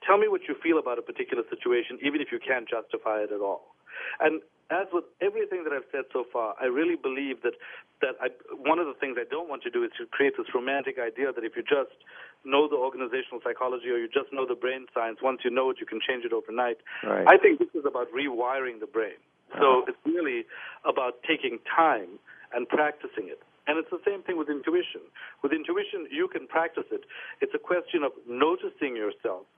tell 0.06 0.18
me 0.18 0.28
what 0.28 0.42
you 0.48 0.54
feel 0.62 0.78
about 0.78 0.98
a 0.98 1.02
particular 1.02 1.42
situation, 1.50 1.98
even 2.02 2.20
if 2.20 2.28
you 2.32 2.38
can't 2.38 2.68
justify 2.68 3.20
it 3.20 3.32
at 3.32 3.40
all. 3.40 3.74
And 4.20 4.40
as 4.70 4.86
with 4.92 5.04
everything 5.20 5.64
that 5.64 5.72
I've 5.72 5.88
said 5.92 6.08
so 6.12 6.24
far, 6.32 6.54
I 6.60 6.66
really 6.66 6.96
believe 6.96 7.42
that 7.42 7.54
that 8.00 8.16
I, 8.20 8.28
one 8.52 8.78
of 8.78 8.86
the 8.86 8.94
things 8.94 9.16
I 9.20 9.24
don't 9.28 9.48
want 9.48 9.62
to 9.62 9.70
do 9.70 9.84
is 9.84 9.90
to 9.98 10.06
create 10.06 10.34
this 10.36 10.48
romantic 10.54 10.98
idea 10.98 11.32
that 11.32 11.44
if 11.44 11.56
you 11.56 11.62
just 11.62 11.96
know 12.44 12.68
the 12.68 12.76
organizational 12.76 13.40
psychology 13.44 13.88
or 13.88 13.96
you 13.96 14.08
just 14.08 14.32
know 14.32 14.44
the 14.46 14.56
brain 14.56 14.86
science, 14.92 15.18
once 15.22 15.40
you 15.44 15.50
know 15.50 15.70
it, 15.70 15.76
you 15.80 15.86
can 15.86 16.00
change 16.00 16.24
it 16.24 16.32
overnight. 16.32 16.78
Right. 17.02 17.24
I 17.28 17.36
think 17.38 17.58
this 17.60 17.72
is 17.72 17.84
about 17.86 18.08
rewiring 18.12 18.80
the 18.80 18.90
brain. 18.90 19.20
So 19.56 19.84
uh-huh. 19.84 19.92
it's 19.92 20.02
really 20.04 20.44
about 20.84 21.22
taking 21.22 21.60
time 21.64 22.18
and 22.54 22.68
practicing 22.68 23.28
it. 23.28 23.42
And 23.66 23.78
it's 23.78 23.90
the 23.90 24.02
same 24.06 24.22
thing 24.22 24.36
with 24.36 24.48
intuition. 24.48 25.00
With 25.42 25.52
intuition, 25.52 26.06
you 26.12 26.28
can 26.28 26.46
practice 26.46 26.84
it. 26.92 27.02
It's 27.40 27.54
a 27.54 27.58
question 27.58 28.04
of 28.04 28.12
noticing 28.28 28.94
yourself 28.94 29.48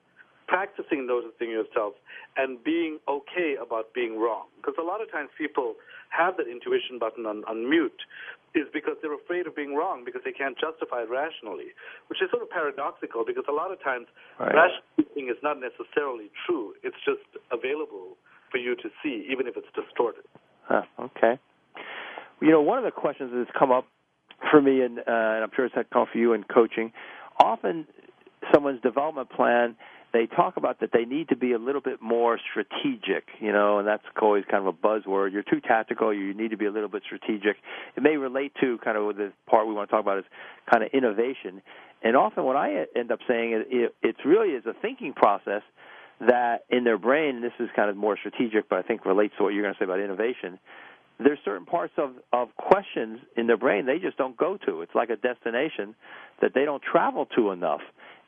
practicing 0.47 1.07
noticing 1.07 1.51
yourself 1.51 1.95
and 2.37 2.63
being 2.63 2.99
okay 3.09 3.57
about 3.61 3.93
being 3.95 4.19
wrong. 4.19 4.47
Because 4.57 4.75
a 4.79 4.85
lot 4.85 5.03
of 5.03 5.11
times 5.11 5.31
people 5.37 5.75
have 6.11 6.37
that 6.39 6.47
intuition 6.47 6.99
button 6.99 7.27
on, 7.27 7.45
on 7.45 7.69
mute 7.69 8.03
is 8.55 8.65
because 8.73 8.95
they're 9.03 9.15
afraid 9.15 9.47
of 9.47 9.55
being 9.55 9.75
wrong 9.75 10.03
because 10.05 10.23
they 10.25 10.33
can't 10.33 10.57
justify 10.59 11.03
it 11.03 11.11
rationally, 11.11 11.77
which 12.09 12.23
is 12.23 12.31
sort 12.31 12.43
of 12.43 12.51
paradoxical 12.51 13.25
because 13.27 13.45
a 13.49 13.53
lot 13.53 13.71
of 13.71 13.83
times 13.83 14.07
right. 14.41 14.55
rational 14.55 14.87
thinking 14.97 15.29
is 15.29 15.37
not 15.43 15.59
necessarily 15.61 16.31
true. 16.47 16.73
It's 16.83 16.97
just 17.05 17.27
available 17.53 18.17
for 18.51 18.59
you 18.59 18.75
to 18.77 18.89
see, 19.03 19.27
even 19.29 19.47
if 19.47 19.57
it's 19.57 19.69
distorted. 19.75 20.25
Huh, 20.65 20.83
okay. 20.99 21.39
You 22.41 22.51
know, 22.51 22.61
one 22.61 22.79
of 22.79 22.85
the 22.85 22.91
questions 22.91 23.31
that's 23.35 23.51
come 23.59 23.71
up 23.71 23.87
for 24.51 24.61
me, 24.61 24.83
and, 24.83 24.99
uh, 24.99 25.03
and 25.07 25.45
I'm 25.45 25.51
sure 25.55 25.65
it's 25.65 25.75
come 25.93 26.03
up 26.03 26.09
for 26.13 26.19
you 26.19 26.33
in 26.33 26.45
coaching, 26.45 26.93
often 27.43 27.87
someone's 28.53 28.81
development 28.83 29.31
plan– 29.31 29.77
they 30.17 30.27
talk 30.27 30.57
about 30.57 30.81
that 30.81 30.91
they 30.93 31.05
need 31.05 31.29
to 31.29 31.37
be 31.37 31.53
a 31.53 31.59
little 31.59 31.81
bit 31.81 32.01
more 32.01 32.39
strategic, 32.51 33.29
you 33.41 33.53
know, 33.53 33.79
and 33.79 33.87
that's 33.87 34.05
always 34.21 34.45
kind 34.51 34.67
of 34.67 34.69
a 34.69 34.73
buzzword. 34.73 35.33
You're 35.33 35.43
too 35.43 35.61
tactical. 35.61 36.15
You 36.15 36.33
need 36.33 36.51
to 36.53 36.57
be 36.57 36.65
a 36.65 36.71
little 36.71 36.89
bit 36.89 37.03
strategic. 37.05 37.57
It 37.97 38.03
may 38.03 38.17
relate 38.17 38.53
to 38.61 38.79
kind 38.83 38.97
of 38.97 39.17
the 39.17 39.33
part 39.49 39.67
we 39.67 39.75
want 39.75 39.91
to 39.91 39.93
talk 39.93 40.03
about 40.03 40.19
is 40.19 40.25
kind 40.73 40.83
of 40.83 40.91
innovation. 40.95 41.61
And 42.03 42.17
often 42.17 42.45
what 42.45 42.57
I 42.57 42.87
end 42.97 43.13
up 43.13 43.19
saying 43.29 43.53
is 43.53 43.61
it, 43.69 43.95
it's 44.03 44.21
really 44.25 44.51
is 44.51 44.65
a 44.65 44.75
thinking 44.81 45.13
process 45.13 45.63
that 46.21 46.65
in 46.71 46.85
their 46.85 46.99
brain, 46.99 47.43
this 47.43 47.53
is 47.61 47.69
kind 47.77 47.91
of 47.91 47.97
more 47.97 48.17
strategic, 48.17 48.71
but 48.71 48.79
I 48.79 48.83
think 48.83 49.05
relates 49.05 49.35
to 49.37 49.43
what 49.43 49.53
you're 49.53 49.63
going 49.63 49.75
to 49.75 49.79
say 49.79 49.85
about 49.85 50.01
innovation. 50.01 50.59
There's 51.19 51.39
certain 51.45 51.65
parts 51.65 51.95
of, 51.97 52.11
of 52.33 52.55
questions 52.57 53.21
in 53.37 53.47
their 53.47 53.57
brain 53.57 53.87
they 53.87 53.99
just 53.99 54.19
don't 54.19 54.37
go 54.37 54.59
to. 54.67 54.83
It's 54.83 54.95
like 54.95 55.11
a 55.11 55.17
destination 55.17 55.95
that 56.43 56.53
they 56.55 56.65
don't 56.65 56.83
travel 56.83 57.27
to 57.37 57.51
enough 57.53 57.81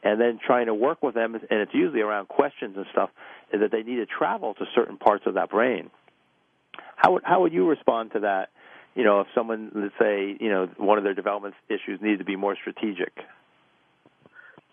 and 0.02 0.20
then 0.20 0.38
trying 0.44 0.66
to 0.66 0.74
work 0.74 1.02
with 1.02 1.14
them, 1.14 1.34
and 1.34 1.60
it's 1.60 1.74
usually 1.74 2.00
around 2.00 2.28
questions 2.28 2.76
and 2.76 2.86
stuff, 2.92 3.10
is 3.52 3.60
that 3.60 3.72
they 3.72 3.82
need 3.82 3.96
to 3.96 4.06
travel 4.06 4.54
to 4.54 4.64
certain 4.74 4.96
parts 4.96 5.24
of 5.26 5.34
that 5.34 5.50
brain. 5.50 5.90
How 6.96 7.12
would 7.12 7.22
how 7.24 7.42
would 7.42 7.52
you 7.52 7.68
respond 7.68 8.12
to 8.12 8.20
that? 8.20 8.50
You 8.94 9.04
know, 9.04 9.20
if 9.20 9.26
someone, 9.34 9.70
let's 9.74 9.94
say, 10.00 10.36
you 10.40 10.48
know, 10.48 10.68
one 10.76 10.98
of 10.98 11.04
their 11.04 11.14
development 11.14 11.54
issues 11.68 12.00
needs 12.00 12.18
to 12.18 12.24
be 12.24 12.36
more 12.36 12.56
strategic. 12.56 13.12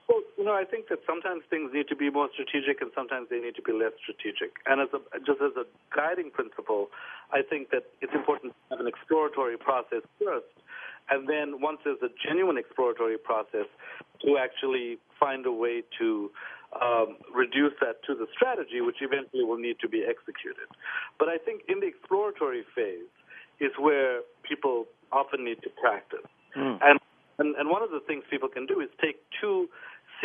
Well, 0.07 0.21
you 0.37 0.45
know, 0.45 0.53
I 0.53 0.65
think 0.65 0.89
that 0.89 0.99
sometimes 1.07 1.41
things 1.49 1.71
need 1.73 1.87
to 1.89 1.95
be 1.95 2.11
more 2.11 2.29
strategic, 2.33 2.81
and 2.81 2.91
sometimes 2.93 3.27
they 3.29 3.39
need 3.39 3.55
to 3.55 3.65
be 3.65 3.73
less 3.73 3.93
strategic. 3.97 4.53
And 4.69 4.79
as 4.81 4.89
a, 4.93 5.01
just 5.25 5.41
as 5.41 5.57
a 5.57 5.65
guiding 5.89 6.29
principle, 6.29 6.93
I 7.33 7.41
think 7.41 7.71
that 7.71 7.89
it's 8.01 8.13
important 8.13 8.53
to 8.53 8.59
have 8.69 8.79
an 8.79 8.87
exploratory 8.87 9.57
process 9.57 10.05
first 10.21 10.45
and 11.09 11.29
then 11.29 11.61
once 11.61 11.79
there's 11.83 12.01
a 12.01 12.09
genuine 12.25 12.57
exploratory 12.57 13.17
process, 13.17 13.69
to 14.25 14.37
actually 14.37 14.97
find 15.19 15.45
a 15.45 15.51
way 15.51 15.83
to 15.99 16.31
um, 16.81 17.17
reduce 17.33 17.73
that 17.79 18.01
to 18.07 18.15
the 18.15 18.25
strategy, 18.33 18.81
which 18.81 18.97
eventually 19.01 19.43
will 19.43 19.57
need 19.57 19.77
to 19.81 19.89
be 19.89 20.03
executed. 20.07 20.67
But 21.19 21.29
I 21.29 21.37
think 21.37 21.61
in 21.67 21.79
the 21.79 21.87
exploratory 21.87 22.63
phase 22.73 23.11
is 23.59 23.71
where 23.79 24.21
people 24.43 24.85
often 25.11 25.45
need 25.45 25.61
to 25.63 25.69
practice. 25.69 26.25
Mm. 26.57 26.79
And, 26.81 26.99
and 27.37 27.55
and 27.55 27.69
one 27.69 27.83
of 27.83 27.91
the 27.91 27.99
things 28.07 28.23
people 28.29 28.49
can 28.49 28.65
do 28.65 28.79
is 28.79 28.89
take 28.99 29.21
two 29.39 29.67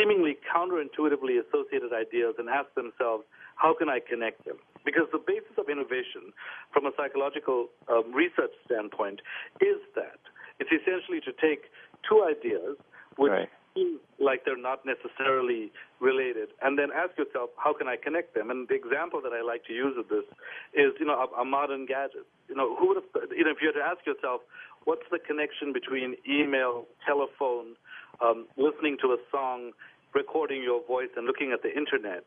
seemingly 0.01 0.38
counterintuitively 0.48 1.36
associated 1.36 1.92
ideas 1.92 2.34
and 2.38 2.48
ask 2.48 2.72
themselves, 2.74 3.24
how 3.57 3.74
can 3.76 3.88
I 3.88 4.01
connect 4.01 4.44
them? 4.46 4.57
Because 4.84 5.05
the 5.12 5.20
basis 5.20 5.53
of 5.59 5.68
innovation, 5.68 6.32
from 6.72 6.86
a 6.86 6.92
psychological 6.96 7.68
um, 7.88 8.12
research 8.14 8.57
standpoint, 8.64 9.20
is 9.61 9.76
that 9.94 10.16
it's 10.59 10.72
essentially 10.72 11.20
to 11.20 11.32
take 11.36 11.68
two 12.09 12.24
ideas 12.24 12.76
which 13.16 13.32
right. 13.32 13.48
seem 13.74 14.01
like 14.18 14.44
they're 14.44 14.57
not 14.57 14.80
necessarily 14.86 15.70
related, 16.01 16.48
and 16.62 16.78
then 16.78 16.88
ask 16.96 17.12
yourself, 17.18 17.51
how 17.57 17.74
can 17.74 17.88
I 17.88 17.96
connect 17.96 18.34
them? 18.34 18.51
And 18.51 18.68
the 18.68 18.74
example 18.74 19.20
that 19.20 19.32
I 19.32 19.44
like 19.44 19.64
to 19.66 19.74
use 19.74 19.96
of 19.98 20.09
this 20.09 20.24
is, 20.72 20.96
you 20.98 21.05
know, 21.05 21.28
a, 21.28 21.42
a 21.42 21.44
modern 21.44 21.84
gadget. 21.84 22.24
You 22.48 22.57
know, 22.57 22.74
who 22.76 22.88
would 22.88 22.96
have, 22.96 23.28
you 23.36 23.44
know, 23.44 23.51
if 23.51 23.61
you 23.61 23.68
had 23.68 23.76
to 23.76 23.84
ask 23.84 24.07
yourself, 24.07 24.40
what's 24.84 25.05
the 25.11 25.18
connection 25.18 25.72
between 25.72 26.16
email, 26.24 26.86
telephone, 27.05 27.76
um, 28.23 28.47
listening 28.57 28.97
to 29.03 29.09
a 29.12 29.18
song, 29.31 29.73
recording 30.14 30.62
your 30.62 30.85
voice, 30.87 31.11
and 31.16 31.27
looking 31.27 31.53
at 31.53 31.62
the 31.62 31.73
internet? 31.77 32.25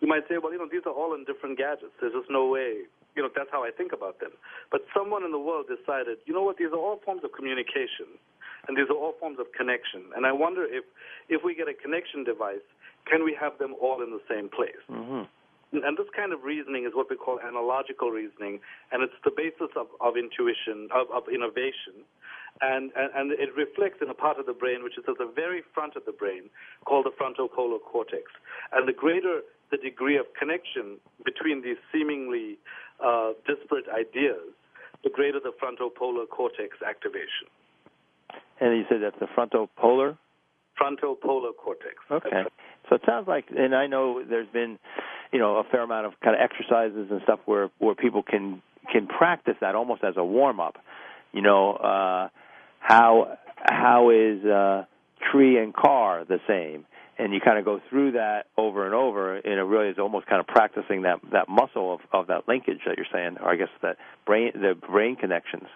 You 0.00 0.08
might 0.08 0.28
say, 0.28 0.38
well, 0.42 0.52
you 0.52 0.58
know, 0.58 0.68
these 0.70 0.86
are 0.86 0.92
all 0.92 1.14
in 1.14 1.24
different 1.24 1.58
gadgets. 1.58 1.92
There's 2.00 2.12
just 2.12 2.30
no 2.30 2.46
way 2.48 2.84
you 3.14 3.22
know, 3.22 3.30
that's 3.34 3.50
how 3.50 3.62
I 3.62 3.70
think 3.70 3.92
about 3.92 4.20
them. 4.20 4.30
But 4.70 4.82
someone 4.94 5.24
in 5.24 5.30
the 5.30 5.38
world 5.38 5.66
decided, 5.70 6.18
you 6.26 6.34
know 6.34 6.42
what, 6.42 6.58
these 6.58 6.72
are 6.72 6.78
all 6.78 7.00
forms 7.04 7.22
of 7.24 7.32
communication, 7.32 8.10
and 8.66 8.76
these 8.76 8.90
are 8.90 8.96
all 8.96 9.14
forms 9.18 9.38
of 9.38 9.46
connection. 9.56 10.10
And 10.16 10.26
I 10.26 10.32
wonder 10.32 10.64
if, 10.64 10.84
if 11.28 11.42
we 11.44 11.54
get 11.54 11.68
a 11.68 11.74
connection 11.74 12.24
device, 12.24 12.66
can 13.06 13.24
we 13.24 13.36
have 13.38 13.58
them 13.58 13.74
all 13.80 14.02
in 14.02 14.10
the 14.10 14.22
same 14.28 14.48
place? 14.48 14.82
Mm-hmm. 14.90 15.30
And 15.74 15.98
this 15.98 16.06
kind 16.14 16.32
of 16.32 16.44
reasoning 16.44 16.86
is 16.86 16.94
what 16.94 17.10
we 17.10 17.16
call 17.16 17.40
analogical 17.40 18.10
reasoning, 18.10 18.60
and 18.92 19.02
it's 19.02 19.18
the 19.24 19.34
basis 19.34 19.74
of, 19.74 19.90
of 20.00 20.14
intuition, 20.16 20.86
of, 20.94 21.10
of 21.10 21.26
innovation. 21.26 22.06
And, 22.60 22.92
and, 22.96 23.10
and 23.14 23.32
it 23.32 23.50
reflects 23.56 23.98
in 24.00 24.08
a 24.08 24.14
part 24.14 24.38
of 24.38 24.46
the 24.46 24.52
brain 24.52 24.84
which 24.84 24.96
is 24.96 25.04
at 25.08 25.18
the 25.18 25.30
very 25.34 25.62
front 25.74 25.96
of 25.96 26.04
the 26.06 26.12
brain 26.12 26.50
called 26.84 27.06
the 27.06 27.10
frontopolar 27.10 27.82
cortex. 27.82 28.30
And 28.72 28.86
the 28.88 28.92
greater 28.92 29.42
the 29.70 29.76
degree 29.76 30.16
of 30.16 30.26
connection 30.38 30.98
between 31.24 31.62
these 31.62 31.76
seemingly 31.92 32.58
uh, 33.04 33.32
disparate 33.46 33.86
ideas, 33.88 34.54
the 35.02 35.10
greater 35.10 35.40
the 35.40 35.52
frontopolar 35.60 36.28
cortex 36.28 36.76
activation. 36.86 37.50
And 38.60 38.76
you 38.76 38.84
said 38.88 38.98
that's 39.02 39.18
the 39.18 39.26
frontopolar? 39.26 40.16
Frontopolar 40.80 41.50
cortex. 41.56 41.94
Okay. 42.10 42.44
So 42.88 42.96
it 42.96 43.02
sounds 43.06 43.26
like, 43.26 43.46
and 43.56 43.74
I 43.74 43.86
know 43.86 44.22
there's 44.28 44.48
been, 44.52 44.78
you 45.32 45.38
know, 45.38 45.56
a 45.56 45.64
fair 45.64 45.82
amount 45.82 46.06
of 46.06 46.12
kind 46.22 46.36
of 46.36 46.40
exercises 46.42 47.08
and 47.10 47.20
stuff 47.22 47.40
where 47.46 47.70
where 47.78 47.94
people 47.94 48.22
can 48.22 48.62
can 48.92 49.06
practice 49.06 49.54
that 49.60 49.74
almost 49.74 50.04
as 50.04 50.14
a 50.16 50.24
warm 50.24 50.60
up. 50.60 50.76
You 51.32 51.42
know, 51.42 51.72
uh, 51.74 52.28
how 52.84 53.38
how 53.56 54.10
is 54.10 54.44
uh, 54.44 54.84
tree 55.32 55.56
and 55.58 55.74
car 55.74 56.24
the 56.24 56.38
same? 56.46 56.84
and 57.16 57.32
you 57.32 57.40
kind 57.40 57.58
of 57.58 57.64
go 57.64 57.80
through 57.88 58.12
that 58.12 58.46
over 58.56 58.86
and 58.86 58.94
over, 58.94 59.36
and 59.36 59.54
it 59.54 59.62
really 59.62 59.88
is 59.88 59.98
almost 59.98 60.26
kind 60.26 60.40
of 60.40 60.46
practicing 60.46 61.02
that 61.02 61.20
that 61.30 61.48
muscle 61.48 61.94
of, 61.94 62.00
of 62.12 62.26
that 62.26 62.48
linkage 62.48 62.80
that 62.86 62.96
you're 62.96 63.06
saying, 63.12 63.36
or 63.40 63.50
I 63.50 63.56
guess 63.56 63.70
that 63.82 63.98
brain 64.26 64.50
the 64.54 64.74
brain 64.74 65.14
connections. 65.14 65.68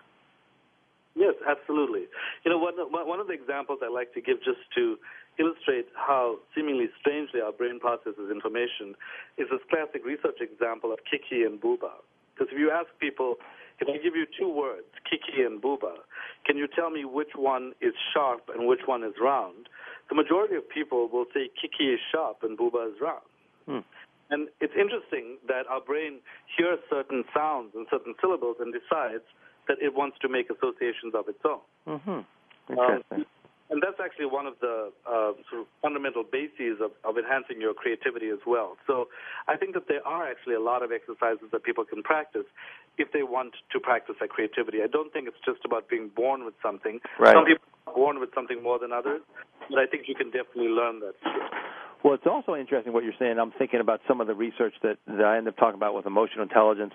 Yes, 1.15 1.35
absolutely. 1.49 2.07
You 2.45 2.51
know, 2.51 2.59
one, 2.59 2.75
one 2.91 3.19
of 3.19 3.27
the 3.27 3.35
examples 3.35 3.81
I 3.83 3.89
like 3.89 4.15
to 4.15 4.21
give 4.21 4.39
just 4.39 4.63
to 4.77 4.97
illustrate 5.39 5.87
how 5.95 6.39
seemingly 6.55 6.87
strangely 7.01 7.41
our 7.41 7.51
brain 7.51 7.81
processes 7.81 8.31
information 8.31 8.95
is 9.39 9.47
this 9.51 9.63
classic 9.71 10.05
research 10.05 10.39
example 10.39 10.93
of 10.93 10.99
Kiki 11.11 11.43
and 11.43 11.61
Bouba. 11.61 11.91
Because 12.35 12.53
if 12.53 12.59
you 12.59 12.71
ask 12.71 12.87
people, 13.01 13.35
if 13.81 13.89
I 13.89 13.97
give 14.03 14.17
you 14.17 14.27
two 14.39 14.49
words, 14.49 14.87
Kiki 15.09 15.43
and 15.43 15.63
Bouba, 15.63 16.03
can 16.45 16.57
you 16.57 16.67
tell 16.67 16.91
me 16.91 17.05
which 17.05 17.35
one 17.37 17.73
is 17.81 17.95
sharp 18.13 18.51
and 18.53 18.67
which 18.67 18.81
one 18.87 19.05
is 19.05 19.15
round? 19.21 19.69
The 20.09 20.15
majority 20.15 20.57
of 20.57 20.69
people 20.69 21.09
will 21.09 21.27
say 21.35 21.51
Kiki 21.61 21.95
is 21.95 22.01
sharp 22.11 22.39
and 22.43 22.59
Bouba 22.59 22.89
is 22.89 23.01
round. 23.01 23.29
Hmm. 23.67 23.87
And 24.31 24.49
it's 24.61 24.75
interesting 24.79 25.39
that 25.47 25.67
our 25.71 25.81
brain 25.81 26.21
hears 26.57 26.79
certain 26.91 27.25
sounds 27.35 27.73
and 27.75 27.87
certain 27.91 28.15
syllables 28.21 28.57
and 28.61 28.73
decides 28.73 29.25
that 29.69 29.79
it 29.81 29.95
wants 29.95 30.17
to 30.21 30.29
make 30.29 30.51
associations 30.51 31.15
of 31.15 31.29
its 31.29 31.41
own. 31.45 31.65
Mm-hmm. 31.87 32.79
Um, 32.79 33.25
and 33.71 33.83
that's 33.83 34.01
actually 34.03 34.27
one 34.27 34.47
of 34.47 34.55
the 34.61 34.91
uh, 35.05 35.33
sort 35.49 35.61
of 35.63 35.67
fundamental 35.81 36.25
bases 36.25 36.81
of, 36.81 36.93
of 37.05 37.17
enhancing 37.17 37.61
your 37.61 37.75
creativity 37.75 38.29
as 38.29 38.41
well. 38.47 38.77
So 38.87 39.09
I 39.47 39.57
think 39.57 39.75
that 39.75 39.89
there 39.89 40.07
are 40.07 40.27
actually 40.29 40.55
a 40.55 40.61
lot 40.61 40.83
of 40.83 40.91
exercises 40.91 41.53
that 41.53 41.65
people 41.65 41.85
can 41.85 42.03
practice 42.03 42.49
if 42.99 43.13
they 43.13 43.23
want 43.23 43.55
to 43.73 43.81
practice 43.81 44.17
their 44.19 44.29
creativity. 44.29 44.79
I 44.83 44.87
don't 44.87 45.13
think 45.13 45.29
it's 45.29 45.41
just 45.45 45.65
about 45.65 45.89
being 45.89 46.11
born 46.15 46.45
with 46.45 46.55
something. 46.63 47.01
Right. 47.19 47.35
Some 47.35 47.45
people 47.45 47.65
are 47.87 47.95
born 47.95 48.21
with 48.21 48.31
something 48.35 48.63
more 48.63 48.79
than 48.79 48.93
others, 48.93 49.23
but 49.71 49.79
I 49.79 49.87
think 49.87 50.05
you 50.09 50.15
can 50.15 50.31
definitely 50.31 50.69
learn 50.69 51.01
that. 51.01 51.15
Well, 52.05 52.15
it's 52.15 52.27
also 52.27 52.55
interesting 52.55 52.93
what 52.93 53.03
you're 53.03 53.19
saying. 53.19 53.39
I'm 53.39 53.53
thinking 53.53 53.81
about 53.81 54.01
some 54.07 54.21
of 54.21 54.27
the 54.27 54.35
research 54.35 54.75
that, 54.83 54.99
that 55.07 55.25
I 55.25 55.37
end 55.37 55.49
up 55.49 55.57
talking 55.57 55.75
about 55.75 55.95
with 55.95 56.07
emotional 56.07 56.43
intelligence, 56.43 56.93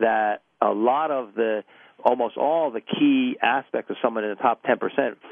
that 0.00 0.42
a 0.62 0.70
lot 0.70 1.10
of 1.10 1.34
the, 1.34 1.62
almost 2.04 2.36
all 2.36 2.70
the 2.70 2.80
key 2.80 3.36
aspects 3.42 3.90
of 3.90 3.96
someone 4.02 4.24
in 4.24 4.30
the 4.30 4.36
top 4.36 4.62
10% 4.64 4.78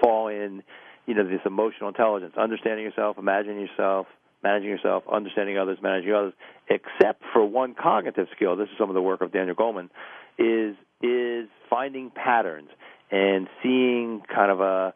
fall 0.03 0.29
in, 0.29 0.62
you 1.07 1.14
know, 1.14 1.25
this 1.25 1.41
emotional 1.47 1.89
intelligence, 1.89 2.35
understanding 2.37 2.85
yourself, 2.85 3.16
imagining 3.18 3.61
yourself, 3.61 4.07
managing 4.45 4.69
yourself, 4.69 5.03
understanding 5.11 5.59
others, 5.59 5.79
managing 5.83 6.13
others, 6.13 6.35
except 6.69 7.23
for 7.33 7.45
one 7.45 7.75
cognitive 7.75 8.29
skill. 8.37 8.55
This 8.55 8.69
is 8.69 8.79
some 8.79 8.91
of 8.91 8.95
the 8.95 9.03
work 9.03 9.23
of 9.23 9.33
Daniel 9.33 9.57
Goleman, 9.57 9.89
is 10.39 10.77
is 11.03 11.49
finding 11.69 12.11
patterns 12.11 12.69
and 13.11 13.49
seeing 13.63 14.23
kind 14.33 14.51
of 14.51 14.61
a 14.61 14.95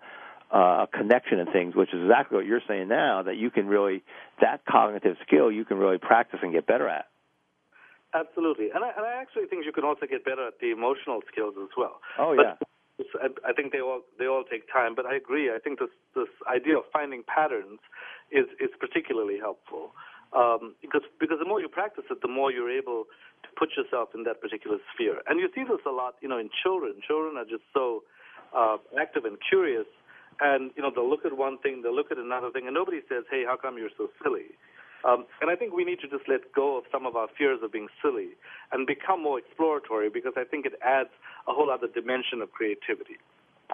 uh, 0.50 0.86
connection 0.86 1.40
and 1.40 1.50
things, 1.52 1.74
which 1.74 1.92
is 1.92 2.02
exactly 2.02 2.36
what 2.36 2.46
you're 2.46 2.62
saying 2.68 2.88
now. 2.88 3.22
That 3.22 3.36
you 3.36 3.50
can 3.50 3.66
really 3.66 4.04
that 4.40 4.60
cognitive 4.70 5.16
skill 5.26 5.50
you 5.50 5.64
can 5.64 5.78
really 5.78 5.98
practice 5.98 6.40
and 6.42 6.52
get 6.52 6.66
better 6.66 6.88
at. 6.88 7.06
Absolutely, 8.14 8.70
and 8.74 8.84
I, 8.84 8.90
and 8.96 9.04
I 9.04 9.20
actually 9.20 9.46
think 9.46 9.66
you 9.66 9.72
can 9.72 9.84
also 9.84 10.06
get 10.06 10.24
better 10.24 10.46
at 10.46 10.60
the 10.60 10.70
emotional 10.70 11.20
skills 11.30 11.54
as 11.60 11.68
well. 11.76 12.00
Oh 12.18 12.32
yeah. 12.32 12.54
I 13.46 13.52
think 13.52 13.72
they 13.72 13.80
all 13.80 14.02
they 14.18 14.26
all 14.26 14.44
take 14.44 14.70
time, 14.72 14.94
but 14.94 15.06
I 15.06 15.14
agree. 15.14 15.50
I 15.50 15.58
think 15.58 15.78
this 15.78 15.90
this 16.14 16.28
idea 16.50 16.78
of 16.78 16.84
finding 16.92 17.22
patterns 17.24 17.78
is 18.30 18.46
is 18.60 18.70
particularly 18.80 19.38
helpful 19.38 19.92
um, 20.34 20.74
because 20.82 21.02
because 21.20 21.38
the 21.38 21.48
more 21.48 21.60
you 21.60 21.68
practice 21.68 22.04
it, 22.10 22.20
the 22.22 22.28
more 22.28 22.50
you're 22.50 22.70
able 22.70 23.04
to 23.44 23.48
put 23.56 23.70
yourself 23.76 24.10
in 24.14 24.24
that 24.24 24.40
particular 24.40 24.78
sphere. 24.92 25.22
And 25.28 25.38
you 25.38 25.48
see 25.54 25.62
this 25.62 25.78
a 25.86 25.90
lot, 25.90 26.16
you 26.20 26.28
know, 26.28 26.38
in 26.38 26.50
children. 26.62 26.94
Children 27.06 27.36
are 27.36 27.44
just 27.46 27.62
so 27.72 28.02
uh, 28.56 28.78
active 28.98 29.24
and 29.24 29.38
curious 29.48 29.86
and 30.40 30.70
you 30.76 30.82
know 30.82 30.90
they'll 30.94 31.08
look 31.08 31.24
at 31.24 31.36
one 31.36 31.58
thing, 31.58 31.82
they'll 31.82 31.94
look 31.94 32.10
at 32.10 32.18
another 32.18 32.50
thing, 32.50 32.66
and 32.66 32.74
nobody 32.74 33.00
says, 33.08 33.24
"Hey, 33.30 33.44
how 33.44 33.56
come 33.56 33.78
you're 33.78 33.94
so 33.96 34.08
silly?" 34.22 34.54
Um, 35.04 35.26
and 35.40 35.50
I 35.50 35.56
think 35.56 35.74
we 35.74 35.84
need 35.84 36.00
to 36.00 36.08
just 36.08 36.28
let 36.28 36.52
go 36.54 36.78
of 36.78 36.84
some 36.90 37.06
of 37.06 37.14
our 37.16 37.28
fears 37.36 37.60
of 37.62 37.72
being 37.72 37.88
silly 38.02 38.30
and 38.72 38.86
become 38.86 39.22
more 39.22 39.38
exploratory 39.38 40.10
because 40.10 40.32
I 40.36 40.44
think 40.44 40.66
it 40.66 40.72
adds 40.84 41.10
a 41.46 41.52
whole 41.52 41.70
other 41.70 41.86
dimension 41.86 42.42
of 42.42 42.50
creativity. 42.52 43.16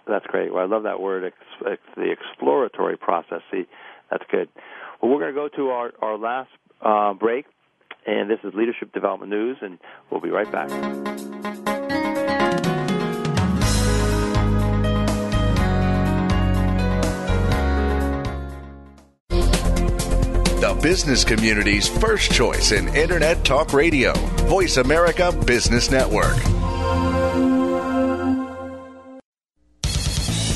That's 0.07 0.27
great. 0.27 0.53
Well, 0.53 0.63
I 0.63 0.67
love 0.67 0.83
that 0.83 1.01
word, 1.01 1.33
the 1.63 2.11
exploratory 2.11 2.97
process. 2.97 3.41
See, 3.51 3.65
that's 4.11 4.25
good. 4.31 4.49
Well, 5.01 5.11
we're 5.11 5.21
going 5.21 5.35
to 5.35 5.41
go 5.41 5.49
to 5.57 5.71
our, 5.71 5.93
our 6.03 6.19
last 6.19 6.51
uh, 6.83 7.15
break, 7.15 7.47
and 8.07 8.29
this 8.29 8.39
is 8.45 8.53
Leadership 8.55 8.93
Development 8.93 9.31
News, 9.31 9.57
and 9.63 9.79
we'll 10.11 10.21
be 10.21 10.31
right 10.31 10.51
back. 10.51 11.74
The 20.65 20.75
business 20.81 21.25
community's 21.25 21.87
first 21.87 22.33
choice 22.33 22.73
in 22.73 22.89
Internet 22.95 23.45
Talk 23.45 23.75
Radio. 23.75 24.15
Voice 24.49 24.79
America 24.79 25.31
Business 25.45 25.91
Network. 25.91 26.37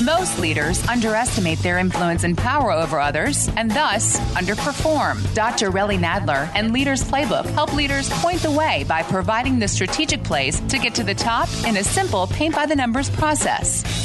Most 0.03 0.39
leaders 0.39 0.83
underestimate 0.87 1.59
their 1.59 1.77
influence 1.77 2.23
and 2.23 2.35
power 2.35 2.71
over 2.71 2.99
others 2.99 3.49
and 3.55 3.69
thus 3.69 4.19
underperform. 4.31 5.21
Dr. 5.35 5.69
Relly 5.69 5.99
Nadler 5.99 6.49
and 6.55 6.73
Leaders 6.73 7.03
Playbook 7.03 7.45
help 7.45 7.75
leaders 7.75 8.09
point 8.09 8.41
the 8.41 8.49
way 8.49 8.85
by 8.87 9.03
providing 9.03 9.59
the 9.59 9.67
strategic 9.67 10.23
plays 10.23 10.59
to 10.61 10.79
get 10.79 10.95
to 10.95 11.03
the 11.03 11.13
top 11.13 11.47
in 11.67 11.77
a 11.77 11.83
simple 11.83 12.25
paint 12.25 12.55
by 12.55 12.65
the 12.65 12.75
numbers 12.75 13.11
process. 13.11 13.83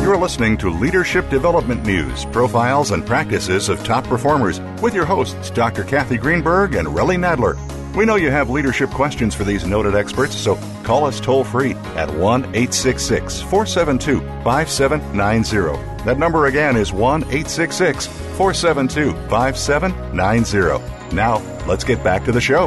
You're 0.03 0.17
listening 0.17 0.57
to 0.59 0.71
Leadership 0.71 1.29
Development 1.29 1.85
News, 1.85 2.25
profiles 2.27 2.93
and 2.93 3.05
practices 3.05 3.69
of 3.69 3.83
top 3.85 4.05
performers 4.05 4.61
with 4.81 4.95
your 4.95 5.05
hosts, 5.05 5.51
Dr. 5.51 5.85
Cathy 5.85 6.17
Greenberg 6.17 6.75
and 6.75 6.89
Relly 6.89 7.19
Nadler. 7.19 7.59
We 7.97 8.05
know 8.05 8.17
you 8.17 8.31
have 8.31 8.51
leadership 8.51 8.91
questions 8.91 9.35
for 9.35 9.45
these 9.45 9.65
noted 9.65 9.95
experts, 9.95 10.37
so 10.37 10.57
call 10.83 11.07
us 11.07 11.19
toll 11.19 11.45
free 11.45 11.73
at 11.97 12.13
1 12.15 12.43
866 12.45 13.41
472 13.41 14.21
5790. 14.45 16.05
That 16.05 16.19
number 16.19 16.45
again 16.45 16.77
is 16.77 16.93
1 16.93 17.23
866 17.23 18.07
472 18.37 19.15
5790. 19.31 21.17
Now, 21.17 21.39
let's 21.67 21.85
get 21.85 22.05
back 22.05 22.23
to 22.27 22.33
the 22.33 22.41
show. 22.41 22.67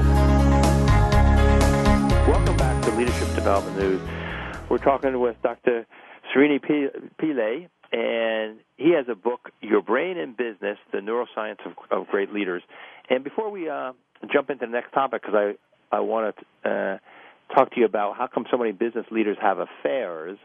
Welcome 2.28 2.58
back 2.58 2.84
to 2.86 2.92
Leadership 2.96 3.28
Development 3.36 3.78
News. 3.78 4.02
We're 4.68 4.80
talking 4.80 5.20
with 5.20 5.40
Dr. 5.44 5.86
Srini 6.34 6.60
Pillay, 7.22 7.68
and 7.92 8.60
he 8.78 8.94
has 8.96 9.06
a 9.08 9.16
book, 9.16 9.52
Your 9.62 9.84
Brain 9.84 10.18
in 10.18 10.34
Business 10.34 10.80
The 10.92 10.98
Neuroscience 10.98 11.64
of, 11.68 11.74
of 11.92 12.08
Great 12.08 12.34
Leaders. 12.34 12.64
And 13.12 13.24
before 13.24 13.52
we 13.52 13.70
uh, 13.70 13.92
jump 14.28 14.50
into 14.50 14.66
the 14.66 14.72
next 14.72 14.92
topic 14.92 15.22
because 15.22 15.36
I 15.36 15.96
I 15.96 16.02
want 16.02 16.36
to 16.36 16.70
uh, 16.70 16.98
talk 17.54 17.72
to 17.74 17.80
you 17.80 17.86
about 17.86 18.16
how 18.18 18.28
come 18.28 18.46
so 18.52 18.58
many 18.58 18.72
business 18.72 19.06
leaders 19.12 19.38
have 19.42 19.60
affairs. 19.60 20.38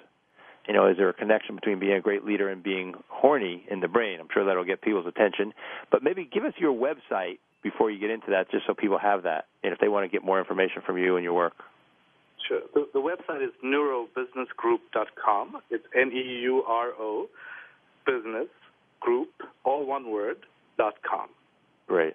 You 0.67 0.73
know, 0.73 0.89
is 0.89 0.97
there 0.97 1.11
a 1.11 1.13
connection 1.13 1.57
between 1.57 1.79
being 1.79 1.93
a 1.93 2.01
great 2.01 2.25
leader 2.25 2.49
and 2.49 2.63
being 2.63 2.95
horny 3.09 3.67
in 3.71 3.81
the 3.81 3.89
brain? 3.89 4.19
I'm 4.21 4.29
sure 4.33 4.47
that'll 4.47 4.65
get 4.65 4.81
people's 4.81 5.07
attention. 5.07 5.53
But 5.91 6.03
maybe 6.03 6.25
give 6.33 6.45
us 6.45 6.55
your 6.57 6.73
website 6.73 7.39
before 7.63 7.91
you 7.91 7.99
get 8.01 8.11
into 8.11 8.31
that, 8.31 8.51
just 8.51 8.67
so 8.67 8.73
people 8.75 8.99
have 8.99 9.25
that, 9.25 9.47
and 9.63 9.73
if 9.73 9.79
they 9.79 9.89
want 9.89 10.05
to 10.05 10.09
get 10.09 10.25
more 10.25 10.39
information 10.39 10.83
from 10.87 10.97
you 10.99 11.17
and 11.17 11.25
your 11.25 11.35
work. 11.35 11.55
Sure. 12.49 12.61
The, 12.75 12.87
the 12.93 13.01
website 13.01 13.43
is 13.43 13.51
neurobusinessgroup.com. 13.65 15.57
It's 15.71 15.85
N 15.99 16.13
E 16.13 16.41
U 16.43 16.63
R 16.67 16.91
O 16.99 17.29
business 18.07 18.49
group, 19.01 19.31
all 19.65 19.87
one 19.87 20.11
word, 20.11 20.37
dot 20.77 20.95
com. 21.09 21.29
Great. 21.87 22.15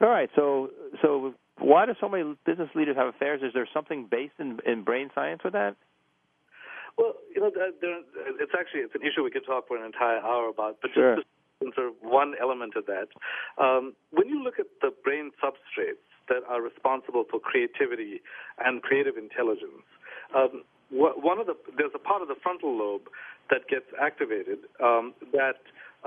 All 0.00 0.08
right. 0.08 0.28
So, 0.36 0.70
so 1.02 1.34
why 1.58 1.86
do 1.86 1.92
so 2.00 2.08
many 2.08 2.36
business 2.44 2.68
leaders 2.74 2.96
have 2.96 3.08
affairs? 3.08 3.40
Is 3.42 3.52
there 3.54 3.68
something 3.72 4.06
based 4.10 4.34
in, 4.38 4.58
in 4.66 4.82
brain 4.82 5.10
science 5.14 5.42
with 5.44 5.54
that? 5.54 5.76
Well, 6.98 7.14
you 7.34 7.40
know, 7.40 7.50
there, 7.54 8.00
it's 8.40 8.52
actually 8.58 8.80
it's 8.80 8.94
an 8.94 9.02
issue 9.02 9.22
we 9.22 9.30
could 9.30 9.44
talk 9.46 9.68
for 9.68 9.76
an 9.76 9.84
entire 9.84 10.18
hour 10.18 10.48
about. 10.48 10.78
But 10.80 10.92
sure. 10.94 11.16
just 11.16 11.28
sort 11.74 11.88
of 11.88 11.94
one 12.00 12.34
element 12.40 12.74
of 12.76 12.86
that, 12.86 13.08
um, 13.62 13.94
when 14.12 14.28
you 14.28 14.42
look 14.42 14.58
at 14.58 14.66
the 14.80 14.90
brain 15.04 15.30
substrates 15.42 16.04
that 16.28 16.42
are 16.48 16.60
responsible 16.60 17.24
for 17.30 17.38
creativity 17.38 18.20
and 18.64 18.82
creative 18.82 19.16
intelligence, 19.16 19.84
um, 20.34 20.64
one 20.90 21.38
of 21.38 21.46
the 21.46 21.56
there's 21.76 21.92
a 21.94 21.98
part 21.98 22.22
of 22.22 22.28
the 22.28 22.36
frontal 22.42 22.76
lobe 22.76 23.08
that 23.50 23.68
gets 23.68 23.86
activated 24.00 24.58
um, 24.82 25.14
that 25.32 25.58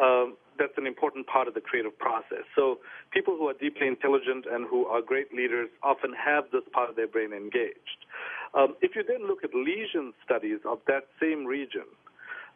um, 0.01 0.37
that's 0.59 0.77
an 0.77 0.85
important 0.85 1.25
part 1.25 1.47
of 1.47 1.53
the 1.53 1.61
creative 1.61 1.97
process. 1.97 2.43
So 2.55 2.79
people 3.11 3.35
who 3.37 3.47
are 3.47 3.53
deeply 3.53 3.87
intelligent 3.87 4.45
and 4.51 4.67
who 4.67 4.85
are 4.85 5.01
great 5.01 5.33
leaders 5.33 5.69
often 5.81 6.11
have 6.13 6.45
this 6.51 6.63
part 6.73 6.89
of 6.89 6.95
their 6.95 7.07
brain 7.07 7.31
engaged. 7.33 8.05
Um, 8.53 8.75
if 8.81 8.95
you 8.95 9.03
then 9.07 9.27
look 9.27 9.43
at 9.43 9.55
lesion 9.55 10.13
studies 10.25 10.59
of 10.65 10.79
that 10.87 11.07
same 11.21 11.45
region, 11.45 11.87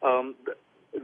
um, 0.04 0.36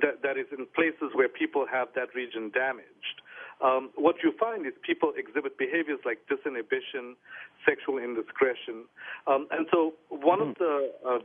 that, 0.02 0.22
that 0.22 0.38
is 0.38 0.46
in 0.52 0.68
places 0.76 1.16
where 1.16 1.30
people 1.30 1.66
have 1.72 1.88
that 1.96 2.14
region 2.14 2.52
damaged, 2.54 3.18
um, 3.62 3.90
what 3.96 4.16
you 4.24 4.32
find 4.40 4.66
is 4.66 4.74
people 4.84 5.12
exhibit 5.18 5.58
behaviors 5.58 6.00
like 6.06 6.20
disinhibition, 6.32 7.20
sexual 7.68 7.98
indiscretion, 7.98 8.88
um, 9.28 9.48
and 9.52 9.68
so 9.72 9.94
one 10.08 10.40
mm-hmm. 10.40 10.50
of 10.52 10.56
the 10.56 10.92
uh, 11.04 11.20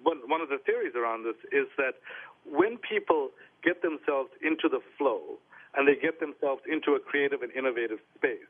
one, 0.00 0.24
one 0.24 0.40
of 0.40 0.48
the 0.48 0.56
theories 0.64 0.94
around 0.96 1.24
this 1.24 1.36
is 1.52 1.68
that 1.76 2.00
when 2.48 2.78
people 2.78 3.28
get 3.66 3.82
themselves 3.82 4.30
into 4.38 4.70
the 4.70 4.78
flow 4.96 5.42
and 5.74 5.90
they 5.90 5.98
get 5.98 6.22
themselves 6.22 6.62
into 6.70 6.94
a 6.94 7.00
creative 7.00 7.42
and 7.42 7.50
innovative 7.52 7.98
space, 8.14 8.46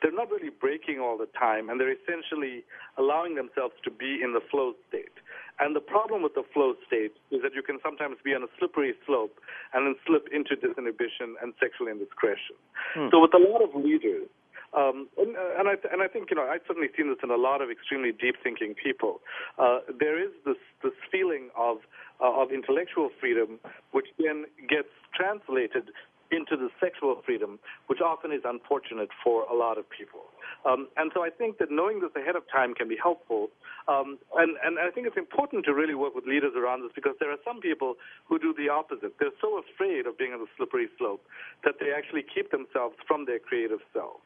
they're 0.00 0.14
not 0.14 0.30
really 0.30 0.50
breaking 0.50 0.98
all 0.98 1.16
the 1.18 1.30
time, 1.38 1.70
and 1.70 1.78
they're 1.78 1.94
essentially 1.94 2.64
allowing 2.98 3.34
themselves 3.34 3.74
to 3.84 3.90
be 3.90 4.18
in 4.22 4.34
the 4.34 4.42
flow 4.50 4.74
state. 4.88 5.14
And 5.60 5.76
the 5.76 5.84
problem 5.84 6.22
with 6.22 6.34
the 6.34 6.42
flow 6.52 6.74
state 6.86 7.14
is 7.30 7.42
that 7.42 7.54
you 7.54 7.62
can 7.62 7.78
sometimes 7.82 8.16
be 8.24 8.34
on 8.34 8.42
a 8.42 8.50
slippery 8.58 8.94
slope 9.06 9.38
and 9.72 9.86
then 9.86 9.94
slip 10.06 10.26
into 10.34 10.58
disinhibition 10.58 11.38
and 11.40 11.54
sexual 11.62 11.86
indiscretion. 11.86 12.58
Hmm. 12.94 13.14
So, 13.14 13.22
with 13.22 13.34
a 13.34 13.42
lot 13.42 13.62
of 13.62 13.70
leaders, 13.78 14.26
um, 14.74 15.08
and, 15.18 15.36
uh, 15.36 15.68
I, 15.68 15.74
and 15.92 16.02
I 16.02 16.08
think 16.08 16.30
you 16.30 16.36
know 16.36 16.48
I've 16.48 16.62
certainly 16.66 16.88
seen 16.96 17.08
this 17.08 17.18
in 17.22 17.30
a 17.30 17.36
lot 17.36 17.60
of 17.60 17.70
extremely 17.70 18.12
deep 18.12 18.36
thinking 18.42 18.74
people. 18.74 19.20
Uh, 19.58 19.80
there 20.00 20.22
is 20.22 20.30
this 20.44 20.56
this 20.82 20.96
feeling 21.10 21.50
of 21.56 21.78
uh, 22.20 22.42
of 22.42 22.52
intellectual 22.52 23.10
freedom, 23.20 23.60
which 23.92 24.06
then 24.18 24.44
gets 24.68 24.88
translated 25.14 25.90
into 26.32 26.56
the 26.56 26.70
sexual 26.80 27.20
freedom, 27.26 27.58
which 27.86 28.00
often 28.00 28.32
is 28.32 28.40
unfortunate 28.44 29.10
for 29.22 29.44
a 29.44 29.54
lot 29.54 29.76
of 29.76 29.84
people. 29.90 30.32
Um, 30.64 30.88
and 30.96 31.12
so 31.12 31.22
I 31.22 31.28
think 31.28 31.58
that 31.58 31.70
knowing 31.70 32.00
this 32.00 32.10
ahead 32.16 32.36
of 32.36 32.42
time 32.48 32.72
can 32.72 32.88
be 32.88 32.96
helpful. 32.96 33.50
Um, 33.86 34.16
and, 34.34 34.56
and 34.64 34.78
I 34.78 34.88
think 34.90 35.06
it's 35.06 35.18
important 35.18 35.66
to 35.66 35.74
really 35.74 35.94
work 35.94 36.14
with 36.14 36.24
leaders 36.24 36.56
around 36.56 36.82
this 36.82 36.92
because 36.94 37.12
there 37.20 37.30
are 37.30 37.42
some 37.44 37.60
people 37.60 37.96
who 38.24 38.38
do 38.38 38.54
the 38.56 38.72
opposite. 38.72 39.12
They're 39.20 39.36
so 39.42 39.60
afraid 39.60 40.06
of 40.06 40.16
being 40.16 40.32
on 40.32 40.40
the 40.40 40.48
slippery 40.56 40.88
slope 40.96 41.20
that 41.64 41.74
they 41.78 41.92
actually 41.92 42.24
keep 42.24 42.50
themselves 42.50 42.96
from 43.06 43.26
their 43.26 43.38
creative 43.38 43.80
selves. 43.92 44.24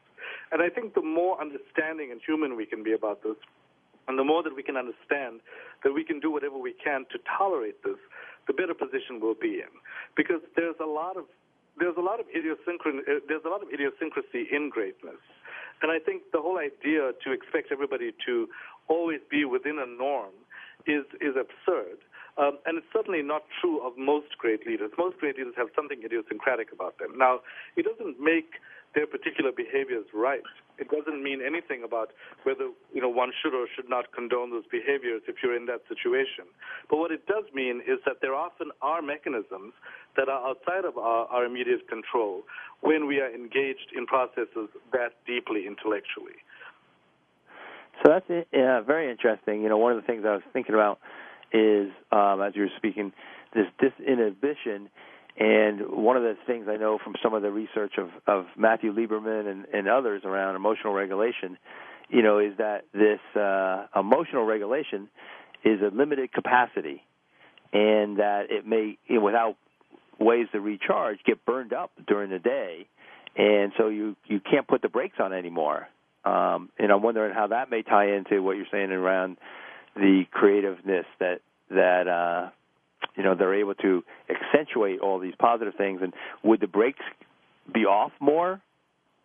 And 0.51 0.61
I 0.61 0.69
think 0.69 0.93
the 0.93 1.01
more 1.01 1.39
understanding 1.39 2.11
and 2.11 2.21
human 2.25 2.55
we 2.55 2.65
can 2.65 2.83
be 2.83 2.93
about 2.93 3.23
this, 3.23 3.37
and 4.07 4.17
the 4.17 4.23
more 4.23 4.41
that 4.43 4.55
we 4.55 4.63
can 4.63 4.77
understand 4.77 5.41
that 5.83 5.93
we 5.93 6.03
can 6.03 6.19
do 6.19 6.31
whatever 6.31 6.57
we 6.57 6.73
can 6.73 7.05
to 7.11 7.19
tolerate 7.37 7.83
this, 7.83 7.99
the 8.47 8.53
better 8.53 8.73
position 8.73 9.19
we'll 9.19 9.35
be 9.35 9.59
in. 9.59 9.73
Because 10.15 10.41
there's 10.55 10.79
a 10.81 10.85
lot 10.85 11.17
of 11.17 11.25
there's 11.77 11.97
a 11.97 12.01
lot 12.01 12.19
of 12.19 12.25
idiosyncrasy. 12.33 12.99
Uh, 13.05 13.19
there's 13.27 13.45
a 13.45 13.49
lot 13.49 13.61
of 13.61 13.69
idiosyncrasy 13.69 14.47
in 14.51 14.69
greatness, 14.69 15.21
and 15.81 15.91
I 15.91 15.99
think 15.99 16.23
the 16.33 16.41
whole 16.41 16.57
idea 16.57 17.11
to 17.23 17.31
expect 17.31 17.71
everybody 17.71 18.13
to 18.25 18.47
always 18.87 19.19
be 19.29 19.45
within 19.45 19.77
a 19.77 19.85
norm 19.85 20.33
is 20.87 21.05
is 21.21 21.35
absurd. 21.35 21.99
Um, 22.37 22.59
and 22.65 22.77
it's 22.77 22.87
certainly 22.93 23.23
not 23.23 23.43
true 23.59 23.81
of 23.81 23.97
most 23.97 24.37
great 24.37 24.65
leaders. 24.67 24.91
Most 24.97 25.17
great 25.17 25.37
leaders 25.37 25.55
have 25.57 25.69
something 25.75 26.01
idiosyncratic 26.05 26.71
about 26.71 26.99
them. 26.99 27.17
Now, 27.17 27.41
it 27.75 27.83
doesn't 27.83 28.19
make 28.21 28.61
their 28.95 29.07
particular 29.07 29.51
behaviors 29.51 30.05
right. 30.13 30.41
It 30.77 30.89
doesn't 30.89 31.23
mean 31.23 31.41
anything 31.41 31.83
about 31.83 32.11
whether 32.43 32.69
you 32.93 33.01
know 33.01 33.09
one 33.09 33.31
should 33.41 33.53
or 33.53 33.67
should 33.75 33.89
not 33.89 34.11
condone 34.13 34.51
those 34.51 34.65
behaviors 34.71 35.21
if 35.27 35.37
you're 35.41 35.55
in 35.55 35.65
that 35.65 35.81
situation. 35.89 36.45
But 36.89 36.97
what 36.97 37.11
it 37.11 37.25
does 37.25 37.45
mean 37.53 37.81
is 37.87 37.99
that 38.05 38.17
there 38.21 38.35
often 38.35 38.69
are 38.81 39.01
mechanisms 39.01 39.73
that 40.15 40.29
are 40.29 40.49
outside 40.49 40.85
of 40.85 40.97
our, 40.97 41.25
our 41.27 41.45
immediate 41.45 41.87
control 41.89 42.43
when 42.81 43.07
we 43.07 43.19
are 43.19 43.33
engaged 43.33 43.91
in 43.95 44.05
processes 44.05 44.69
that 44.91 45.13
deeply 45.25 45.65
intellectually. 45.65 46.37
So 48.03 48.11
that's 48.11 48.29
uh, 48.29 48.81
very 48.81 49.09
interesting. 49.09 49.63
You 49.63 49.69
know, 49.69 49.77
one 49.77 49.91
of 49.91 50.01
the 50.01 50.05
things 50.05 50.23
I 50.25 50.33
was 50.33 50.43
thinking 50.53 50.75
about 50.75 50.99
is, 51.51 51.89
um, 52.11 52.41
as 52.41 52.55
you 52.55 52.63
were 52.63 52.75
speaking, 52.77 53.11
this 53.53 53.65
disinhibition 53.81 54.89
and 55.37 55.81
one 55.91 56.17
of 56.17 56.23
the 56.23 56.35
things 56.47 56.67
I 56.67 56.77
know 56.77 56.97
from 57.03 57.13
some 57.21 57.33
of 57.33 57.43
the 57.43 57.51
research 57.51 57.93
of, 57.97 58.09
of 58.25 58.45
Matthew 58.57 58.91
Lieberman 58.93 59.49
and, 59.49 59.65
and 59.71 59.87
others 59.87 60.23
around 60.25 60.55
emotional 60.55 60.93
regulation, 60.93 61.57
you 62.09 62.23
know, 62.23 62.39
is 62.39 62.53
that 62.57 62.85
this 62.93 63.19
uh, 63.39 63.85
emotional 63.95 64.45
regulation 64.45 65.09
is 65.63 65.79
a 65.81 65.95
limited 65.95 66.31
capacity, 66.31 67.03
and 67.71 68.17
that 68.17 68.45
it 68.49 68.65
may, 68.65 68.97
you 69.05 69.15
know, 69.15 69.21
without 69.21 69.55
ways 70.19 70.47
to 70.53 70.59
recharge, 70.59 71.19
get 71.25 71.45
burned 71.45 71.73
up 71.73 71.91
during 72.07 72.31
the 72.31 72.39
day, 72.39 72.87
and 73.35 73.71
so 73.77 73.89
you 73.89 74.15
you 74.25 74.39
can't 74.39 74.67
put 74.67 74.81
the 74.81 74.89
brakes 74.89 75.17
on 75.19 75.33
anymore. 75.33 75.87
Um, 76.25 76.69
and 76.79 76.91
I'm 76.91 77.03
wondering 77.03 77.33
how 77.33 77.47
that 77.47 77.69
may 77.69 77.83
tie 77.83 78.15
into 78.15 78.41
what 78.41 78.57
you're 78.57 78.65
saying 78.71 78.91
around 78.91 79.37
the 79.95 80.23
creativeness 80.31 81.05
that 81.19 81.41
that 81.69 82.07
uh, 82.07 82.49
you 83.15 83.23
know 83.23 83.35
they're 83.35 83.55
able 83.55 83.75
to 83.75 84.03
accentuate 84.29 84.99
all 84.99 85.19
these 85.19 85.33
positive 85.39 85.73
things. 85.75 85.99
And 86.01 86.13
would 86.43 86.61
the 86.61 86.67
brakes 86.67 87.03
be 87.73 87.81
off 87.81 88.11
more 88.19 88.61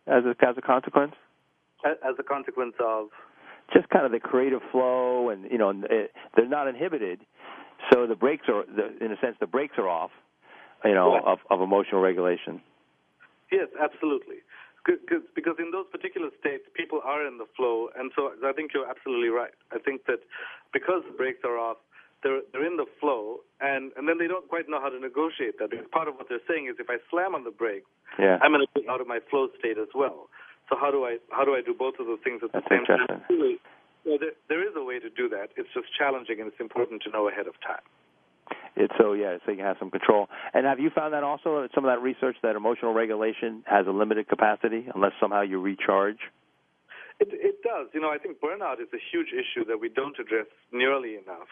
as 0.07 0.23
a 0.25 0.35
as 0.45 0.55
a 0.57 0.61
consequence? 0.61 1.13
As 1.85 2.15
a 2.19 2.23
consequence 2.23 2.75
of? 2.79 3.07
Just 3.73 3.89
kind 3.89 4.05
of 4.05 4.11
the 4.11 4.19
creative 4.19 4.61
flow 4.71 5.29
and 5.29 5.49
you 5.49 5.57
know 5.57 5.69
it, 5.69 5.85
eh, 5.89 6.07
they're 6.35 6.47
not 6.47 6.67
inhibited. 6.67 7.21
So 7.91 8.07
the 8.07 8.15
brakes 8.15 8.45
are 8.47 8.63
the, 8.65 9.03
in 9.03 9.11
a 9.11 9.19
sense 9.19 9.35
the 9.39 9.47
brakes 9.47 9.75
are 9.77 9.87
off 9.87 10.11
you 10.83 10.93
know 10.93 11.19
of, 11.25 11.39
of 11.49 11.61
emotional 11.61 12.01
regulation. 12.01 12.61
Yes 13.51 13.67
absolutely. 13.81 14.37
Cause, 14.85 15.23
because 15.33 15.55
in 15.59 15.71
those 15.71 15.85
particular 15.91 16.27
states, 16.41 16.63
people 16.75 16.99
are 17.05 17.25
in 17.25 17.37
the 17.37 17.47
flow, 17.55 17.87
and 17.95 18.11
so 18.17 18.35
I 18.43 18.51
think 18.51 18.71
you're 18.73 18.89
absolutely 18.89 19.29
right. 19.29 19.55
I 19.71 19.79
think 19.79 20.03
that 20.07 20.19
because 20.73 21.03
the 21.07 21.15
brakes 21.15 21.39
are 21.45 21.57
off, 21.57 21.77
they're 22.23 22.41
they're 22.51 22.65
in 22.65 22.77
the 22.77 22.87
flow, 22.99 23.41
and 23.61 23.91
and 23.95 24.07
then 24.07 24.17
they 24.17 24.27
don't 24.27 24.47
quite 24.47 24.67
know 24.67 24.79
how 24.81 24.89
to 24.89 24.99
negotiate 24.99 25.59
that. 25.59 25.69
Because 25.69 25.85
part 25.91 26.07
of 26.07 26.15
what 26.15 26.27
they're 26.29 26.43
saying 26.47 26.67
is, 26.67 26.75
if 26.79 26.89
I 26.89 26.97
slam 27.11 27.35
on 27.35 27.43
the 27.43 27.51
brakes, 27.51 27.89
yeah. 28.17 28.39
I'm 28.41 28.51
going 28.51 28.65
to 28.65 28.81
get 28.81 28.89
out 28.89 29.01
of 29.01 29.07
my 29.07 29.19
flow 29.29 29.47
state 29.59 29.77
as 29.77 29.89
well. 29.93 30.29
So 30.69 30.75
how 30.79 30.91
do 30.91 31.03
I 31.03 31.17
how 31.31 31.43
do 31.45 31.53
I 31.53 31.61
do 31.61 31.73
both 31.73 31.95
of 31.99 32.07
those 32.07 32.19
things 32.23 32.41
at 32.43 32.51
That's 32.51 32.65
the 32.69 32.79
same 32.79 32.85
time? 32.85 33.21
Well, 34.05 34.17
there, 34.19 34.35
there 34.49 34.67
is 34.67 34.75
a 34.75 34.83
way 34.83 34.99
to 34.99 35.09
do 35.09 35.29
that. 35.29 35.55
It's 35.55 35.69
just 35.73 35.87
challenging, 35.97 36.39
and 36.39 36.47
it's 36.47 36.59
important 36.59 37.03
to 37.03 37.09
know 37.09 37.29
ahead 37.29 37.47
of 37.47 37.53
time. 37.65 37.83
It's 38.75 38.93
so 38.97 39.13
yeah, 39.13 39.37
so 39.45 39.51
you 39.51 39.57
can 39.57 39.65
have 39.65 39.77
some 39.79 39.91
control. 39.91 40.27
And 40.53 40.65
have 40.65 40.79
you 40.79 40.89
found 40.89 41.13
that 41.13 41.23
also 41.23 41.63
uh, 41.63 41.67
some 41.73 41.85
of 41.85 41.91
that 41.91 42.01
research 42.01 42.35
that 42.43 42.55
emotional 42.55 42.93
regulation 42.93 43.63
has 43.65 43.87
a 43.87 43.91
limited 43.91 44.27
capacity 44.27 44.87
unless 44.93 45.13
somehow 45.21 45.41
you 45.41 45.61
recharge? 45.61 46.17
It, 47.19 47.29
it 47.31 47.61
does. 47.63 47.87
You 47.93 48.01
know, 48.01 48.09
I 48.09 48.17
think 48.17 48.41
burnout 48.41 48.81
is 48.81 48.89
a 48.93 48.99
huge 49.11 49.29
issue 49.29 49.63
that 49.65 49.79
we 49.79 49.89
don't 49.89 50.17
address 50.19 50.47
nearly 50.71 51.15
enough. 51.15 51.47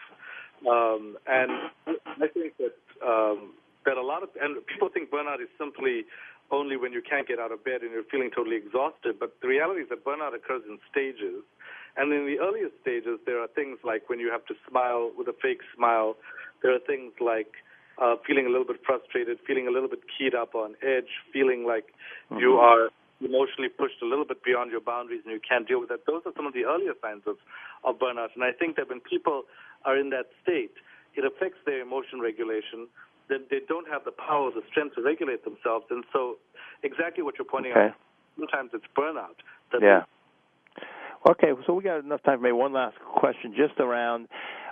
Um, 0.68 1.16
and 1.26 1.50
I 1.86 2.28
think 2.32 2.54
that 2.58 2.76
um, 3.04 3.54
that 3.84 3.96
a 3.96 4.02
lot 4.02 4.22
of 4.22 4.30
and 4.40 4.64
people 4.66 4.88
think 4.88 5.10
burnout 5.10 5.42
is 5.42 5.50
simply 5.58 6.04
only 6.50 6.76
when 6.76 6.92
you 6.92 7.02
can't 7.02 7.26
get 7.26 7.40
out 7.40 7.50
of 7.50 7.64
bed 7.64 7.80
and 7.82 7.90
you're 7.90 8.04
feeling 8.10 8.30
totally 8.30 8.56
exhausted. 8.56 9.18
But 9.18 9.34
the 9.40 9.48
reality 9.48 9.80
is 9.82 9.88
that 9.88 10.04
burnout 10.04 10.34
occurs 10.34 10.62
in 10.68 10.78
stages. 10.90 11.42
And 11.96 12.12
in 12.12 12.26
the 12.26 12.38
earliest 12.38 12.76
stages, 12.80 13.18
there 13.26 13.40
are 13.40 13.48
things 13.48 13.78
like 13.84 14.08
when 14.08 14.20
you 14.20 14.30
have 14.30 14.44
to 14.46 14.54
smile 14.68 15.10
with 15.16 15.28
a 15.28 15.36
fake 15.40 15.60
smile. 15.76 16.16
There 16.62 16.74
are 16.74 16.80
things 16.80 17.12
like 17.20 17.52
uh, 18.00 18.16
feeling 18.26 18.46
a 18.46 18.50
little 18.50 18.66
bit 18.66 18.80
frustrated, 18.84 19.38
feeling 19.46 19.66
a 19.66 19.70
little 19.70 19.88
bit 19.88 20.00
keyed 20.06 20.34
up 20.34 20.54
on 20.54 20.76
edge, 20.82 21.08
feeling 21.32 21.64
like 21.66 21.92
mm-hmm. 22.30 22.38
you 22.38 22.56
are 22.56 22.88
emotionally 23.20 23.68
pushed 23.68 24.00
a 24.02 24.06
little 24.06 24.24
bit 24.24 24.42
beyond 24.42 24.70
your 24.70 24.80
boundaries 24.80 25.22
and 25.24 25.32
you 25.32 25.40
can't 25.40 25.68
deal 25.68 25.80
with 25.80 25.88
that. 25.88 26.04
Those 26.06 26.22
are 26.26 26.32
some 26.36 26.46
of 26.46 26.52
the 26.52 26.64
earlier 26.64 26.92
signs 27.00 27.22
of, 27.26 27.36
of 27.84 27.98
burnout. 27.98 28.34
And 28.34 28.44
I 28.44 28.52
think 28.52 28.76
that 28.76 28.88
when 28.88 29.00
people 29.00 29.44
are 29.84 29.96
in 29.98 30.10
that 30.10 30.26
state, 30.42 30.72
it 31.14 31.24
affects 31.24 31.58
their 31.66 31.80
emotion 31.80 32.20
regulation. 32.20 32.88
Then 33.28 33.44
they 33.50 33.60
don't 33.68 33.88
have 33.88 34.04
the 34.04 34.12
power, 34.12 34.50
the 34.50 34.62
strength 34.70 34.96
to 34.96 35.02
regulate 35.02 35.44
themselves. 35.44 35.86
And 35.90 36.04
so, 36.12 36.36
exactly 36.82 37.22
what 37.22 37.34
you're 37.38 37.48
pointing 37.48 37.72
okay. 37.72 37.88
out, 37.88 37.94
sometimes 38.38 38.70
it's 38.74 38.84
burnout. 38.96 39.38
yeah. 39.80 40.02
Okay, 41.28 41.52
so 41.66 41.74
we 41.74 41.84
got 41.84 42.00
enough 42.00 42.22
time 42.24 42.38
for 42.38 42.42
maybe 42.42 42.52
one 42.52 42.72
last 42.72 42.96
question, 42.98 43.54
just 43.56 43.78
around. 43.78 44.26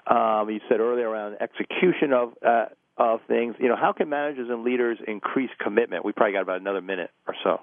Um, 0.07 0.51
you 0.51 0.61
said 0.69 0.81
earlier 0.81 1.09
around 1.09 1.37
execution 1.41 2.13
of 2.13 2.33
uh, 2.45 2.67
of 2.97 3.21
things. 3.29 3.55
You 3.59 3.69
know, 3.69 3.77
how 3.77 3.93
can 3.93 4.09
managers 4.09 4.49
and 4.51 4.65
leaders 4.65 4.99
increase 5.07 5.51
commitment? 5.63 6.05
We 6.05 6.13
probably 6.13 6.33
got 6.33 6.43
about 6.43 6.61
another 6.61 6.81
minute 6.81 7.11
or 7.29 7.35
so. 7.45 7.61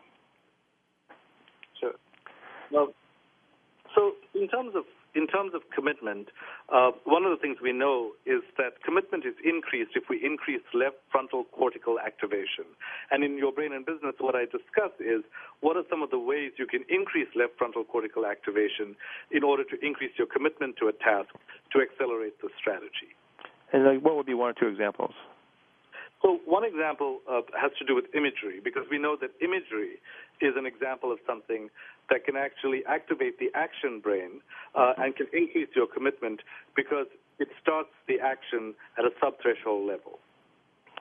Sure. 1.80 1.92
Well, 2.72 2.94
so 3.94 4.14
in 4.34 4.48
terms 4.48 4.74
of 4.76 4.84
in 5.18 5.26
terms 5.26 5.58
of 5.58 5.62
commitment, 5.74 6.30
uh, 6.70 6.92
one 7.04 7.26
of 7.26 7.32
the 7.34 7.42
things 7.42 7.58
we 7.58 7.74
know 7.74 8.12
is 8.30 8.46
that 8.62 8.84
commitment 8.86 9.26
is 9.26 9.34
increased 9.44 9.98
if 9.98 10.04
we 10.10 10.22
increase 10.24 10.62
left 10.78 10.98
frontal 11.12 11.46
cortical 11.58 11.98
activation. 12.00 12.70
And 13.10 13.24
in 13.24 13.36
your 13.36 13.52
brain 13.52 13.74
and 13.74 13.84
business, 13.84 14.14
what 14.20 14.36
I 14.36 14.46
discuss 14.46 14.94
is 15.02 15.26
what 15.62 15.76
are 15.76 15.84
some 15.90 16.04
of 16.04 16.12
the 16.12 16.20
ways 16.20 16.52
you 16.62 16.68
can 16.68 16.86
increase 16.88 17.28
left 17.36 17.58
frontal 17.58 17.84
cortical 17.84 18.28
activation 18.28 18.96
in 19.32 19.42
order 19.44 19.64
to 19.64 19.76
increase 19.84 20.14
your 20.22 20.28
commitment 20.28 20.78
to 20.78 20.88
a 20.88 20.94
task 20.94 21.34
to 21.74 21.82
accelerate 21.82 22.40
the 22.46 22.50
strategy. 22.54 23.18
And 23.74 23.84
like, 23.84 24.02
what 24.06 24.16
would 24.16 24.28
be 24.30 24.38
one 24.38 24.52
or 24.52 24.54
two 24.54 24.68
examples? 24.68 25.18
So 26.28 26.42
one 26.44 26.66
example 26.66 27.22
uh, 27.32 27.40
has 27.58 27.72
to 27.80 27.86
do 27.86 27.96
with 27.96 28.04
imagery 28.14 28.60
because 28.62 28.84
we 28.92 28.98
know 28.98 29.16
that 29.22 29.32
imagery 29.40 30.04
is 30.42 30.56
an 30.58 30.66
example 30.66 31.10
of 31.10 31.20
something 31.26 31.70
that 32.10 32.26
can 32.26 32.36
actually 32.36 32.84
activate 32.86 33.40
the 33.40 33.48
action 33.56 34.02
brain 34.02 34.42
uh, 34.76 34.92
and 34.98 35.16
can 35.16 35.28
increase 35.32 35.70
your 35.74 35.88
commitment 35.88 36.42
because 36.76 37.08
it 37.40 37.48
starts 37.62 37.92
the 38.10 38.20
action 38.20 38.76
at 39.00 39.06
a 39.06 39.12
subthreshold 39.24 39.88
level. 39.88 40.20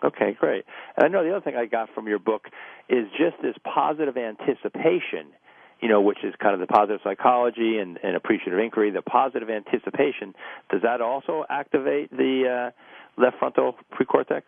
Okay, 0.05 0.37
great. 0.39 0.65
And 0.97 1.05
I 1.05 1.09
know 1.09 1.25
the 1.25 1.35
other 1.35 1.43
thing 1.43 1.57
I 1.57 1.67
got 1.67 1.89
from 1.93 2.07
your 2.07 2.21
book 2.21 2.43
is 2.89 3.09
just 3.19 3.35
this 3.43 3.57
positive 3.65 4.17
anticipation, 4.17 5.35
you 5.83 5.89
know, 5.89 6.01
which 6.01 6.23
is 6.23 6.35
kind 6.41 6.55
of 6.55 6.61
the 6.61 6.73
positive 6.73 7.01
psychology 7.03 7.79
and, 7.79 7.99
and 8.05 8.15
appreciative 8.15 8.61
inquiry. 8.61 8.93
The 8.93 9.03
positive 9.03 9.51
anticipation 9.51 10.37
does 10.71 10.83
that 10.83 11.01
also 11.01 11.45
activate 11.51 12.17
the 12.17 12.71
uh, 12.71 13.21
left 13.21 13.41
frontal 13.41 13.75
precortex? 13.91 14.43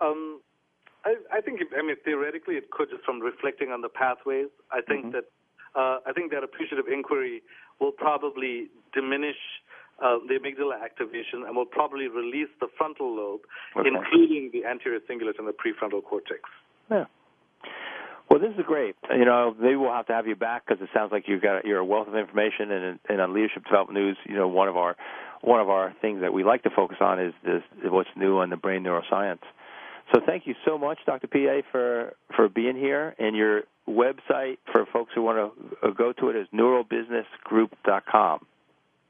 Um, 0.00 0.40
I, 1.04 1.16
I 1.32 1.40
think, 1.40 1.60
I 1.76 1.82
mean, 1.82 1.96
theoretically, 2.04 2.56
it 2.56 2.70
could 2.70 2.90
just 2.90 3.04
from 3.04 3.20
reflecting 3.20 3.70
on 3.70 3.80
the 3.80 3.88
pathways. 3.88 4.48
I 4.70 4.80
think 4.82 5.06
mm-hmm. 5.06 5.12
that 5.12 5.24
uh, 5.74 5.98
I 6.06 6.12
think 6.12 6.32
that 6.32 6.42
appreciative 6.42 6.86
inquiry 6.92 7.42
will 7.80 7.92
probably 7.92 8.68
diminish 8.92 9.36
uh, 10.02 10.18
the 10.26 10.34
amygdala 10.34 10.82
activation 10.82 11.44
and 11.46 11.56
will 11.56 11.66
probably 11.66 12.08
release 12.08 12.48
the 12.60 12.68
frontal 12.76 13.14
lobe, 13.14 13.40
okay. 13.76 13.88
including 13.88 14.50
the 14.52 14.64
anterior 14.66 14.98
cingulate 15.00 15.38
and 15.38 15.46
the 15.46 15.52
prefrontal 15.52 16.02
cortex. 16.02 16.40
Yeah. 16.90 17.04
Well, 18.30 18.38
this 18.38 18.52
is 18.56 18.64
great. 18.64 18.94
You 19.10 19.24
know, 19.24 19.54
maybe 19.58 19.74
we'll 19.74 19.92
have 19.92 20.06
to 20.06 20.12
have 20.12 20.26
you 20.26 20.36
back 20.36 20.64
because 20.66 20.80
it 20.80 20.88
sounds 20.94 21.10
like 21.10 21.24
you've 21.26 21.42
got 21.42 21.64
you're 21.64 21.78
a 21.78 21.84
wealth 21.84 22.06
of 22.06 22.14
information, 22.14 22.70
and, 22.70 22.98
and 23.08 23.20
on 23.20 23.34
Leadership 23.34 23.64
Development 23.64 23.98
News, 23.98 24.16
you 24.24 24.36
know, 24.36 24.46
one 24.46 24.68
of 24.68 24.76
our 24.76 24.96
one 25.42 25.60
of 25.60 25.68
our 25.68 25.94
things 26.00 26.20
that 26.20 26.32
we 26.32 26.44
like 26.44 26.62
to 26.62 26.70
focus 26.70 26.98
on 27.00 27.20
is 27.20 27.34
this 27.44 27.62
what's 27.84 28.08
new 28.16 28.38
on 28.38 28.50
the 28.50 28.56
brain 28.56 28.84
neuroscience. 28.84 29.40
So 30.12 30.20
thank 30.24 30.46
you 30.46 30.54
so 30.64 30.76
much, 30.76 30.98
Dr. 31.06 31.28
Pillay, 31.28 31.62
for, 31.70 32.14
for 32.34 32.48
being 32.48 32.76
here. 32.76 33.14
And 33.18 33.36
your 33.36 33.62
website 33.88 34.58
for 34.72 34.86
folks 34.92 35.12
who 35.14 35.22
want 35.22 35.54
to 35.82 35.88
uh, 35.88 35.90
go 35.92 36.12
to 36.12 36.28
it 36.30 36.36
is 36.36 36.46
neurobusinessgroup.com. 36.54 38.46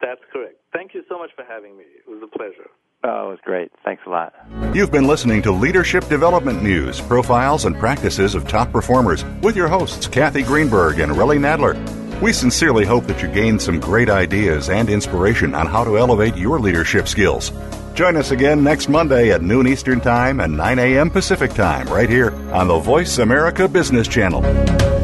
That's 0.01 0.21
correct. 0.33 0.57
Thank 0.73 0.95
you 0.95 1.03
so 1.09 1.19
much 1.19 1.31
for 1.35 1.45
having 1.45 1.77
me. 1.77 1.85
It 1.85 2.09
was 2.09 2.23
a 2.23 2.27
pleasure. 2.27 2.71
Oh, 3.03 3.29
it 3.29 3.31
was 3.31 3.39
great. 3.43 3.73
Thanks 3.83 4.03
a 4.07 4.11
lot. 4.11 4.35
You've 4.75 4.93
been 4.93 5.07
listening 5.07 5.41
to 5.43 5.53
Leadership 5.53 6.07
Development 6.09 6.63
News, 6.63 7.01
profiles 7.01 7.65
and 7.65 7.77
practices 7.79 8.35
of 8.35 8.47
top 8.47 8.71
performers 8.71 9.25
with 9.43 9.57
your 9.57 9.69
hosts, 9.69 10.07
Cathy 10.07 10.43
Greenberg 10.43 10.99
and 11.01 11.13
Relly 11.13 11.39
Nadler. 11.39 11.79
We 12.21 12.35
sincerely 12.35 12.85
hope 12.85 13.07
that 13.07 13.23
you 13.23 13.29
gained 13.29 13.63
some 13.63 13.81
great 13.81 14.11
ideas 14.11 14.69
and 14.69 14.91
inspiration 14.91 15.55
on 15.55 15.67
how 15.67 15.85
to 15.85 15.97
elevate 15.97 16.37
your 16.37 16.61
leadership 16.61 17.09
skills. 17.09 17.51
Join 17.95 18.17
us 18.17 18.31
again 18.31 18.63
next 18.65 18.89
Monday 18.89 19.31
at 19.31 19.43
noon 19.43 19.67
Eastern 19.67 20.01
Time 20.01 20.41
and 20.41 20.57
9 20.57 20.79
a.m. 20.79 21.11
Pacific 21.11 21.53
Time, 21.53 21.87
right 21.89 22.09
here 22.09 22.33
on 22.53 22.69
the 22.69 22.79
Voice 22.79 23.19
America 23.19 23.69
Business 23.69 24.09
Channel. 24.09 25.00